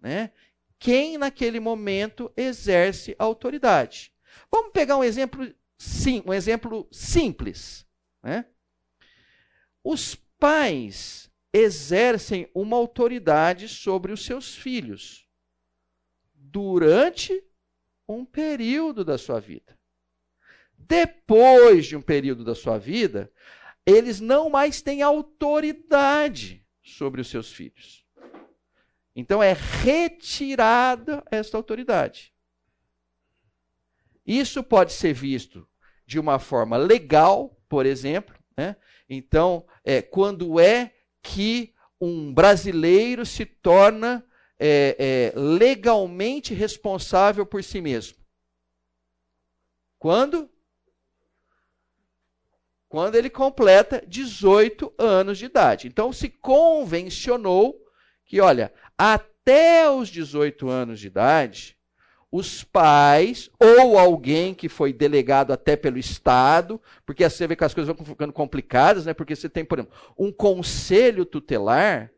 né, 0.00 0.32
quem 0.78 1.18
naquele 1.18 1.60
momento 1.60 2.32
exerce 2.36 3.14
a 3.18 3.24
autoridade. 3.24 4.12
Vamos 4.50 4.72
pegar 4.72 4.96
um 4.96 5.04
exemplo, 5.04 5.52
sim, 5.76 6.22
um 6.26 6.32
exemplo 6.32 6.88
simples. 6.90 7.86
Né? 8.22 8.46
Os 9.84 10.14
pais 10.38 11.30
exercem 11.52 12.48
uma 12.54 12.76
autoridade 12.76 13.68
sobre 13.68 14.12
os 14.12 14.24
seus 14.24 14.54
filhos 14.54 15.28
durante 16.34 17.44
um 18.08 18.24
período 18.24 19.04
da 19.04 19.18
sua 19.18 19.38
vida. 19.38 19.78
Depois 20.76 21.86
de 21.86 21.96
um 21.96 22.02
período 22.02 22.44
da 22.44 22.54
sua 22.54 22.78
vida, 22.78 23.30
eles 23.86 24.20
não 24.20 24.50
mais 24.50 24.82
têm 24.82 25.02
autoridade 25.02 26.64
sobre 26.82 27.20
os 27.20 27.28
seus 27.28 27.52
filhos. 27.52 28.04
Então 29.14 29.42
é 29.42 29.52
retirada 29.52 31.24
esta 31.30 31.56
autoridade. 31.56 32.32
Isso 34.26 34.62
pode 34.62 34.92
ser 34.92 35.12
visto 35.12 35.68
de 36.06 36.18
uma 36.18 36.38
forma 36.38 36.76
legal, 36.76 37.56
por 37.68 37.86
exemplo. 37.86 38.34
Né? 38.56 38.76
Então, 39.08 39.66
é, 39.84 40.00
quando 40.00 40.60
é 40.60 40.94
que 41.22 41.74
um 42.00 42.32
brasileiro 42.32 43.26
se 43.26 43.44
torna 43.44 44.24
é, 44.58 45.32
é, 45.34 45.38
legalmente 45.38 46.52
responsável 46.52 47.46
por 47.46 47.64
si 47.64 47.80
mesmo. 47.80 48.18
Quando? 49.98 50.50
Quando 52.90 53.14
ele 53.14 53.30
completa 53.30 54.04
18 54.06 54.92
anos 54.98 55.38
de 55.38 55.46
idade. 55.46 55.86
Então 55.86 56.12
se 56.12 56.28
convencionou 56.28 57.74
que, 58.26 58.38
olha, 58.38 58.70
até 58.98 59.88
os 59.88 60.10
18 60.10 60.68
anos 60.68 61.00
de 61.00 61.06
idade, 61.06 61.78
os 62.30 62.62
pais 62.62 63.48
ou 63.58 63.98
alguém 63.98 64.52
que 64.52 64.68
foi 64.68 64.92
delegado 64.92 65.52
até 65.52 65.74
pelo 65.74 65.96
Estado, 65.96 66.78
porque 67.06 67.28
você 67.28 67.46
vê 67.46 67.56
que 67.56 67.64
as 67.64 67.72
coisas 67.72 67.96
vão 67.96 68.04
ficando 68.04 68.32
complicadas, 68.32 69.06
né? 69.06 69.14
Porque 69.14 69.34
você 69.34 69.48
tem, 69.48 69.64
por 69.64 69.78
exemplo, 69.78 69.96
um 70.18 70.30
conselho 70.30 71.24
tutelar 71.24 72.12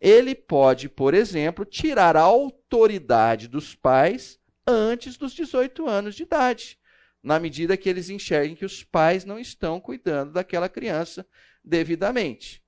ele 0.00 0.34
pode, 0.34 0.88
por 0.88 1.14
exemplo, 1.14 1.64
tirar 1.64 2.16
a 2.16 2.22
autoridade 2.22 3.48
dos 3.48 3.74
pais 3.74 4.38
antes 4.66 5.16
dos 5.16 5.32
18 5.32 5.88
anos 5.88 6.14
de 6.14 6.22
idade, 6.22 6.78
na 7.22 7.38
medida 7.38 7.76
que 7.76 7.88
eles 7.88 8.10
enxerguem 8.10 8.56
que 8.56 8.64
os 8.64 8.82
pais 8.82 9.24
não 9.24 9.38
estão 9.38 9.80
cuidando 9.80 10.32
daquela 10.32 10.68
criança 10.68 11.26
devidamente. 11.64 12.62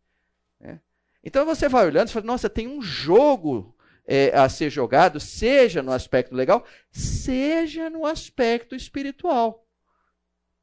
Né? 0.58 0.80
Então 1.22 1.44
você 1.46 1.68
vai 1.68 1.86
olhando 1.86 2.08
e 2.08 2.12
fala: 2.12 2.26
nossa, 2.26 2.50
tem 2.50 2.66
um 2.66 2.82
jogo 2.82 3.76
é, 4.06 4.36
a 4.36 4.48
ser 4.48 4.70
jogado, 4.70 5.20
seja 5.20 5.82
no 5.82 5.92
aspecto 5.92 6.34
legal, 6.34 6.64
seja 6.90 7.88
no 7.88 8.04
aspecto 8.04 8.74
espiritual. 8.74 9.66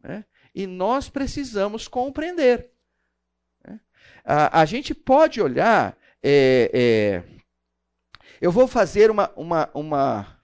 Né? 0.01 0.25
E 0.53 0.67
nós 0.67 1.09
precisamos 1.09 1.87
compreender. 1.87 2.71
Né? 3.65 3.79
A, 4.23 4.61
a 4.61 4.65
gente 4.65 4.93
pode 4.93 5.41
olhar 5.41 5.97
é, 6.21 6.71
é, 6.73 7.37
eu 8.39 8.51
vou 8.51 8.67
fazer 8.67 9.09
uma, 9.09 9.31
uma, 9.35 9.69
uma, 9.73 10.39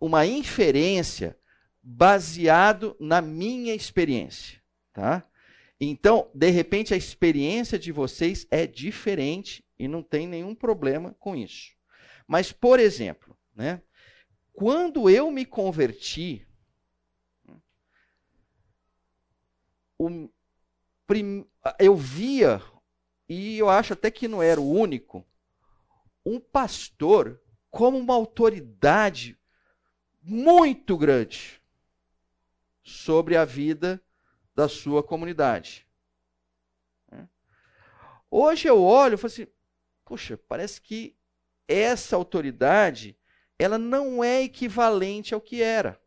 uma 0.00 0.26
inferência 0.26 1.36
baseado 1.88 2.96
na 2.98 3.22
minha 3.22 3.72
experiência, 3.72 4.60
tá? 4.92 5.24
Então, 5.80 6.28
de 6.34 6.50
repente, 6.50 6.92
a 6.92 6.96
experiência 6.96 7.78
de 7.78 7.92
vocês 7.92 8.44
é 8.50 8.66
diferente 8.66 9.64
e 9.78 9.86
não 9.86 10.02
tem 10.02 10.26
nenhum 10.26 10.52
problema 10.52 11.14
com 11.20 11.36
isso. 11.36 11.76
Mas, 12.26 12.50
por 12.50 12.80
exemplo, 12.80 13.38
né, 13.54 13.80
quando 14.52 15.08
eu 15.08 15.30
me 15.30 15.46
converti, 15.46 16.44
eu 21.78 21.94
via 21.94 22.60
e 23.28 23.58
eu 23.58 23.70
acho 23.70 23.92
até 23.92 24.10
que 24.10 24.26
não 24.26 24.42
era 24.42 24.60
o 24.60 24.68
único, 24.68 25.24
um 26.24 26.40
pastor 26.40 27.40
como 27.70 27.96
uma 27.96 28.14
autoridade 28.14 29.38
muito 30.20 30.96
grande 30.98 31.62
sobre 32.86 33.36
a 33.36 33.44
vida 33.44 34.00
da 34.54 34.68
sua 34.68 35.02
comunidade. 35.02 35.86
Hoje 38.30 38.68
eu 38.68 38.82
olho 38.82 39.14
e 39.14 39.16
falo 39.16 39.32
assim, 39.32 39.46
puxa, 40.04 40.36
parece 40.36 40.80
que 40.80 41.16
essa 41.66 42.14
autoridade 42.14 43.18
ela 43.58 43.76
não 43.76 44.22
é 44.22 44.42
equivalente 44.42 45.34
ao 45.34 45.40
que 45.40 45.62
era. 45.62 46.00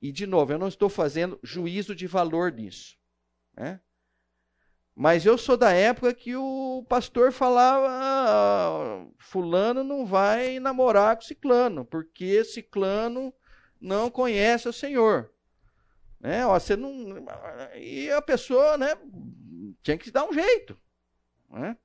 E, 0.00 0.12
de 0.12 0.26
novo, 0.26 0.52
eu 0.52 0.58
não 0.58 0.68
estou 0.68 0.88
fazendo 0.88 1.40
juízo 1.42 1.94
de 1.94 2.06
valor 2.06 2.52
nisso. 2.52 2.98
Né? 3.56 3.80
Mas 4.94 5.24
eu 5.24 5.38
sou 5.38 5.56
da 5.56 5.72
época 5.72 6.12
que 6.14 6.36
o 6.36 6.84
pastor 6.88 7.32
falava: 7.32 7.86
ah, 7.88 9.06
Fulano 9.18 9.82
não 9.82 10.04
vai 10.04 10.60
namorar 10.60 11.16
com 11.16 11.22
Ciclano, 11.22 11.84
porque 11.84 12.44
Ciclano 12.44 13.32
não 13.80 14.10
conhece 14.10 14.68
o 14.68 14.72
Senhor. 14.72 15.30
Né? 16.20 16.46
Ó, 16.46 16.58
você 16.58 16.76
não... 16.76 17.24
E 17.74 18.10
a 18.10 18.22
pessoa 18.22 18.76
né, 18.76 18.96
tinha 19.82 19.98
que 19.98 20.10
dar 20.10 20.28
um 20.28 20.32
jeito. 20.32 20.76
Né? 21.50 21.76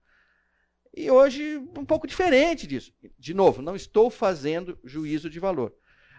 E 0.93 1.09
hoje, 1.09 1.57
um 1.57 1.85
pouco 1.85 2.07
diferente 2.07 2.67
disso. 2.67 2.93
De 3.17 3.33
novo, 3.33 3.61
não 3.61 3.75
estou 3.75 4.09
fazendo 4.09 4.77
juízo 4.83 5.29
de 5.29 5.39
valor. 5.39 5.73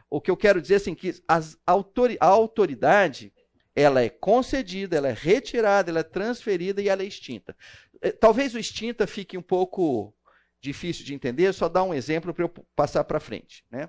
O 0.09 0.21
que 0.21 0.31
eu 0.31 0.37
quero 0.37 0.61
dizer 0.61 0.75
é 0.75 0.77
assim, 0.77 0.95
que 0.95 1.15
as 1.27 1.59
autori 1.67 2.17
a 2.21 2.27
autoridade 2.27 3.33
ela 3.75 4.03
é 4.03 4.11
concedida, 4.11 4.97
ela 4.97 5.09
é 5.09 5.15
retirada, 5.15 5.91
ela 5.91 6.01
é 6.01 6.05
transferida 6.05 6.83
e 6.83 6.89
ela 6.89 7.03
é 7.03 7.07
extinta. 7.07 7.57
É, 8.01 8.11
talvez 8.11 8.55
o 8.55 8.59
extinta 8.59 9.07
fique 9.07 9.39
um 9.39 9.43
pouco 9.43 10.15
difícil 10.61 11.05
de 11.05 11.15
entender, 11.15 11.53
só 11.53 11.69
dar 11.69 11.83
um 11.83 11.95
exemplo 11.95 12.33
para 12.33 12.45
eu 12.45 12.49
passar 12.77 13.05
para 13.05 13.19
frente. 13.19 13.65
Né? 13.71 13.89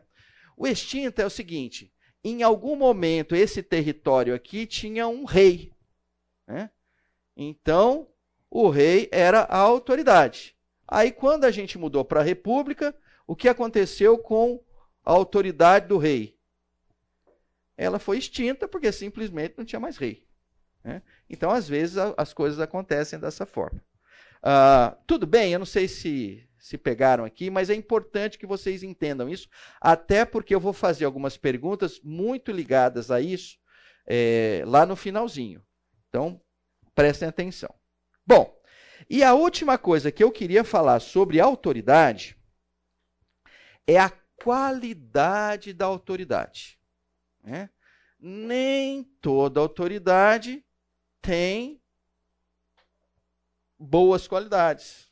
O 0.56 0.68
extinta 0.68 1.22
é 1.22 1.26
o 1.26 1.30
seguinte: 1.30 1.92
em 2.24 2.44
algum 2.44 2.76
momento 2.76 3.36
esse 3.36 3.62
território 3.62 4.34
aqui 4.34 4.66
tinha 4.66 5.08
um 5.08 5.26
rei. 5.26 5.74
Né? 6.48 6.70
Então, 7.36 8.08
o 8.50 8.70
rei 8.70 9.10
era 9.12 9.42
a 9.42 9.58
autoridade. 9.58 10.56
Aí, 10.88 11.12
quando 11.12 11.46
a 11.46 11.52
gente 11.52 11.78
mudou 11.78 12.06
para 12.06 12.20
a 12.20 12.24
república, 12.24 12.96
o 13.26 13.36
que 13.36 13.50
aconteceu 13.50 14.18
com 14.18 14.64
a 15.04 15.12
autoridade 15.12 15.88
do 15.88 15.98
rei? 15.98 16.38
Ela 17.76 17.98
foi 17.98 18.18
extinta 18.20 18.68
porque 18.68 18.92
simplesmente 18.92 19.56
não 19.58 19.66
tinha 19.66 19.80
mais 19.80 19.98
rei. 19.98 20.28
Né? 20.84 21.02
Então, 21.30 21.50
às 21.50 21.68
vezes, 21.68 21.98
as 22.18 22.34
coisas 22.34 22.60
acontecem 22.60 23.18
dessa 23.18 23.46
forma. 23.46 23.84
Uh, 24.44 24.96
tudo 25.08 25.26
bem, 25.26 25.54
eu 25.54 25.60
não 25.60 25.66
sei 25.66 25.88
se 25.88 26.48
se 26.64 26.78
pegaram 26.78 27.26
aqui, 27.26 27.50
mas 27.50 27.70
é 27.70 27.76
importante 27.76 28.40
que 28.40 28.46
vocês 28.46 28.84
entendam 28.84 29.28
isso, 29.28 29.50
até 29.82 30.24
porque 30.24 30.56
eu 30.56 30.62
vou 30.62 30.72
fazer 30.72 31.04
algumas 31.04 31.36
perguntas 31.36 32.00
muito 32.02 32.54
ligadas 32.54 33.12
a 33.12 33.20
isso 33.20 33.60
é, 34.08 34.64
lá 34.66 34.86
no 34.86 34.96
finalzinho. 34.96 35.62
Então, 36.08 36.42
prestem 36.96 37.28
atenção. 37.28 37.76
Bom, 38.26 38.58
e 39.10 39.26
a 39.26 39.34
última 39.34 39.78
coisa 39.78 40.10
que 40.10 40.24
eu 40.24 40.32
queria 40.32 40.64
falar 40.64 41.02
sobre 41.02 41.42
autoridade 41.42 42.38
é 43.86 44.00
a 44.00 44.10
qualidade 44.38 45.74
da 45.74 45.86
autoridade. 45.86 46.80
Né? 47.44 47.70
Nem 48.18 49.04
toda 49.20 49.60
autoridade 49.60 50.66
tem 51.22 51.82
boas 53.78 54.30
qualidades. 54.30 55.12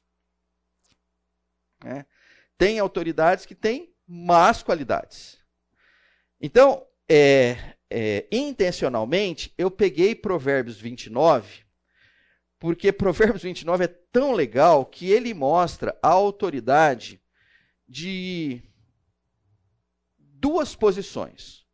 Né? 1.83 2.05
Tem 2.57 2.79
autoridades 2.79 3.45
que 3.45 3.55
têm 3.55 3.93
más 4.07 4.61
qualidades. 4.61 5.39
Então, 6.39 6.85
é, 7.09 7.75
é, 7.89 8.27
intencionalmente, 8.31 9.53
eu 9.57 9.69
peguei 9.69 10.15
Provérbios 10.15 10.79
29, 10.79 11.63
porque 12.59 12.91
Provérbios 12.91 13.43
29 13.43 13.83
é 13.83 13.87
tão 13.87 14.31
legal 14.31 14.85
que 14.85 15.09
ele 15.09 15.33
mostra 15.33 15.97
a 16.01 16.09
autoridade 16.09 17.21
de 17.87 18.61
duas 20.17 20.75
posições. 20.75 21.65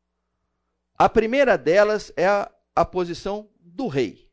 A 0.98 1.08
primeira 1.08 1.58
delas 1.58 2.12
é 2.16 2.26
a, 2.26 2.52
a 2.76 2.84
posição 2.84 3.50
do 3.60 3.88
rei. 3.88 4.28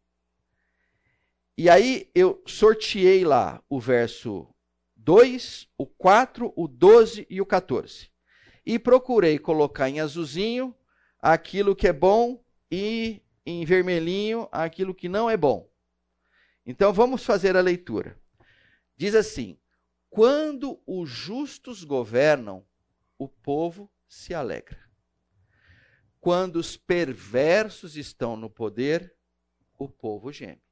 E 1.56 1.68
aí 1.68 2.10
eu 2.14 2.42
sorteei 2.46 3.24
lá 3.24 3.62
o 3.68 3.78
verso 3.78 4.53
2, 5.04 5.68
o 5.76 5.86
4, 5.86 6.50
o 6.56 6.66
12 6.66 7.26
e 7.28 7.38
o 7.38 7.44
14. 7.44 8.10
E 8.64 8.78
procurei 8.78 9.38
colocar 9.38 9.90
em 9.90 10.00
azulzinho 10.00 10.74
aquilo 11.20 11.76
que 11.76 11.86
é 11.86 11.92
bom 11.92 12.42
e 12.70 13.22
em 13.44 13.66
vermelhinho 13.66 14.48
aquilo 14.50 14.94
que 14.94 15.06
não 15.06 15.28
é 15.28 15.36
bom. 15.36 15.70
Então 16.64 16.90
vamos 16.90 17.22
fazer 17.22 17.54
a 17.54 17.60
leitura. 17.60 18.18
Diz 18.96 19.14
assim: 19.14 19.58
Quando 20.08 20.80
os 20.86 21.10
justos 21.10 21.84
governam, 21.84 22.64
o 23.18 23.28
povo 23.28 23.92
se 24.08 24.32
alegra. 24.32 24.82
Quando 26.18 26.56
os 26.56 26.78
perversos 26.78 27.94
estão 27.94 28.36
no 28.36 28.48
poder, 28.48 29.14
o 29.78 29.86
povo 29.86 30.32
geme 30.32 30.63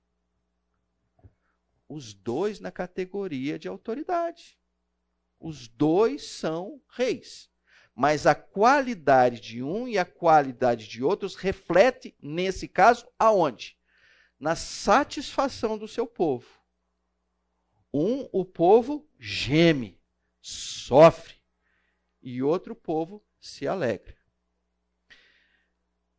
os 1.93 2.14
dois 2.14 2.59
na 2.59 2.70
categoria 2.70 3.59
de 3.59 3.68
autoridade. 3.68 4.59
Os 5.38 5.68
dois 5.68 6.26
são 6.26 6.80
reis. 6.88 7.51
Mas 7.95 8.26
a 8.26 8.34
qualidade 8.34 9.38
de 9.38 9.62
um 9.62 9.86
e 9.86 9.99
a 9.99 10.05
qualidade 10.05 10.88
de 10.88 11.05
outros 11.05 11.34
reflete, 11.34 12.16
nesse 12.22 12.66
caso, 12.66 13.07
aonde? 13.18 13.76
Na 14.40 14.57
satisfação 14.57 15.76
do 15.76 15.86
seu 15.86 16.07
povo. 16.07 16.49
Um, 17.93 18.26
o 18.32 18.45
povo 18.45 19.07
geme, 19.18 20.01
sofre, 20.40 21.34
e 22.22 22.43
outro 22.43 22.74
povo 22.74 23.22
se 23.38 23.68
alegra. 23.68 24.16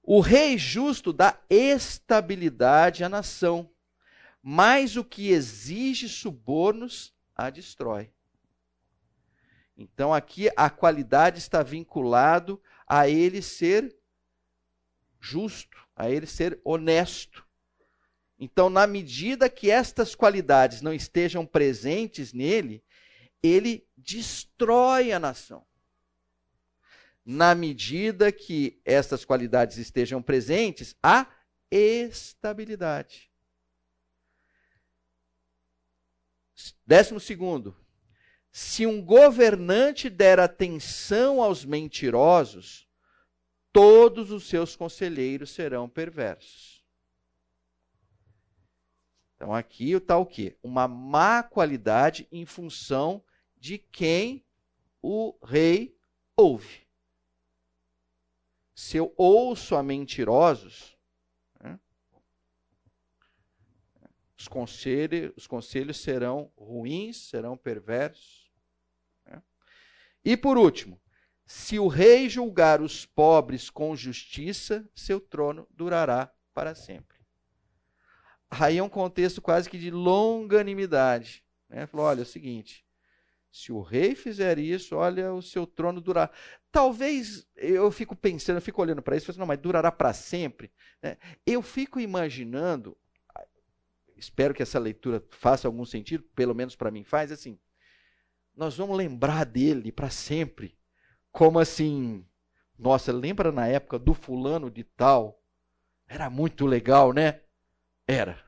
O 0.04 0.20
rei 0.20 0.58
justo 0.58 1.12
dá 1.12 1.42
estabilidade 1.50 3.04
à 3.04 3.10
nação 3.10 3.73
mas 4.44 4.98
o 4.98 5.06
que 5.06 5.30
exige 5.30 6.10
subornos 6.10 7.16
a 7.34 7.50
destrói. 7.50 8.12
Então 9.78 10.14
aqui 10.14 10.50
a 10.58 10.70
qualidade 10.70 11.40
está 11.40 11.64
vinculado 11.64 12.62
a 12.86 13.08
ele 13.08 13.42
ser 13.42 13.96
justo, 15.20 15.78
a 15.96 16.10
ele 16.10 16.28
ser 16.28 16.60
honesto. 16.66 17.48
Então, 18.38 18.70
na 18.70 18.86
medida 18.86 19.50
que 19.50 19.72
estas 19.72 20.14
qualidades 20.14 20.82
não 20.82 20.94
estejam 20.94 21.46
presentes 21.46 22.34
nele, 22.34 22.84
ele 23.42 23.88
destrói 23.96 25.14
a 25.14 25.20
nação. 25.20 25.66
Na 27.26 27.56
medida 27.56 28.34
que 28.34 28.82
estas 28.84 29.24
qualidades 29.24 29.78
estejam 29.78 30.22
presentes, 30.22 30.94
há 31.02 31.26
estabilidade. 31.72 33.33
Décimo 36.86 37.20
segundo, 37.20 37.76
se 38.52 38.86
um 38.86 39.04
governante 39.04 40.10
der 40.10 40.40
atenção 40.40 41.42
aos 41.42 41.66
mentirosos, 41.66 42.88
todos 43.72 44.30
os 44.30 44.48
seus 44.48 44.76
conselheiros 44.76 45.50
serão 45.50 45.90
perversos. 45.90 46.84
Então 49.36 49.54
aqui 49.54 49.92
está 49.92 50.18
o 50.18 50.26
quê? 50.26 50.56
Uma 50.62 50.88
má 50.88 51.42
qualidade 51.44 52.28
em 52.32 52.46
função 52.46 53.24
de 53.58 53.78
quem 53.78 54.46
o 55.02 55.36
rei 55.44 55.98
ouve. 56.38 56.88
Se 58.76 58.98
eu 58.98 59.14
ouço 59.18 59.76
a 59.76 59.84
mentirosos, 59.84 60.93
os 64.44 64.48
conselhos, 64.50 65.32
os 65.38 65.48
conselhos 65.48 65.98
serão 66.02 66.52
ruins, 66.58 67.30
serão 67.30 67.56
perversos. 67.56 68.52
Né? 69.26 69.42
E 70.24 70.36
por 70.36 70.58
último, 70.58 71.02
se 71.46 71.80
o 71.80 71.88
rei 71.88 72.28
julgar 72.28 72.82
os 72.82 73.06
pobres 73.06 73.70
com 73.70 73.96
justiça, 73.96 74.88
seu 74.94 75.20
trono 75.22 75.66
durará 75.72 76.34
para 76.54 76.76
sempre. 76.76 77.20
Aí 78.50 78.78
é 78.78 78.84
um 78.84 78.90
contexto 78.90 79.42
quase 79.42 79.70
que 79.70 79.80
de 79.80 79.90
longanimidade. 79.90 81.44
Né? 81.70 81.86
Falou: 81.88 82.06
olha, 82.06 82.20
é 82.20 82.24
o 82.24 82.26
seguinte, 82.26 82.86
se 83.50 83.72
o 83.72 83.82
rei 83.82 84.14
fizer 84.14 84.60
isso, 84.60 84.96
olha, 84.98 85.34
o 85.34 85.42
seu 85.42 85.66
trono 85.66 86.02
durará. 86.02 86.32
Talvez 86.70 87.48
eu 87.56 87.90
fico 87.92 88.14
pensando, 88.14 88.58
eu 88.58 88.62
fico 88.62 88.82
olhando 88.82 89.02
para 89.02 89.16
isso 89.16 89.32
assim, 89.32 89.40
não, 89.40 89.48
mas 89.48 89.60
durará 89.60 89.92
para 89.92 90.12
sempre. 90.12 90.70
Né? 91.02 91.18
Eu 91.46 91.62
fico 91.62 92.00
imaginando 92.00 92.98
espero 94.24 94.54
que 94.54 94.64
essa 94.64 94.80
leitura 94.80 95.24
faça 95.30 95.68
algum 95.68 95.86
sentido, 95.86 96.24
pelo 96.36 96.56
menos 96.56 96.76
para 96.76 96.92
mim 96.92 97.04
faz, 97.04 97.32
assim, 97.32 97.60
nós 98.56 98.78
vamos 98.78 98.98
lembrar 98.98 99.46
dele 99.46 99.92
para 99.92 100.10
sempre. 100.10 100.78
Como 101.32 101.60
assim, 101.60 102.26
nossa, 102.78 103.12
lembra 103.12 103.52
na 103.52 103.68
época 103.68 103.98
do 104.00 104.14
fulano 104.14 104.70
de 104.70 104.84
tal? 104.84 105.42
Era 106.08 106.30
muito 106.30 106.66
legal, 106.66 107.12
né? 107.12 107.42
Era. 108.08 108.44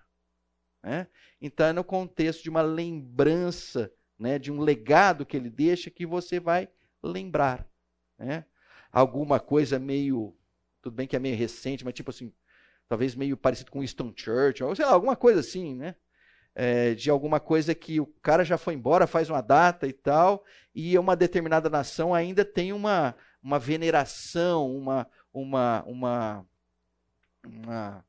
Né? 0.84 1.08
Então 1.42 1.66
é 1.68 1.74
no 1.74 1.84
contexto 1.84 2.44
de 2.44 2.50
uma 2.50 2.62
lembrança, 2.62 3.92
né, 4.18 4.38
de 4.38 4.52
um 4.52 4.60
legado 4.60 5.26
que 5.26 5.36
ele 5.36 5.50
deixa 5.50 5.90
que 5.90 6.06
você 6.06 6.40
vai 6.40 6.70
lembrar. 7.02 7.68
Né? 8.18 8.46
Alguma 8.92 9.40
coisa 9.40 9.80
meio. 9.80 10.36
Tudo 10.82 10.94
bem 10.94 11.08
que 11.08 11.16
é 11.16 11.20
meio 11.20 11.36
recente, 11.36 11.84
mas 11.84 11.96
tipo 11.96 12.12
assim, 12.12 12.32
talvez 12.88 13.16
meio 13.16 13.36
parecido 13.36 13.72
com 13.72 13.80
Winston 13.80 14.14
Churchill, 14.16 14.68
ou 14.68 14.76
sei 14.76 14.86
lá, 14.86 14.92
alguma 14.92 15.16
coisa 15.16 15.40
assim, 15.40 15.76
né? 15.76 15.96
É, 16.58 16.94
de 16.94 17.10
alguma 17.10 17.40
coisa 17.40 17.76
que 17.76 18.00
o 18.00 18.06
cara 18.06 18.46
já 18.46 18.58
foi 18.58 18.76
embora, 18.76 19.06
faz 19.06 19.30
uma 19.30 19.42
data 19.42 19.88
e 19.88 19.92
tal, 19.92 20.46
e 20.74 20.98
uma 20.98 21.16
determinada 21.16 21.70
nação 21.70 22.14
ainda 22.14 22.46
tem 22.46 22.72
uma, 22.72 23.14
uma 23.44 23.60
veneração, 23.60 24.74
uma, 24.74 25.06
uma, 25.34 25.84
uma, 25.86 26.48
uma, 27.46 28.06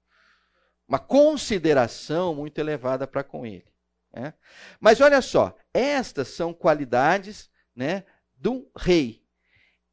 uma 0.86 0.98
consideração 0.98 2.36
muito 2.36 2.58
elevada 2.58 3.06
para 3.06 3.24
com 3.24 3.44
ele. 3.44 3.66
Né? 4.12 4.32
Mas 4.80 5.00
olha 5.00 5.20
só, 5.20 5.56
estas 5.74 6.28
são 6.28 6.54
qualidades 6.54 7.50
né, 7.74 8.04
do 8.36 8.70
rei. 8.76 9.22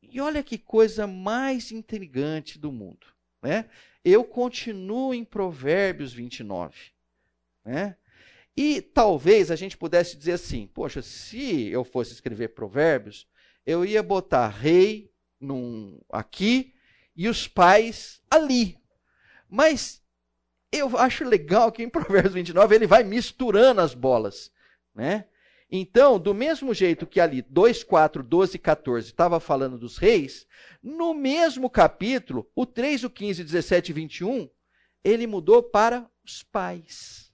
E 0.01 0.21
olha 0.21 0.43
que 0.43 0.57
coisa 0.57 1.07
mais 1.07 1.71
intrigante 1.71 2.59
do 2.59 2.71
mundo. 2.71 3.07
Né? 3.41 3.67
Eu 4.03 4.23
continuo 4.23 5.13
em 5.13 5.23
Provérbios 5.23 6.13
29. 6.13 6.75
Né? 7.63 7.95
E 8.55 8.81
talvez 8.81 9.49
a 9.49 9.55
gente 9.55 9.77
pudesse 9.77 10.17
dizer 10.17 10.33
assim: 10.33 10.67
poxa, 10.67 11.01
se 11.01 11.67
eu 11.67 11.83
fosse 11.83 12.13
escrever 12.13 12.49
Provérbios, 12.49 13.27
eu 13.65 13.85
ia 13.85 14.03
botar 14.03 14.47
rei 14.47 15.11
num, 15.39 15.99
aqui 16.09 16.73
e 17.15 17.27
os 17.27 17.47
pais 17.47 18.21
ali. 18.29 18.77
Mas 19.49 20.01
eu 20.71 20.97
acho 20.97 21.23
legal 21.23 21.71
que 21.71 21.83
em 21.83 21.89
Provérbios 21.89 22.33
29 22.33 22.75
ele 22.75 22.87
vai 22.87 23.03
misturando 23.03 23.81
as 23.81 23.93
bolas. 23.93 24.51
Né? 24.93 25.25
Então, 25.75 26.19
do 26.19 26.35
mesmo 26.35 26.71
jeito 26.71 27.07
que 27.07 27.19
ali 27.19 27.41
2, 27.41 27.83
4, 27.83 28.21
12 28.21 28.57
e 28.57 28.59
14 28.59 29.07
estava 29.07 29.39
falando 29.39 29.75
dos 29.75 29.97
reis, 29.97 30.45
no 30.83 31.15
mesmo 31.15 31.67
capítulo, 31.67 32.47
o 32.53 32.63
3, 32.63 33.05
o 33.05 33.09
15, 33.09 33.43
17 33.43 33.89
e 33.89 33.93
21, 33.93 34.49
ele 35.03 35.25
mudou 35.25 35.63
para 35.63 36.07
os 36.23 36.43
pais. 36.43 37.33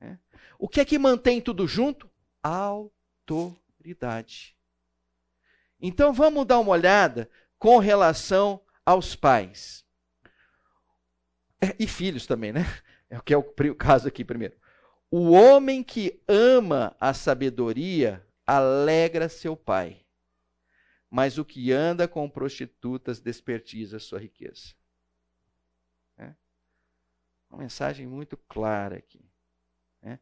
É. 0.00 0.16
O 0.56 0.68
que 0.68 0.80
é 0.80 0.84
que 0.84 0.96
mantém 0.96 1.40
tudo 1.40 1.66
junto? 1.66 2.08
Autoridade. 2.40 4.56
Então 5.80 6.12
vamos 6.12 6.46
dar 6.46 6.60
uma 6.60 6.70
olhada 6.70 7.28
com 7.58 7.78
relação 7.78 8.62
aos 8.86 9.16
pais. 9.16 9.84
É, 11.60 11.74
e 11.80 11.88
filhos 11.88 12.28
também, 12.28 12.52
né? 12.52 12.62
É 13.10 13.18
o 13.18 13.22
que 13.22 13.34
é 13.34 13.36
o 13.36 13.74
caso 13.74 14.08
aqui 14.08 14.24
primeiro. 14.24 14.56
O 15.14 15.32
homem 15.32 15.84
que 15.84 16.22
ama 16.26 16.96
a 16.98 17.12
sabedoria 17.12 18.26
alegra 18.46 19.28
seu 19.28 19.54
pai, 19.54 20.06
mas 21.10 21.36
o 21.36 21.44
que 21.44 21.70
anda 21.70 22.08
com 22.08 22.30
prostitutas 22.30 23.20
desperdiça 23.20 23.98
sua 23.98 24.18
riqueza. 24.18 24.74
É? 26.16 26.34
Uma 27.50 27.58
mensagem 27.58 28.06
muito 28.06 28.38
clara 28.38 28.96
aqui. 28.96 29.22
É? 30.00 30.18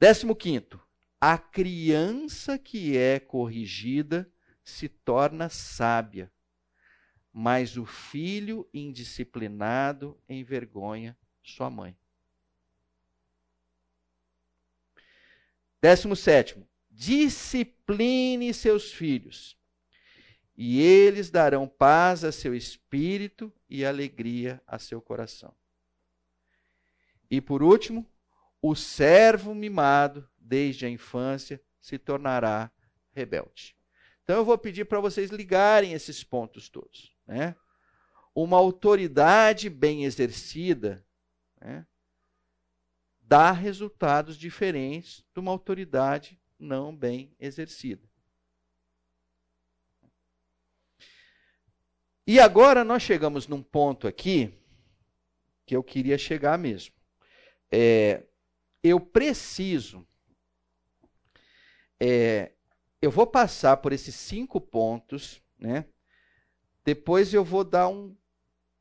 Décimo 0.00 0.34
quinto, 0.34 0.80
a 1.20 1.36
criança 1.36 2.58
que 2.58 2.96
é 2.96 3.20
corrigida 3.20 4.32
se 4.64 4.88
torna 4.88 5.50
sábia, 5.50 6.32
mas 7.30 7.76
o 7.76 7.84
filho 7.84 8.66
indisciplinado 8.72 10.18
envergonha 10.26 11.14
sua 11.42 11.68
mãe. 11.68 11.94
Décimo 15.82 16.14
sétimo, 16.14 16.64
discipline 16.88 18.54
seus 18.54 18.92
filhos, 18.92 19.58
e 20.56 20.80
eles 20.80 21.28
darão 21.28 21.66
paz 21.66 22.22
a 22.22 22.30
seu 22.30 22.54
espírito 22.54 23.52
e 23.68 23.84
alegria 23.84 24.62
a 24.64 24.78
seu 24.78 25.02
coração. 25.02 25.52
E 27.28 27.40
por 27.40 27.64
último, 27.64 28.08
o 28.60 28.76
servo 28.76 29.56
mimado, 29.56 30.30
desde 30.38 30.86
a 30.86 30.88
infância, 30.88 31.60
se 31.80 31.98
tornará 31.98 32.70
rebelde. 33.10 33.76
Então 34.22 34.36
eu 34.36 34.44
vou 34.44 34.56
pedir 34.56 34.84
para 34.84 35.00
vocês 35.00 35.30
ligarem 35.30 35.94
esses 35.94 36.22
pontos 36.22 36.68
todos. 36.68 37.12
Né? 37.26 37.56
Uma 38.32 38.56
autoridade 38.56 39.68
bem 39.68 40.04
exercida 40.04 41.04
né, 41.60 41.84
dá 43.22 43.52
resultados 43.52 44.36
diferentes 44.36 45.24
de 45.32 45.40
uma 45.40 45.50
autoridade 45.50 46.38
não 46.58 46.94
bem 46.94 47.34
exercida. 47.38 48.08
E 52.26 52.38
agora 52.38 52.84
nós 52.84 53.02
chegamos 53.02 53.48
num 53.48 53.62
ponto 53.62 54.06
aqui 54.06 54.52
que 55.66 55.74
eu 55.74 55.82
queria 55.82 56.18
chegar 56.18 56.58
mesmo. 56.58 56.94
É, 57.70 58.24
eu 58.82 59.00
preciso 59.00 60.06
é, 62.04 62.52
eu 63.00 63.10
vou 63.10 63.26
passar 63.26 63.76
por 63.76 63.92
esses 63.92 64.14
cinco 64.14 64.60
pontos, 64.60 65.40
né? 65.56 65.86
Depois 66.84 67.32
eu 67.32 67.44
vou 67.44 67.62
dar 67.62 67.88
um 67.88 68.16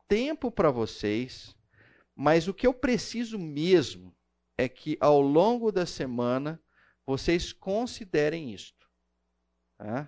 tempo 0.08 0.52
para 0.52 0.72
vocês, 0.72 1.56
mas 2.16 2.48
o 2.48 2.54
que 2.54 2.66
eu 2.66 2.74
preciso 2.74 3.38
mesmo 3.38 4.16
é 4.62 4.70
que 4.70 4.95
ao 4.99 5.20
longo 5.20 5.72
da 5.72 5.88
semana 5.88 6.62
vocês 7.03 7.51
considerem 7.51 8.53
isto. 8.53 8.88
Tá? 9.76 10.07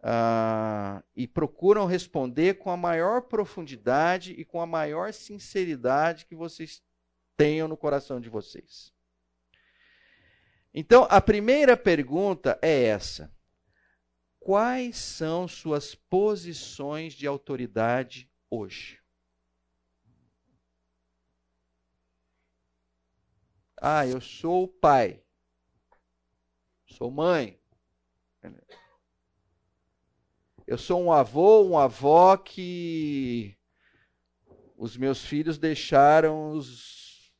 Ah, 0.00 1.02
e 1.14 1.26
procuram 1.26 1.84
responder 1.84 2.54
com 2.54 2.70
a 2.70 2.76
maior 2.76 3.22
profundidade 3.22 4.32
e 4.32 4.44
com 4.44 4.60
a 4.60 4.66
maior 4.66 5.12
sinceridade 5.12 6.24
que 6.24 6.34
vocês 6.34 6.82
tenham 7.36 7.68
no 7.68 7.76
coração 7.76 8.18
de 8.18 8.30
vocês. 8.30 8.90
Então, 10.72 11.06
a 11.10 11.20
primeira 11.20 11.76
pergunta 11.76 12.58
é 12.62 12.84
essa: 12.84 13.30
Quais 14.38 14.96
são 14.96 15.46
suas 15.46 15.94
posições 15.94 17.12
de 17.12 17.26
autoridade 17.26 18.30
hoje? 18.48 18.98
Ah, 23.80 24.06
eu 24.06 24.20
sou 24.20 24.68
pai. 24.68 25.22
Sou 26.86 27.10
mãe. 27.10 27.60
Eu 30.66 30.76
sou 30.76 31.02
um 31.02 31.12
avô, 31.12 31.62
um 31.62 31.78
avó 31.78 32.36
que 32.36 33.56
os 34.76 34.96
meus 34.96 35.24
filhos 35.24 35.58
deixaram 35.58 36.50
os, 36.50 37.32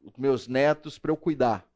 os 0.00 0.16
meus 0.16 0.48
netos 0.48 0.98
para 0.98 1.12
eu 1.12 1.16
cuidar 1.16 1.72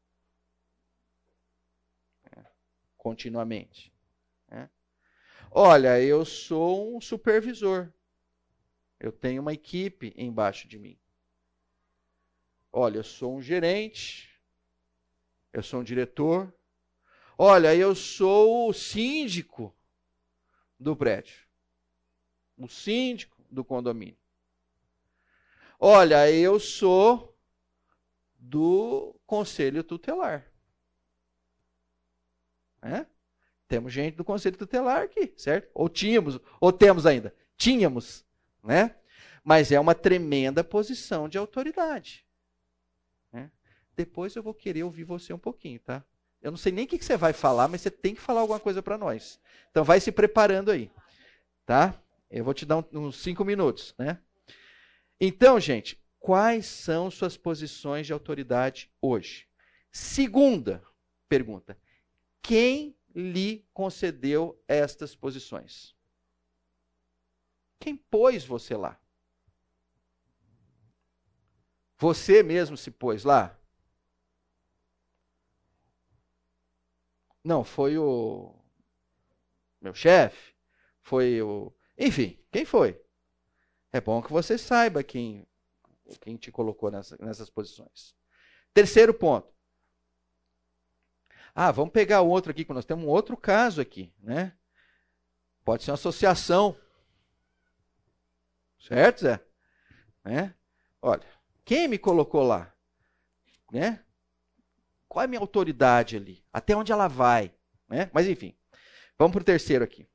continuamente. 3.07 3.93
Né? 4.49 4.69
Olha, 5.49 6.01
eu 6.01 6.25
sou 6.25 6.97
um 6.97 6.99
supervisor. 6.99 7.93
Eu 8.99 9.13
tenho 9.13 9.41
uma 9.41 9.53
equipe 9.53 10.13
embaixo 10.17 10.67
de 10.67 10.77
mim. 10.77 10.99
Olha, 12.79 12.99
eu 12.99 13.03
sou 13.03 13.35
um 13.35 13.41
gerente. 13.41 14.39
Eu 15.51 15.63
sou 15.63 15.79
um 15.79 15.83
diretor. 15.83 16.53
Olha, 17.35 17.75
eu 17.75 17.95
sou 17.95 18.69
o 18.69 18.73
síndico 18.73 19.75
do 20.79 20.95
prédio. 20.95 21.47
O 22.55 22.67
síndico 22.67 23.35
do 23.49 23.65
condomínio. 23.65 24.19
Olha, 25.79 26.31
eu 26.31 26.59
sou 26.59 27.35
do 28.37 29.19
conselho 29.25 29.83
tutelar. 29.83 30.45
É? 32.83 33.07
Temos 33.67 33.91
gente 33.91 34.15
do 34.15 34.23
conselho 34.23 34.55
tutelar 34.55 35.01
aqui, 35.01 35.33
certo? 35.35 35.67
Ou 35.73 35.89
tínhamos, 35.89 36.39
ou 36.61 36.71
temos 36.71 37.07
ainda. 37.07 37.35
Tínhamos, 37.57 38.23
né? 38.63 38.95
Mas 39.43 39.71
é 39.71 39.79
uma 39.79 39.95
tremenda 39.95 40.63
posição 40.63 41.27
de 41.27 41.39
autoridade. 41.39 42.26
Depois 43.97 44.35
eu 44.35 44.43
vou 44.43 44.53
querer 44.53 44.83
ouvir 44.83 45.03
você 45.03 45.33
um 45.33 45.39
pouquinho, 45.39 45.79
tá? 45.79 46.05
Eu 46.39 46.51
não 46.51 46.57
sei 46.57 46.71
nem 46.71 46.85
o 46.85 46.87
que 46.87 47.03
você 47.03 47.17
vai 47.17 47.33
falar, 47.33 47.67
mas 47.67 47.81
você 47.81 47.89
tem 47.89 48.13
que 48.13 48.21
falar 48.21 48.41
alguma 48.41 48.59
coisa 48.59 48.81
para 48.81 48.95
nós. 48.95 49.39
Então 49.71 49.83
vai 49.83 49.99
se 49.99 50.11
preparando 50.11 50.69
aí, 50.69 50.91
tá? 51.65 51.99
Eu 52.29 52.45
vou 52.45 52.53
te 52.53 52.63
dar 52.63 52.85
uns 52.93 53.17
cinco 53.17 53.43
minutos, 53.43 53.95
né? 53.97 54.21
Então, 55.19 55.59
gente, 55.59 55.99
quais 56.19 56.67
são 56.67 57.09
suas 57.09 57.35
posições 57.35 58.05
de 58.05 58.13
autoridade 58.13 58.91
hoje? 59.01 59.47
Segunda 59.91 60.83
pergunta: 61.27 61.75
quem 62.43 62.95
lhe 63.15 63.67
concedeu 63.73 64.63
estas 64.67 65.15
posições? 65.15 65.95
Quem 67.79 67.95
pôs 67.95 68.45
você 68.45 68.75
lá? 68.75 68.99
Você 71.97 72.43
mesmo 72.43 72.77
se 72.77 72.91
pôs 72.91 73.23
lá? 73.23 73.59
Não, 77.47 77.63
foi 77.63 77.97
o 77.97 78.53
meu 79.79 79.93
chefe, 79.93 80.53
foi 81.01 81.41
o. 81.41 81.73
Enfim, 81.97 82.37
quem 82.51 82.65
foi? 82.65 83.01
É 83.89 84.01
bom 84.01 84.21
que 84.21 84.33
você 84.33 84.57
saiba 84.57 85.01
quem, 85.01 85.47
quem 86.19 86.35
te 86.35 86.51
colocou 86.51 86.91
nessa, 86.91 87.15
nessas 87.21 87.49
posições. 87.49 88.13
Terceiro 88.73 89.13
ponto. 89.13 89.47
Ah, 91.55 91.71
vamos 91.71 91.93
pegar 91.93 92.19
outro 92.19 92.51
aqui, 92.51 92.65
que 92.65 92.73
nós 92.73 92.83
temos 92.83 93.05
um 93.05 93.07
outro 93.07 93.37
caso 93.37 93.79
aqui, 93.79 94.13
né? 94.19 94.53
Pode 95.63 95.85
ser 95.85 95.91
uma 95.91 95.95
associação. 95.95 96.77
Certo, 98.77 99.21
Zé? 99.21 99.39
Né? 100.21 100.53
Olha, 101.01 101.25
quem 101.63 101.87
me 101.87 101.97
colocou 101.97 102.43
lá? 102.43 102.75
Né? 103.71 104.03
Qual 105.07 105.21
é 105.21 105.25
a 105.25 105.27
minha 105.27 105.41
autoridade 105.41 106.17
ali? 106.17 106.43
Até 106.51 106.75
onde 106.75 106.91
ela 106.91 107.07
vai? 107.07 107.53
Né? 107.87 108.09
Mas 108.13 108.27
enfim, 108.27 108.55
vamos 109.17 109.33
para 109.33 109.41
o 109.41 109.45
terceiro 109.45 109.83
aqui. 109.83 110.07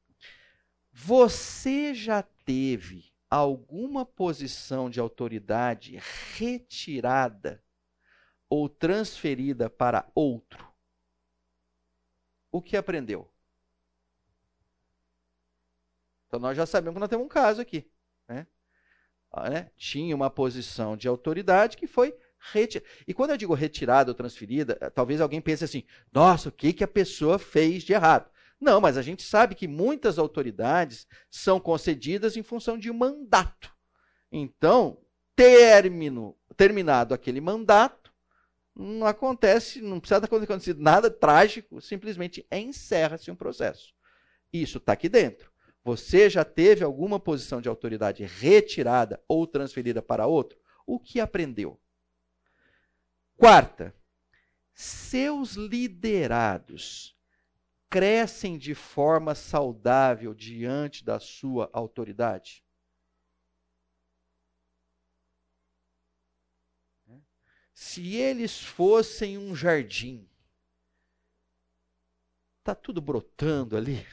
Você 0.92 1.94
já 1.94 2.22
teve 2.22 3.12
alguma 3.30 4.04
posição 4.04 4.90
de 4.90 5.00
autoridade 5.00 5.98
retirada 6.36 7.62
ou 8.48 8.68
transferida 8.68 9.70
para 9.70 10.06
outro? 10.14 10.72
o 12.52 12.60
que 12.60 12.76
aprendeu. 12.76 13.28
Então 16.26 16.38
nós 16.38 16.56
já 16.56 16.66
sabemos 16.66 16.94
que 16.94 17.00
nós 17.00 17.08
temos 17.08 17.24
um 17.24 17.28
caso 17.28 17.62
aqui. 17.62 17.90
Né? 18.28 18.46
Ah, 19.30 19.48
né? 19.48 19.70
Tinha 19.76 20.14
uma 20.14 20.30
posição 20.30 20.96
de 20.96 21.08
autoridade 21.08 21.76
que 21.76 21.86
foi 21.86 22.14
Reti 22.50 22.82
e 23.06 23.14
quando 23.14 23.30
eu 23.30 23.36
digo 23.36 23.54
retirada 23.54 24.10
ou 24.10 24.14
transferida, 24.14 24.76
eh, 24.80 24.90
talvez 24.90 25.20
alguém 25.20 25.40
pense 25.40 25.62
assim: 25.62 25.84
nossa, 26.12 26.48
o 26.48 26.52
que, 26.52 26.72
que 26.72 26.82
a 26.82 26.88
pessoa 26.88 27.38
fez 27.38 27.84
de 27.84 27.92
errado? 27.92 28.30
Não, 28.60 28.80
mas 28.80 28.96
a 28.96 29.02
gente 29.02 29.22
sabe 29.22 29.54
que 29.54 29.68
muitas 29.68 30.18
autoridades 30.18 31.06
são 31.30 31.60
concedidas 31.60 32.36
em 32.36 32.42
função 32.42 32.78
de 32.78 32.90
um 32.90 32.94
mandato. 32.94 33.72
Então, 34.30 34.98
término, 35.36 36.36
terminado 36.56 37.14
aquele 37.14 37.40
mandato, 37.40 38.12
não 38.74 39.06
acontece, 39.06 39.80
não 39.80 40.00
precisa 40.00 40.24
acontecer 40.24 40.76
nada 40.76 41.10
trágico, 41.10 41.80
simplesmente 41.80 42.46
encerra-se 42.50 43.30
um 43.30 43.36
processo. 43.36 43.92
Isso 44.52 44.78
está 44.78 44.92
aqui 44.92 45.08
dentro. 45.08 45.50
Você 45.84 46.30
já 46.30 46.44
teve 46.44 46.84
alguma 46.84 47.18
posição 47.18 47.60
de 47.60 47.68
autoridade 47.68 48.24
retirada 48.24 49.20
ou 49.26 49.46
transferida 49.46 50.00
para 50.00 50.26
outro? 50.26 50.58
O 50.86 51.00
que 51.00 51.18
aprendeu? 51.18 51.81
Quarta, 53.36 53.94
seus 54.72 55.52
liderados 55.54 57.16
crescem 57.88 58.56
de 58.56 58.74
forma 58.74 59.34
saudável 59.34 60.32
diante 60.32 61.04
da 61.04 61.18
sua 61.18 61.68
autoridade? 61.72 62.64
Se 67.74 68.14
eles 68.16 68.62
fossem 68.62 69.36
um 69.36 69.56
jardim, 69.56 70.28
tá 72.62 72.74
tudo 72.74 73.00
brotando 73.00 73.76
ali, 73.76 74.06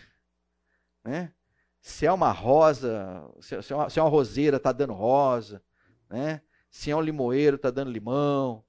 né? 1.04 1.34
Se 1.82 2.06
é 2.06 2.12
uma 2.12 2.32
rosa, 2.32 3.24
se 3.42 3.56
é 3.56 3.76
uma, 3.76 3.90
se 3.90 4.00
é 4.00 4.02
uma 4.02 4.10
roseira, 4.10 4.58
está 4.58 4.72
dando 4.72 4.94
rosa, 4.94 5.64
né? 6.10 6.42
Se 6.70 6.92
é 6.92 6.96
um 6.96 7.02
limoeiro, 7.02 7.56
está 7.56 7.70
dando 7.70 7.92
limão, 7.92 8.66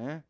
né? 0.00 0.24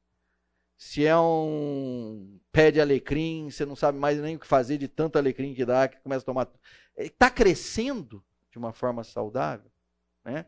Se 0.76 1.04
é 1.04 1.18
um 1.18 2.38
pé 2.52 2.70
de 2.70 2.80
alecrim, 2.80 3.50
você 3.50 3.66
não 3.66 3.74
sabe 3.74 3.98
mais 3.98 4.18
nem 4.18 4.36
o 4.36 4.38
que 4.38 4.46
fazer 4.46 4.78
de 4.78 4.86
tanto 4.86 5.18
alecrim 5.18 5.52
que 5.52 5.64
dá, 5.64 5.88
que 5.88 6.00
começa 6.00 6.22
a 6.22 6.26
tomar. 6.26 6.48
Está 6.96 7.28
crescendo 7.28 8.24
de 8.50 8.58
uma 8.58 8.72
forma 8.72 9.02
saudável, 9.02 9.70
né? 10.24 10.46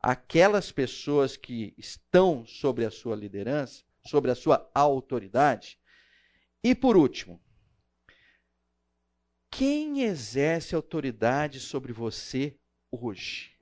Aquelas 0.00 0.72
pessoas 0.72 1.36
que 1.36 1.72
estão 1.78 2.44
sobre 2.44 2.84
a 2.84 2.90
sua 2.90 3.16
liderança, 3.16 3.84
sobre 4.04 4.30
a 4.30 4.34
sua 4.34 4.68
autoridade. 4.74 5.78
E 6.62 6.74
por 6.74 6.96
último, 6.96 7.40
quem 9.50 10.02
exerce 10.02 10.74
autoridade 10.74 11.60
sobre 11.60 11.92
você 11.92 12.58
hoje? 12.90 13.53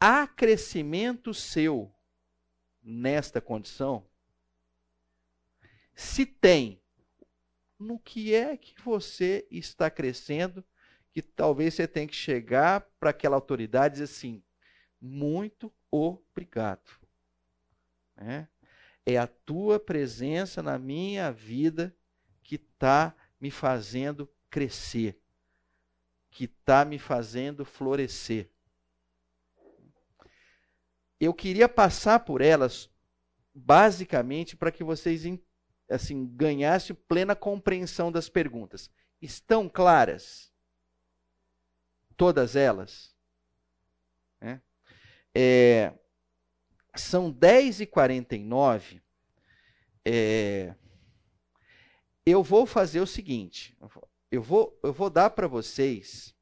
Há 0.00 0.26
crescimento 0.26 1.32
seu 1.32 1.92
nesta 2.82 3.40
condição? 3.40 4.06
Se 5.94 6.26
tem, 6.26 6.80
no 7.78 7.98
que 7.98 8.34
é 8.34 8.56
que 8.56 8.74
você 8.82 9.46
está 9.50 9.90
crescendo, 9.90 10.64
que 11.12 11.22
talvez 11.22 11.74
você 11.74 11.86
tenha 11.86 12.08
que 12.08 12.16
chegar 12.16 12.80
para 12.98 13.10
aquela 13.10 13.36
autoridade 13.36 13.94
e 13.94 13.98
dizer 14.00 14.04
assim: 14.04 14.42
muito 15.00 15.72
obrigado. 15.90 16.90
É? 18.16 18.46
é 19.06 19.18
a 19.18 19.26
tua 19.26 19.78
presença 19.78 20.62
na 20.62 20.78
minha 20.78 21.30
vida 21.30 21.94
que 22.42 22.56
está 22.56 23.14
me 23.40 23.50
fazendo 23.50 24.30
crescer, 24.48 25.20
que 26.30 26.44
está 26.44 26.84
me 26.84 26.98
fazendo 26.98 27.64
florescer. 27.64 28.50
Eu 31.20 31.32
queria 31.32 31.68
passar 31.68 32.20
por 32.20 32.40
elas 32.40 32.90
basicamente 33.54 34.56
para 34.56 34.72
que 34.72 34.82
vocês 34.82 35.22
assim 35.88 36.26
ganhassem 36.26 36.96
plena 37.08 37.36
compreensão 37.36 38.10
das 38.10 38.28
perguntas. 38.28 38.90
Estão 39.20 39.68
claras? 39.68 40.52
Todas 42.16 42.56
elas? 42.56 43.14
É. 44.40 44.60
É, 45.34 45.92
são 46.94 47.32
10h49. 47.32 49.00
É, 50.04 50.74
eu 52.26 52.42
vou 52.42 52.66
fazer 52.66 53.00
o 53.00 53.06
seguinte: 53.06 53.76
eu 54.30 54.42
vou, 54.42 54.78
eu 54.82 54.92
vou 54.92 55.10
dar 55.10 55.30
para 55.30 55.46
vocês 55.46 56.34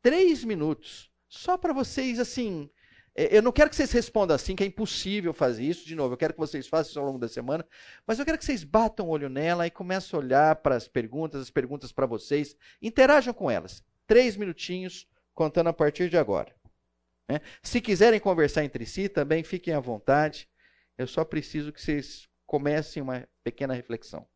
três 0.00 0.42
minutos, 0.42 1.11
só 1.32 1.56
para 1.56 1.72
vocês, 1.72 2.18
assim. 2.18 2.68
É, 3.14 3.34
eu 3.36 3.40
não 3.40 3.52
quero 3.52 3.70
que 3.70 3.76
vocês 3.76 3.90
respondam 3.90 4.34
assim, 4.34 4.54
que 4.54 4.62
é 4.62 4.66
impossível 4.66 5.32
fazer 5.32 5.64
isso 5.64 5.86
de 5.86 5.94
novo. 5.94 6.12
Eu 6.12 6.18
quero 6.18 6.34
que 6.34 6.38
vocês 6.38 6.66
façam 6.66 6.90
isso 6.90 7.00
ao 7.00 7.06
longo 7.06 7.18
da 7.18 7.26
semana. 7.26 7.66
Mas 8.06 8.18
eu 8.18 8.24
quero 8.26 8.36
que 8.36 8.44
vocês 8.44 8.62
batam 8.62 9.06
o 9.06 9.08
olho 9.08 9.30
nela 9.30 9.66
e 9.66 9.70
comecem 9.70 10.14
a 10.14 10.20
olhar 10.20 10.56
para 10.56 10.76
as 10.76 10.86
perguntas, 10.86 11.40
as 11.40 11.50
perguntas 11.50 11.90
para 11.90 12.04
vocês. 12.04 12.54
Interajam 12.82 13.32
com 13.32 13.50
elas. 13.50 13.82
Três 14.06 14.36
minutinhos, 14.36 15.08
contando 15.34 15.68
a 15.68 15.72
partir 15.72 16.10
de 16.10 16.18
agora. 16.18 16.54
Né? 17.26 17.40
Se 17.62 17.80
quiserem 17.80 18.20
conversar 18.20 18.62
entre 18.62 18.84
si, 18.84 19.08
também 19.08 19.42
fiquem 19.42 19.72
à 19.72 19.80
vontade. 19.80 20.46
Eu 20.98 21.06
só 21.06 21.24
preciso 21.24 21.72
que 21.72 21.80
vocês 21.80 22.28
comecem 22.46 23.02
uma 23.02 23.26
pequena 23.42 23.72
reflexão. 23.72 24.28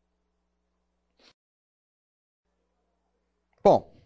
Bom, 3.63 3.96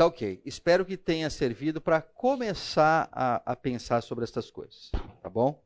tá 0.00 0.06
ok. 0.06 0.40
Espero 0.46 0.86
que 0.86 0.96
tenha 0.96 1.28
servido 1.28 1.78
para 1.78 2.00
começar 2.00 3.06
a, 3.12 3.52
a, 3.52 3.54
pensar 3.54 4.00
sobre 4.00 4.24
essas 4.24 4.50
coisas, 4.50 4.90
tá 5.20 5.28
bom? 5.28 5.62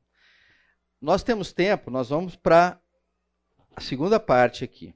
Nós 1.00 1.22
temos 1.22 1.52
tempo, 1.52 1.88
nós 1.88 2.08
vamos 2.08 2.34
para 2.34 2.80
a 3.76 3.80
segunda 3.80 4.18
parte 4.18 4.64
aqui. 4.64 4.92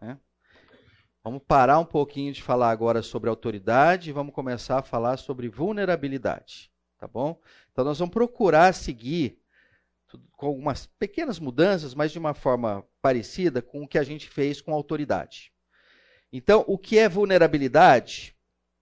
Né? 0.00 0.18
Vamos 1.22 1.42
parar 1.46 1.78
um 1.78 1.84
pouquinho 1.84 2.32
de 2.32 2.42
falar 2.42 2.70
agora 2.70 3.02
sobre 3.02 3.28
autoridade 3.28 4.08
e 4.08 4.14
vamos 4.14 4.34
começar 4.34 4.78
a 4.78 4.82
falar 4.82 5.18
sobre 5.18 5.46
vulnerabilidade, 5.46 6.72
tá 6.98 7.06
bom? 7.06 7.38
Então 7.70 7.84
nós 7.84 7.98
vamos 7.98 8.14
procurar 8.14 8.72
seguir 8.72 9.38
com 10.38 10.46
algumas 10.46 10.86
pequenas 10.86 11.38
mudanças, 11.38 11.94
mas 11.94 12.12
de 12.12 12.18
uma 12.18 12.32
forma 12.32 12.82
parecida 13.02 13.60
com 13.60 13.82
o 13.82 13.88
que 13.88 13.98
a 13.98 14.02
gente 14.02 14.26
fez 14.26 14.62
com 14.62 14.72
autoridade. 14.72 15.52
Então, 16.32 16.64
o 16.66 16.78
que 16.78 16.98
é 16.98 17.10
vulnerabilidade? 17.10 18.34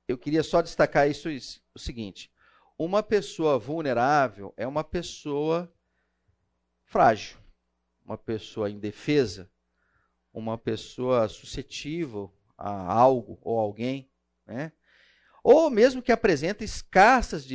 Eu 0.09 0.17
queria 0.17 0.43
só 0.43 0.63
destacar 0.63 1.09
isso 1.09 1.29
o 1.75 1.79
seguinte: 1.79 2.33
uma 2.79 3.03
pessoa 3.03 3.59
vulnerável 3.59 4.55
é 4.57 4.67
uma 4.67 4.83
pessoa 4.83 5.71
frágil, 6.85 7.37
uma 8.03 8.17
pessoa 8.17 8.71
indefesa, 8.71 9.51
uma 10.33 10.57
pessoa 10.57 11.29
suscetível 11.29 12.35
a 12.57 12.93
algo 12.93 13.39
ou 13.43 13.59
alguém, 13.59 14.11
né? 14.47 14.73
ou 15.45 15.71
mesmo 15.71 16.03
que 16.03 16.13
apresenta 16.13 16.65
escassas 16.65 17.47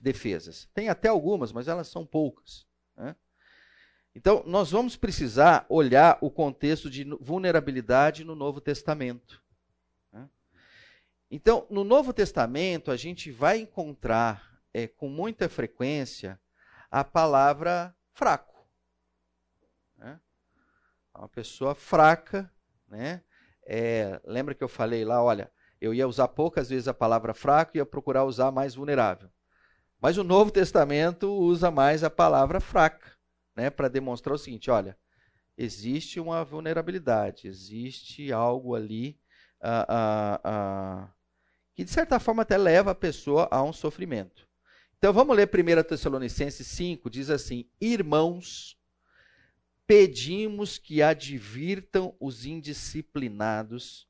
defesas. 0.00 0.68
Tem 0.72 0.88
até 0.88 1.08
algumas, 1.08 1.52
mas 1.52 1.68
elas 1.68 1.88
são 1.88 2.06
poucas. 2.06 2.66
Né? 2.96 3.16
Então, 4.14 4.42
nós 4.46 4.70
vamos 4.70 4.96
precisar 4.96 5.66
olhar 5.68 6.16
o 6.20 6.30
contexto 6.30 6.88
de 6.88 7.04
vulnerabilidade 7.20 8.24
no 8.24 8.34
Novo 8.34 8.60
Testamento. 8.60 9.43
Né? 11.34 11.40
Então, 11.40 11.66
no 11.68 11.82
Novo 11.82 12.12
Testamento, 12.12 12.90
a 12.90 12.96
gente 12.96 13.30
vai 13.30 13.58
encontrar 13.58 14.60
é, 14.72 14.86
com 14.86 15.08
muita 15.08 15.48
frequência 15.48 16.40
a 16.90 17.02
palavra 17.02 17.94
fraco. 18.12 18.54
Uma 21.16 21.28
pessoa 21.28 21.76
fraca, 21.76 22.50
né? 22.88 23.22
É, 23.66 24.20
lembra 24.24 24.54
que 24.54 24.64
eu 24.64 24.68
falei 24.68 25.04
lá, 25.04 25.22
olha, 25.22 25.50
eu 25.80 25.94
ia 25.94 26.08
usar 26.08 26.28
poucas 26.28 26.70
vezes 26.70 26.88
a 26.88 26.94
palavra 26.94 27.32
fraco 27.32 27.76
e 27.76 27.78
ia 27.78 27.86
procurar 27.86 28.24
usar 28.24 28.50
mais 28.50 28.74
vulnerável. 28.74 29.30
Mas 30.00 30.18
o 30.18 30.24
Novo 30.24 30.50
Testamento 30.50 31.32
usa 31.32 31.70
mais 31.70 32.02
a 32.02 32.10
palavra 32.10 32.60
fraca, 32.60 33.12
né, 33.56 33.70
para 33.70 33.88
demonstrar 33.88 34.34
o 34.34 34.38
seguinte, 34.38 34.70
olha, 34.70 34.98
existe 35.56 36.18
uma 36.18 36.44
vulnerabilidade, 36.44 37.46
existe 37.46 38.32
algo 38.32 38.74
ali 38.74 39.18
uh, 39.62 41.08
que 41.74 41.84
de 41.84 41.90
certa 41.90 42.20
forma 42.20 42.42
até 42.42 42.56
leva 42.56 42.92
a 42.92 42.94
pessoa 42.94 43.48
a 43.50 43.62
um 43.62 43.72
sofrimento. 43.72 44.48
Então 44.96 45.12
vamos 45.12 45.36
ler 45.36 45.48
1 45.48 45.82
Tessalonicenses 45.82 46.66
5, 46.66 47.10
diz 47.10 47.28
assim: 47.28 47.68
Irmãos, 47.80 48.78
pedimos 49.86 50.78
que 50.78 51.02
advirtam 51.02 52.14
os 52.18 52.46
indisciplinados, 52.46 54.08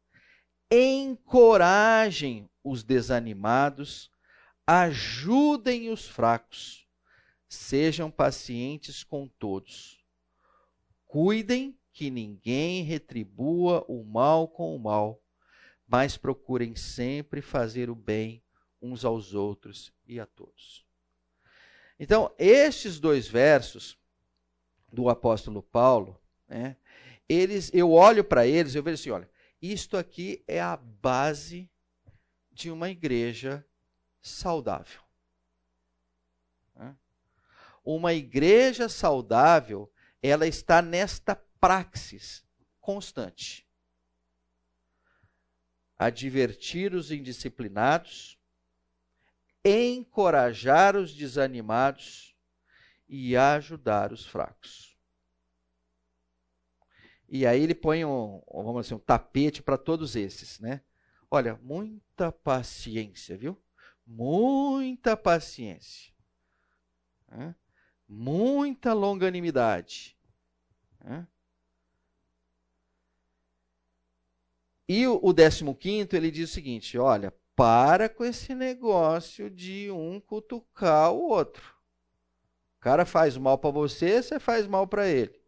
encorajem 0.70 2.48
os 2.62 2.84
desanimados, 2.84 4.10
ajudem 4.66 5.90
os 5.90 6.06
fracos, 6.06 6.86
sejam 7.48 8.10
pacientes 8.10 9.02
com 9.02 9.26
todos. 9.26 10.04
Cuidem 11.06 11.78
que 11.92 12.10
ninguém 12.10 12.82
retribua 12.82 13.84
o 13.88 14.04
mal 14.04 14.48
com 14.48 14.74
o 14.74 14.78
mal, 14.78 15.23
mas 15.86 16.16
procurem 16.16 16.74
sempre 16.74 17.40
fazer 17.40 17.90
o 17.90 17.94
bem 17.94 18.42
uns 18.80 19.04
aos 19.04 19.34
outros 19.34 19.92
e 20.06 20.18
a 20.20 20.26
todos. 20.26 20.84
Então, 21.98 22.34
estes 22.38 22.98
dois 22.98 23.28
versos 23.28 23.98
do 24.92 25.08
apóstolo 25.08 25.62
Paulo, 25.62 26.20
né, 26.48 26.76
eles, 27.28 27.70
eu 27.72 27.90
olho 27.92 28.24
para 28.24 28.46
eles 28.46 28.74
e 28.74 28.78
eu 28.78 28.82
vejo 28.82 29.00
assim, 29.00 29.10
olha, 29.10 29.30
isto 29.60 29.96
aqui 29.96 30.44
é 30.46 30.60
a 30.60 30.76
base 30.76 31.70
de 32.52 32.70
uma 32.70 32.90
igreja 32.90 33.66
saudável. 34.20 35.00
Né? 36.74 36.96
Uma 37.84 38.12
igreja 38.12 38.88
saudável, 38.88 39.90
ela 40.22 40.46
está 40.46 40.82
nesta 40.82 41.34
praxis 41.60 42.44
constante. 42.80 43.63
Advertir 46.04 46.94
os 46.94 47.10
indisciplinados, 47.10 48.38
encorajar 49.64 50.96
os 50.96 51.14
desanimados 51.14 52.36
e 53.08 53.36
ajudar 53.36 54.12
os 54.12 54.26
fracos. 54.26 54.98
E 57.28 57.46
aí 57.46 57.62
ele 57.62 57.74
põe 57.74 58.04
um, 58.04 58.42
vamos 58.52 58.82
dizer, 58.82 58.94
um 58.94 58.98
tapete 58.98 59.62
para 59.62 59.78
todos 59.78 60.14
esses, 60.14 60.60
né? 60.60 60.82
Olha, 61.30 61.58
muita 61.62 62.30
paciência, 62.30 63.36
viu? 63.36 63.60
Muita 64.06 65.16
paciência. 65.16 66.12
Né? 67.28 67.54
Muita 68.06 68.92
longanimidade. 68.92 70.16
Né? 71.00 71.26
E 74.88 75.06
o, 75.06 75.20
o 75.22 75.74
15 75.74 76.08
ele 76.12 76.30
diz 76.30 76.50
o 76.50 76.52
seguinte: 76.52 76.98
olha, 76.98 77.32
para 77.56 78.08
com 78.08 78.24
esse 78.24 78.54
negócio 78.54 79.50
de 79.50 79.90
um 79.90 80.20
cutucar 80.20 81.12
o 81.12 81.28
outro. 81.28 81.74
O 82.76 82.80
cara 82.80 83.06
faz 83.06 83.36
mal 83.36 83.56
para 83.56 83.70
você, 83.70 84.22
você 84.22 84.38
faz 84.38 84.66
mal 84.66 84.86
para 84.86 85.08
ele. 85.08 85.40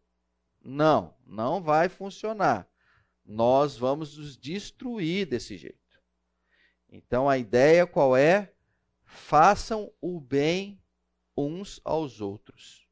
Não, 0.63 1.13
não 1.25 1.61
vai 1.61 1.87
funcionar. 1.87 2.67
Nós 3.23 3.77
vamos 3.77 4.17
nos 4.17 4.37
destruir 4.37 5.27
desse 5.27 5.57
jeito. 5.57 6.01
Então 6.89 7.29
a 7.29 7.37
ideia 7.37 7.85
qual 7.85 8.15
é? 8.15 8.53
Façam 9.03 9.91
o 10.01 10.19
bem 10.19 10.81
uns 11.35 11.79
aos 11.83 12.21
outros. 12.21 12.86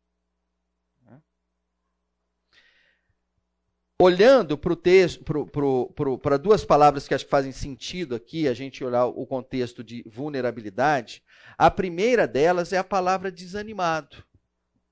Olhando 4.00 4.58
para 4.58 6.38
duas 6.38 6.66
palavras 6.66 7.08
que 7.08 7.14
acho 7.14 7.26
que 7.26 7.32
fazem 7.32 7.52
sentido 7.52 8.16
aqui, 8.16 8.48
a 8.48 8.54
gente 8.54 8.84
olhar 8.84 9.06
o 9.06 9.26
contexto 9.26 9.84
de 9.84 10.04
vulnerabilidade, 10.08 11.24
a 11.58 11.72
primeira 11.72 12.28
delas 12.28 12.74
é 12.74 12.78
a 12.78 12.84
palavra 12.84 13.32
desanimado. 13.32 14.24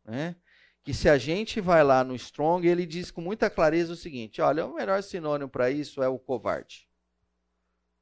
Né? 0.05 0.35
Que 0.84 0.93
se 0.93 1.09
a 1.09 1.17
gente 1.17 1.61
vai 1.61 1.84
lá 1.84 2.03
no 2.03 2.15
Strong, 2.15 2.67
ele 2.67 2.85
diz 2.85 3.11
com 3.11 3.21
muita 3.21 3.49
clareza 3.49 3.93
o 3.93 3.97
seguinte: 3.97 4.41
olha, 4.41 4.65
o 4.65 4.75
melhor 4.75 5.01
sinônimo 5.01 5.49
para 5.49 5.69
isso 5.69 6.01
é 6.03 6.07
o 6.07 6.19
covarde. 6.19 6.88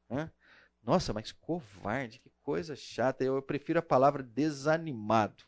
Né? 0.10 0.32
Nossa, 0.84 1.14
mas 1.14 1.32
covarde, 1.32 2.19
que 2.19 2.32
coisa 2.41 2.76
chata. 2.76 3.23
Eu, 3.23 3.36
eu 3.36 3.41
prefiro 3.41 3.80
a 3.80 3.84
palavra 3.84 4.23
desanimado. 4.23 5.44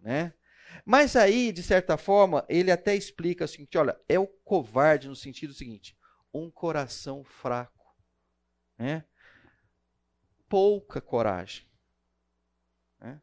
Né? 0.00 0.32
Mas 0.84 1.16
aí, 1.16 1.52
de 1.52 1.62
certa 1.62 1.96
forma, 1.96 2.44
ele 2.48 2.70
até 2.70 2.94
explica 2.94 3.44
o 3.44 3.48
seguinte: 3.48 3.76
olha, 3.78 3.98
é 4.08 4.18
o 4.18 4.26
covarde 4.26 5.08
no 5.08 5.16
sentido 5.16 5.52
seguinte, 5.52 5.96
um 6.32 6.50
coração 6.50 7.24
fraco, 7.24 7.94
né? 8.78 9.04
pouca 10.48 11.00
coragem. 11.00 11.64
Né? 12.98 13.22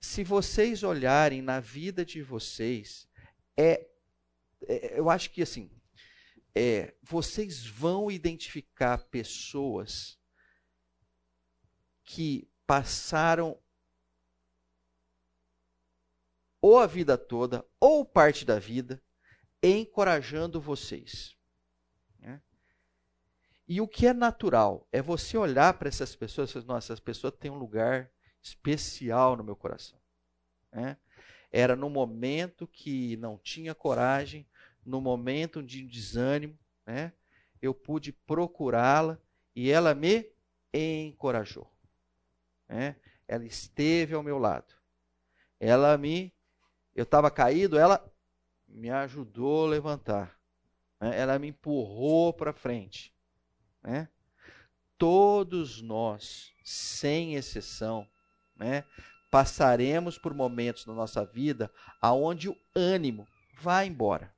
Se 0.00 0.22
vocês 0.22 0.82
olharem 0.82 1.42
na 1.42 1.58
vida 1.60 2.04
de 2.04 2.22
vocês, 2.22 3.08
é, 3.56 3.88
é 4.66 4.98
eu 4.98 5.10
acho 5.10 5.30
que 5.30 5.42
assim, 5.42 5.70
é, 6.54 6.94
vocês 7.02 7.66
vão 7.66 8.10
identificar 8.10 8.98
pessoas 9.08 10.18
que 12.04 12.48
passaram 12.66 13.60
ou 16.60 16.78
a 16.78 16.86
vida 16.86 17.16
toda, 17.16 17.64
ou 17.78 18.04
parte 18.04 18.44
da 18.44 18.58
vida, 18.58 19.02
encorajando 19.62 20.60
vocês. 20.60 21.36
Né? 22.18 22.40
E 23.66 23.80
o 23.80 23.88
que 23.88 24.06
é 24.06 24.12
natural 24.12 24.86
é 24.92 25.00
você 25.00 25.36
olhar 25.36 25.74
para 25.74 25.88
essas 25.88 26.14
pessoas 26.14 26.50
e 26.50 26.52
falar, 26.54 26.66
nossa, 26.66 26.92
essas 26.92 27.00
pessoas 27.00 27.34
têm 27.38 27.50
um 27.50 27.58
lugar 27.58 28.10
especial 28.42 29.36
no 29.36 29.44
meu 29.44 29.56
coração. 29.56 29.98
Né? 30.72 30.96
Era 31.50 31.74
no 31.74 31.90
momento 31.90 32.66
que 32.66 33.16
não 33.16 33.38
tinha 33.38 33.74
coragem, 33.74 34.46
no 34.84 35.00
momento 35.00 35.62
de 35.62 35.86
desânimo, 35.86 36.58
né? 36.86 37.12
eu 37.60 37.74
pude 37.74 38.12
procurá-la 38.12 39.18
e 39.54 39.70
ela 39.70 39.94
me 39.94 40.30
encorajou. 40.72 41.70
Né? 42.68 42.96
Ela 43.26 43.44
esteve 43.44 44.14
ao 44.14 44.22
meu 44.22 44.38
lado. 44.38 44.74
Ela 45.58 45.98
me 45.98 46.32
eu 46.94 47.04
estava 47.04 47.30
caído, 47.30 47.78
ela 47.78 48.04
me 48.66 48.90
ajudou 48.90 49.66
a 49.66 49.70
levantar. 49.70 50.38
Né? 51.00 51.18
Ela 51.18 51.38
me 51.38 51.48
empurrou 51.48 52.32
para 52.32 52.52
frente. 52.52 53.14
Né? 53.82 54.08
Todos 54.98 55.80
nós, 55.80 56.52
sem 56.64 57.34
exceção, 57.34 58.06
né, 58.54 58.84
passaremos 59.30 60.18
por 60.18 60.34
momentos 60.34 60.84
na 60.84 60.92
nossa 60.92 61.24
vida 61.24 61.72
aonde 62.00 62.48
o 62.48 62.56
ânimo 62.74 63.26
vai 63.54 63.86
embora. 63.86 64.34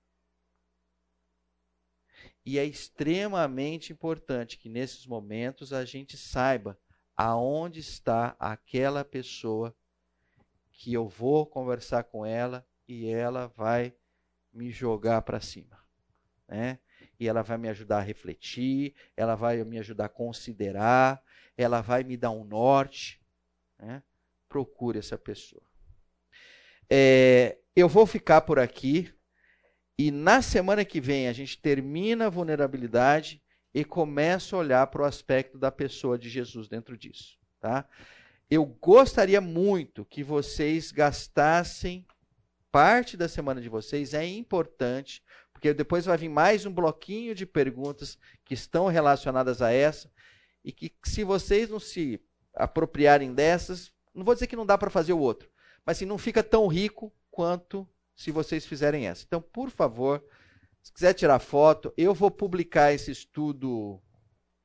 E 2.45 2.59
é 2.59 2.65
extremamente 2.65 3.93
importante 3.93 4.59
que 4.59 4.69
nesses 4.69 5.07
momentos 5.07 5.73
a 5.73 5.85
gente 5.85 6.17
saiba 6.17 6.79
aonde 7.17 7.81
está 7.81 8.37
aquela 8.39 9.05
pessoa 9.05 9.75
que 10.83 10.93
eu 10.93 11.07
vou 11.07 11.47
conversar 11.47 12.03
com 12.03 12.27
ela 12.27 12.67
e 12.89 13.09
ela 13.09 13.47
vai 13.57 13.95
me 14.53 14.69
jogar 14.73 15.23
para 15.23 15.41
cima, 15.41 15.79
né? 16.49 16.81
E 17.21 17.29
ela 17.29 17.41
vai 17.41 17.57
me 17.57 17.69
ajudar 17.69 17.99
a 17.99 18.03
refletir, 18.03 18.93
ela 19.17 19.37
vai 19.37 19.63
me 19.63 19.79
ajudar 19.79 20.07
a 20.07 20.09
considerar, 20.09 21.23
ela 21.57 21.81
vai 21.81 22.03
me 22.03 22.17
dar 22.17 22.33
um 22.33 22.43
norte, 22.43 23.23
né? 23.79 24.03
Procure 24.49 24.99
essa 24.99 25.17
pessoa. 25.17 25.63
É, 26.91 27.59
eu 27.77 27.89
vou 27.89 28.05
ficar 28.05 28.41
por 28.41 28.59
aqui 28.59 29.15
e 29.97 30.11
na 30.11 30.43
semana 30.43 30.85
que 30.85 31.01
vem 31.01 31.29
a 31.29 31.33
gente 31.33 31.63
termina 31.63 32.27
a 32.27 32.31
vulnerabilidade 32.31 33.41
e 33.73 33.85
começa 33.85 34.57
a 34.57 34.59
olhar 34.59 34.87
para 34.89 35.03
o 35.03 35.05
aspecto 35.05 35.57
da 35.57 35.71
pessoa 35.71 36.19
de 36.19 36.29
Jesus 36.29 36.67
dentro 36.67 36.99
disso, 36.99 37.39
tá? 37.61 37.89
Eu 38.55 38.67
gostaria 38.67 39.41
muito 39.41 40.05
que 40.05 40.23
vocês 40.23 40.93
gastassem 40.93 42.07
parte 42.71 43.17
da 43.17 43.27
semana 43.27 43.63
de 43.63 43.69
vocês, 43.71 44.13
é 44.13 44.27
importante, 44.27 45.23
porque 45.55 45.73
depois 45.73 46.05
vai 46.05 46.19
vir 46.19 46.29
mais 46.29 46.67
um 46.67 46.71
bloquinho 46.71 47.35
de 47.35 47.47
perguntas 47.47 48.19
que 48.45 48.53
estão 48.53 48.89
relacionadas 48.89 49.63
a 49.63 49.73
essa, 49.73 50.13
e 50.63 50.71
que 50.71 50.93
se 51.03 51.25
vocês 51.25 51.71
não 51.71 51.81
se 51.81 52.21
apropriarem 52.53 53.33
dessas, 53.33 53.91
não 54.15 54.23
vou 54.23 54.35
dizer 54.35 54.47
que 54.47 54.57
não 54.57 54.67
dá 54.67 54.77
para 54.77 54.91
fazer 54.91 55.15
o 55.15 55.19
outro, 55.19 55.49
mas 55.83 55.97
assim, 55.97 56.05
não 56.05 56.19
fica 56.19 56.43
tão 56.43 56.67
rico 56.67 57.11
quanto 57.31 57.89
se 58.15 58.31
vocês 58.31 58.67
fizerem 58.67 59.07
essa. 59.07 59.25
Então, 59.27 59.41
por 59.41 59.71
favor, 59.71 60.23
se 60.83 60.93
quiser 60.93 61.15
tirar 61.15 61.39
foto, 61.39 61.91
eu 61.97 62.13
vou 62.13 62.31
publicar 62.31 62.93
esse 62.93 63.13
estudo 63.13 63.99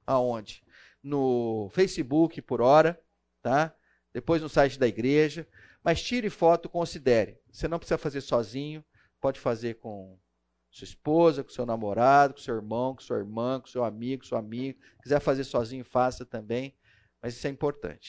aonde? 0.06 0.62
No 1.02 1.70
Facebook 1.72 2.42
por 2.42 2.60
hora, 2.60 3.02
tá? 3.50 3.76
depois 4.14 4.42
no 4.42 4.50
site 4.50 4.80
da 4.80 4.88
igreja. 4.88 5.48
Mas 5.84 6.02
tire 6.02 6.30
foto, 6.30 6.68
considere. 6.68 7.40
Você 7.52 7.68
não 7.68 7.78
precisa 7.78 7.98
fazer 7.98 8.22
sozinho, 8.22 8.84
pode 9.22 9.40
fazer 9.40 9.76
com 9.76 10.18
sua 10.72 10.86
esposa, 10.86 11.44
com 11.44 11.50
seu 11.50 11.66
namorado, 11.66 12.34
com 12.34 12.40
seu 12.40 12.56
irmão, 12.56 12.96
com 12.96 13.02
sua 13.02 13.18
irmã, 13.18 13.60
com 13.60 13.68
seu 13.68 13.84
amigo, 13.84 14.26
seu 14.26 14.38
amigo. 14.38 14.80
Se 14.96 15.04
quiser 15.04 15.20
fazer 15.20 15.44
sozinho, 15.44 15.86
faça 15.86 16.26
também. 16.26 16.76
Mas 17.22 17.36
isso 17.36 17.48
é 17.48 17.50
importante. 17.50 18.06